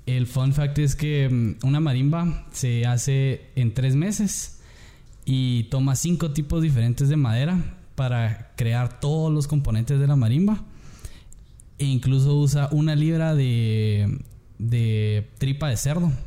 el 0.05 0.27
fun 0.27 0.53
fact 0.53 0.77
es 0.79 0.95
que 0.95 1.29
mm, 1.29 1.65
una 1.67 1.79
marimba 1.79 2.45
se 2.51 2.85
hace 2.85 3.49
en 3.55 3.73
tres 3.73 3.95
meses 3.95 4.59
y 5.25 5.63
toma 5.65 5.95
cinco 5.95 6.31
tipos 6.31 6.61
diferentes 6.61 7.09
de 7.09 7.15
madera 7.17 7.59
para 7.95 8.51
crear 8.55 8.99
todos 8.99 9.33
los 9.33 9.47
componentes 9.47 9.99
de 9.99 10.07
la 10.07 10.15
marimba. 10.15 10.63
E 11.79 11.85
incluso 11.85 12.35
usa 12.37 12.69
una 12.71 12.95
libra 12.95 13.35
de, 13.35 14.19
de 14.59 15.27
tripa 15.37 15.69
de 15.69 15.77
cerdo. 15.77 16.11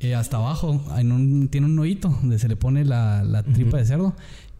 Eh, 0.00 0.14
hasta 0.14 0.36
abajo 0.36 0.80
en 0.96 1.10
un- 1.10 1.48
tiene 1.48 1.66
un 1.66 1.74
nudito 1.74 2.08
donde 2.08 2.38
se 2.38 2.46
le 2.46 2.54
pone 2.54 2.84
la, 2.84 3.24
la 3.24 3.42
tripa 3.42 3.78
de 3.78 3.84
cerdo. 3.84 4.14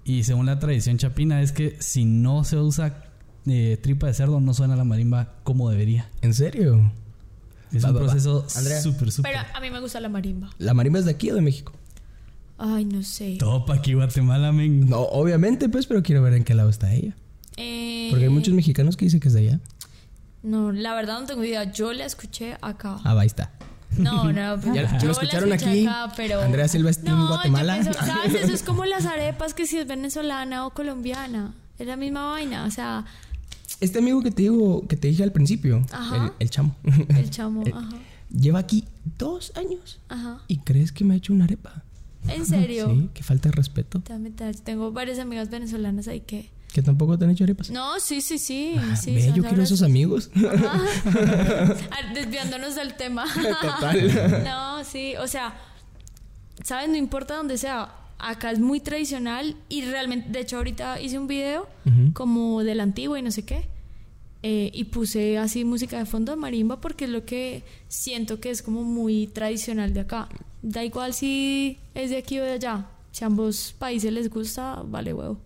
Y 0.04 0.24
según 0.24 0.46
la 0.46 0.58
tradición 0.58 0.98
chapina 0.98 1.40
es 1.42 1.52
que 1.52 1.76
si 1.78 2.04
no 2.04 2.42
se 2.42 2.56
usa 2.56 3.04
eh, 3.46 3.78
tripa 3.80 4.08
de 4.08 4.14
cerdo 4.14 4.40
no 4.40 4.52
suena 4.52 4.74
la 4.74 4.82
marimba 4.82 5.34
como 5.44 5.70
debería. 5.70 6.10
¿en 6.22 6.34
serio? 6.34 6.90
Es 7.72 7.84
Va, 7.84 7.90
un 7.90 7.96
va, 7.96 8.00
proceso 8.00 8.46
súper, 8.48 9.10
súper. 9.12 9.32
Pero 9.32 9.44
a 9.54 9.60
mí 9.60 9.70
me 9.70 9.80
gusta 9.80 10.00
la 10.00 10.08
marimba. 10.08 10.50
¿La 10.58 10.74
marimba 10.74 10.98
es 10.98 11.04
de 11.04 11.10
aquí 11.10 11.30
o 11.30 11.34
de 11.34 11.40
México? 11.42 11.72
Ay, 12.58 12.84
no 12.84 13.02
sé. 13.02 13.36
Topa 13.38 13.74
aquí 13.74 13.94
Guatemala, 13.94 14.50
men. 14.52 14.88
No, 14.88 15.00
obviamente, 15.02 15.68
pues, 15.68 15.86
pero 15.86 16.02
quiero 16.02 16.22
ver 16.22 16.34
en 16.34 16.44
qué 16.44 16.54
lado 16.54 16.70
está 16.70 16.92
ella. 16.92 17.14
Eh, 17.56 18.08
Porque 18.10 18.24
hay 18.24 18.30
muchos 18.30 18.54
mexicanos 18.54 18.96
que 18.96 19.04
dicen 19.04 19.20
que 19.20 19.28
es 19.28 19.34
de 19.34 19.40
allá. 19.40 19.60
No, 20.42 20.72
la 20.72 20.94
verdad 20.94 21.20
no 21.20 21.26
tengo 21.26 21.44
idea. 21.44 21.70
Yo 21.72 21.92
la 21.92 22.04
escuché 22.04 22.56
acá. 22.60 22.98
Ah, 23.04 23.14
va, 23.14 23.22
ahí 23.22 23.26
está. 23.26 23.50
No, 23.96 24.24
no, 24.32 24.32
Ya- 24.74 24.74
ya 24.74 24.98
yo 24.98 24.98
lo 24.98 25.06
la 25.06 25.12
escucharon 25.12 25.52
escuché 25.52 25.70
aquí. 25.70 25.86
acá, 25.86 26.12
pero... 26.16 26.40
Andrea 26.42 26.68
Silva 26.68 26.90
está 26.90 27.10
en 27.10 27.16
No, 27.16 27.22
yo 27.22 27.28
Guatemala. 27.34 27.74
pienso, 27.80 27.92
¿sabes? 28.04 28.34
Eso 28.34 28.52
es 28.52 28.62
como 28.62 28.84
las 28.84 29.06
arepas 29.06 29.54
que 29.54 29.66
si 29.66 29.78
es 29.78 29.86
venezolana 29.86 30.66
o 30.66 30.70
colombiana. 30.70 31.54
Es 31.78 31.86
la 31.86 31.96
misma 31.96 32.26
vaina, 32.30 32.64
o 32.64 32.70
sea, 32.70 33.04
Este 33.80 33.98
amigo 34.00 34.22
que 34.22 34.30
te 34.30 34.42
digo, 34.42 34.86
que 34.88 34.96
te 34.96 35.08
dije 35.08 35.22
al 35.22 35.32
principio, 35.32 35.84
Ajá. 35.92 36.26
el, 36.26 36.32
el 36.40 36.50
chamo, 36.50 36.74
el 37.08 37.30
chamo, 37.30 37.62
ajá, 37.74 37.90
lleva 38.30 38.58
aquí 38.58 38.84
dos 39.18 39.52
años. 39.56 40.00
ajá. 40.08 40.40
¿Y 40.48 40.58
crees 40.58 40.90
que 40.92 41.04
me 41.04 41.14
ha 41.14 41.16
hecho 41.16 41.32
una 41.32 41.44
arepa? 41.44 41.82
¿En 42.28 42.44
serio? 42.44 42.88
Sí, 42.94 43.10
que 43.14 43.22
falta 43.22 43.48
de 43.48 43.54
respeto. 43.56 44.02
Tengo 44.64 44.92
varias 44.92 45.18
amigas 45.18 45.48
venezolanas 45.50 46.08
ahí 46.08 46.20
que... 46.20 46.50
Que 46.72 46.82
tampoco 46.82 47.16
te 47.18 47.24
han 47.24 47.30
hecho 47.30 47.44
arepas. 47.44 47.70
No, 47.70 47.98
sí, 47.98 48.20
sí, 48.20 48.38
sí. 48.38 48.74
Ah, 48.78 48.94
sí 48.94 49.14
ve, 49.14 49.32
yo 49.34 49.42
quiero 49.42 49.62
esos 49.62 49.80
amigos. 49.82 50.30
Ah, 50.70 52.12
Desviándonos 52.14 52.74
del 52.74 52.94
tema. 52.94 53.24
Total. 53.60 54.44
No, 54.44 54.84
sí, 54.84 55.14
o 55.16 55.26
sea, 55.26 55.54
¿sabes? 56.64 56.88
No 56.90 56.96
importa 56.96 57.36
dónde 57.36 57.56
sea. 57.56 57.88
Acá 58.18 58.50
es 58.50 58.58
muy 58.58 58.80
tradicional 58.80 59.54
y 59.68 59.82
realmente, 59.82 60.28
de 60.30 60.40
hecho, 60.40 60.56
ahorita 60.56 61.00
hice 61.00 61.18
un 61.18 61.26
video 61.28 61.68
Ujú. 61.86 62.12
como 62.14 62.64
del 62.64 62.80
antiguo 62.80 63.16
y 63.16 63.22
no 63.22 63.30
sé 63.30 63.44
qué. 63.44 63.68
eh, 64.44 64.70
y 64.72 64.84
puse 64.84 65.36
así 65.36 65.64
música 65.64 65.98
de 65.98 66.06
fondo 66.06 66.30
de 66.30 66.36
marimba 66.36 66.80
porque 66.80 67.06
es 67.06 67.10
lo 67.10 67.24
que 67.24 67.64
siento 67.88 68.38
que 68.38 68.50
es 68.50 68.62
como 68.62 68.84
muy 68.84 69.26
tradicional 69.26 69.92
de 69.92 70.00
acá. 70.00 70.28
Da 70.62 70.84
igual 70.84 71.12
si 71.12 71.78
es 71.94 72.10
de 72.10 72.18
aquí 72.18 72.38
o 72.38 72.44
de 72.44 72.52
allá. 72.52 72.86
Si 73.10 73.24
a 73.24 73.26
ambos 73.26 73.74
países 73.78 74.12
les 74.12 74.30
gusta, 74.30 74.82
vale 74.86 75.12
huevo. 75.12 75.38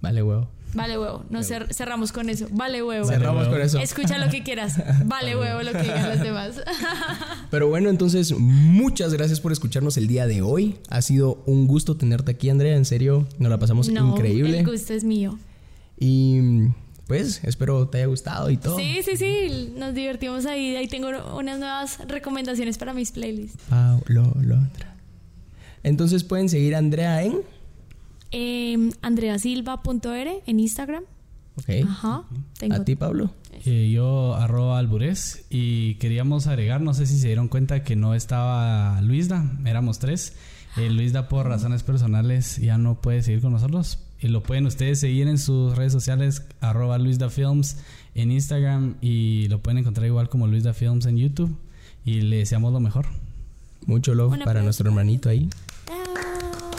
Vale, 0.00 0.22
huevo. 0.22 0.48
Vale 0.74 0.98
huevo. 0.98 1.24
Nos 1.30 1.50
cer- 1.50 1.72
cerramos 1.72 2.12
con 2.12 2.28
eso. 2.30 2.46
Vale 2.50 2.82
huevo. 2.82 3.06
Cerramos 3.06 3.48
con 3.48 3.60
eso. 3.60 3.78
Escucha 3.78 4.18
lo 4.18 4.30
que 4.30 4.42
quieras. 4.42 4.74
Vale 5.04 5.36
huevo 5.38 5.62
lo 5.62 5.72
que 5.72 5.82
digan 5.82 6.08
los 6.08 6.20
demás. 6.20 6.62
Pero 7.50 7.68
bueno, 7.68 7.90
entonces, 7.90 8.32
muchas 8.38 9.12
gracias 9.12 9.40
por 9.40 9.50
escucharnos 9.52 9.96
el 9.96 10.06
día 10.06 10.26
de 10.26 10.42
hoy. 10.42 10.76
Ha 10.88 11.02
sido 11.02 11.42
un 11.46 11.66
gusto 11.66 11.96
tenerte 11.96 12.30
aquí, 12.32 12.50
Andrea. 12.50 12.76
En 12.76 12.84
serio, 12.84 13.26
nos 13.38 13.50
la 13.50 13.58
pasamos 13.58 13.88
No, 13.88 14.10
increíble. 14.10 14.60
el 14.60 14.66
gusto 14.66 14.92
es 14.94 15.02
mío. 15.04 15.38
Y 15.98 16.38
pues, 17.06 17.42
espero 17.44 17.88
te 17.88 17.98
haya 17.98 18.06
gustado 18.06 18.50
y 18.50 18.56
todo. 18.56 18.76
Sí, 18.78 19.00
sí, 19.04 19.16
sí, 19.16 19.72
nos 19.76 19.94
divertimos 19.94 20.46
ahí. 20.46 20.76
Ahí 20.76 20.86
tengo 20.86 21.08
unas 21.36 21.58
nuevas 21.58 21.98
recomendaciones 22.06 22.78
para 22.78 22.94
mis 22.94 23.10
playlists. 23.10 23.58
Paulo 23.68 24.32
Londra. 24.40 24.94
Entonces 25.82 26.22
pueden 26.24 26.48
seguir 26.48 26.74
a 26.74 26.78
Andrea 26.78 27.22
en. 27.24 27.38
Eh, 28.32 28.90
andreasilva.r 29.02 30.42
en 30.46 30.60
Instagram. 30.60 31.04
Ok. 31.56 31.68
Ajá. 31.88 32.22
Tengo. 32.58 32.74
A 32.76 32.84
ti, 32.84 32.94
Pablo. 32.96 33.32
Eh, 33.64 33.90
yo 33.92 34.34
arroba 34.36 34.78
alburés 34.78 35.44
y 35.50 35.94
queríamos 35.96 36.46
agregar, 36.46 36.80
no 36.80 36.94
sé 36.94 37.06
si 37.06 37.18
se 37.18 37.26
dieron 37.26 37.48
cuenta 37.48 37.82
que 37.82 37.96
no 37.96 38.14
estaba 38.14 39.00
Luisda, 39.02 39.44
éramos 39.66 39.98
tres. 39.98 40.34
Eh, 40.76 40.88
Luisda 40.88 41.28
por 41.28 41.46
razones 41.48 41.82
personales 41.82 42.56
ya 42.58 42.78
no 42.78 43.00
puede 43.00 43.22
seguir 43.22 43.40
con 43.42 43.52
nosotros. 43.52 43.98
Y 44.22 44.28
lo 44.28 44.42
pueden 44.42 44.66
ustedes 44.66 45.00
seguir 45.00 45.26
en 45.28 45.38
sus 45.38 45.76
redes 45.76 45.92
sociales, 45.92 46.42
arroba 46.60 46.98
Luisda 46.98 47.28
Films 47.30 47.78
en 48.14 48.30
Instagram 48.30 48.96
y 49.00 49.48
lo 49.48 49.60
pueden 49.62 49.78
encontrar 49.78 50.06
igual 50.06 50.28
como 50.28 50.46
Luisda 50.46 50.72
Films 50.74 51.06
en 51.06 51.16
YouTube. 51.16 51.56
Y 52.04 52.20
le 52.22 52.36
deseamos 52.36 52.72
lo 52.72 52.80
mejor. 52.80 53.06
Mucho 53.86 54.14
love 54.14 54.30
para 54.30 54.42
aplauso. 54.42 54.62
nuestro 54.64 54.88
hermanito 54.88 55.28
ahí. 55.28 55.48
Ah, 55.90 56.70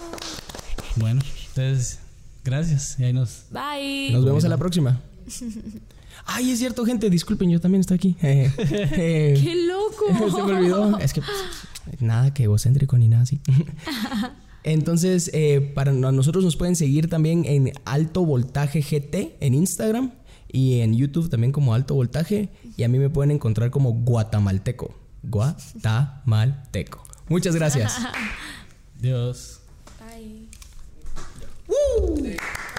Bueno, 0.97 1.21
entonces, 1.55 1.99
gracias. 2.43 2.99
Y 2.99 3.03
ahí 3.03 3.13
nos... 3.13 3.45
Bye. 3.51 4.11
Nos 4.11 4.25
vemos 4.25 4.45
a 4.45 4.49
la 4.49 4.57
próxima. 4.57 5.01
Ay, 6.25 6.51
es 6.51 6.59
cierto, 6.59 6.85
gente. 6.85 7.09
Disculpen, 7.09 7.49
yo 7.49 7.59
también 7.59 7.81
estoy 7.81 7.95
aquí. 7.95 8.15
Eh, 8.21 8.51
eh, 8.57 9.39
¡Qué 9.41 9.55
loco! 9.65 10.31
Se 10.37 10.43
me 10.43 10.53
olvidó. 10.53 10.97
Es 10.99 11.13
que 11.13 11.21
pues, 11.21 12.01
nada 12.01 12.33
que 12.33 12.43
egocéntrico 12.43 12.97
ni 12.97 13.07
nada 13.07 13.23
así. 13.23 13.39
Entonces, 14.63 15.31
eh, 15.33 15.71
para 15.73 15.91
nosotros 15.91 16.43
nos 16.43 16.55
pueden 16.55 16.75
seguir 16.75 17.09
también 17.09 17.45
en 17.45 17.73
Alto 17.83 18.25
Voltaje 18.25 18.81
GT 18.81 19.37
en 19.39 19.55
Instagram 19.55 20.11
y 20.51 20.81
en 20.81 20.95
YouTube 20.95 21.29
también 21.29 21.51
como 21.51 21.73
Alto 21.73 21.95
Voltaje. 21.95 22.49
Y 22.77 22.83
a 22.83 22.87
mí 22.87 22.99
me 22.99 23.09
pueden 23.09 23.31
encontrar 23.31 23.71
como 23.71 23.91
Guatamalteco. 23.91 24.93
Guatamalteco. 25.23 27.03
Muchas 27.27 27.55
gracias. 27.55 27.97
Dios. 28.99 29.60
¡Uh! 31.71 32.70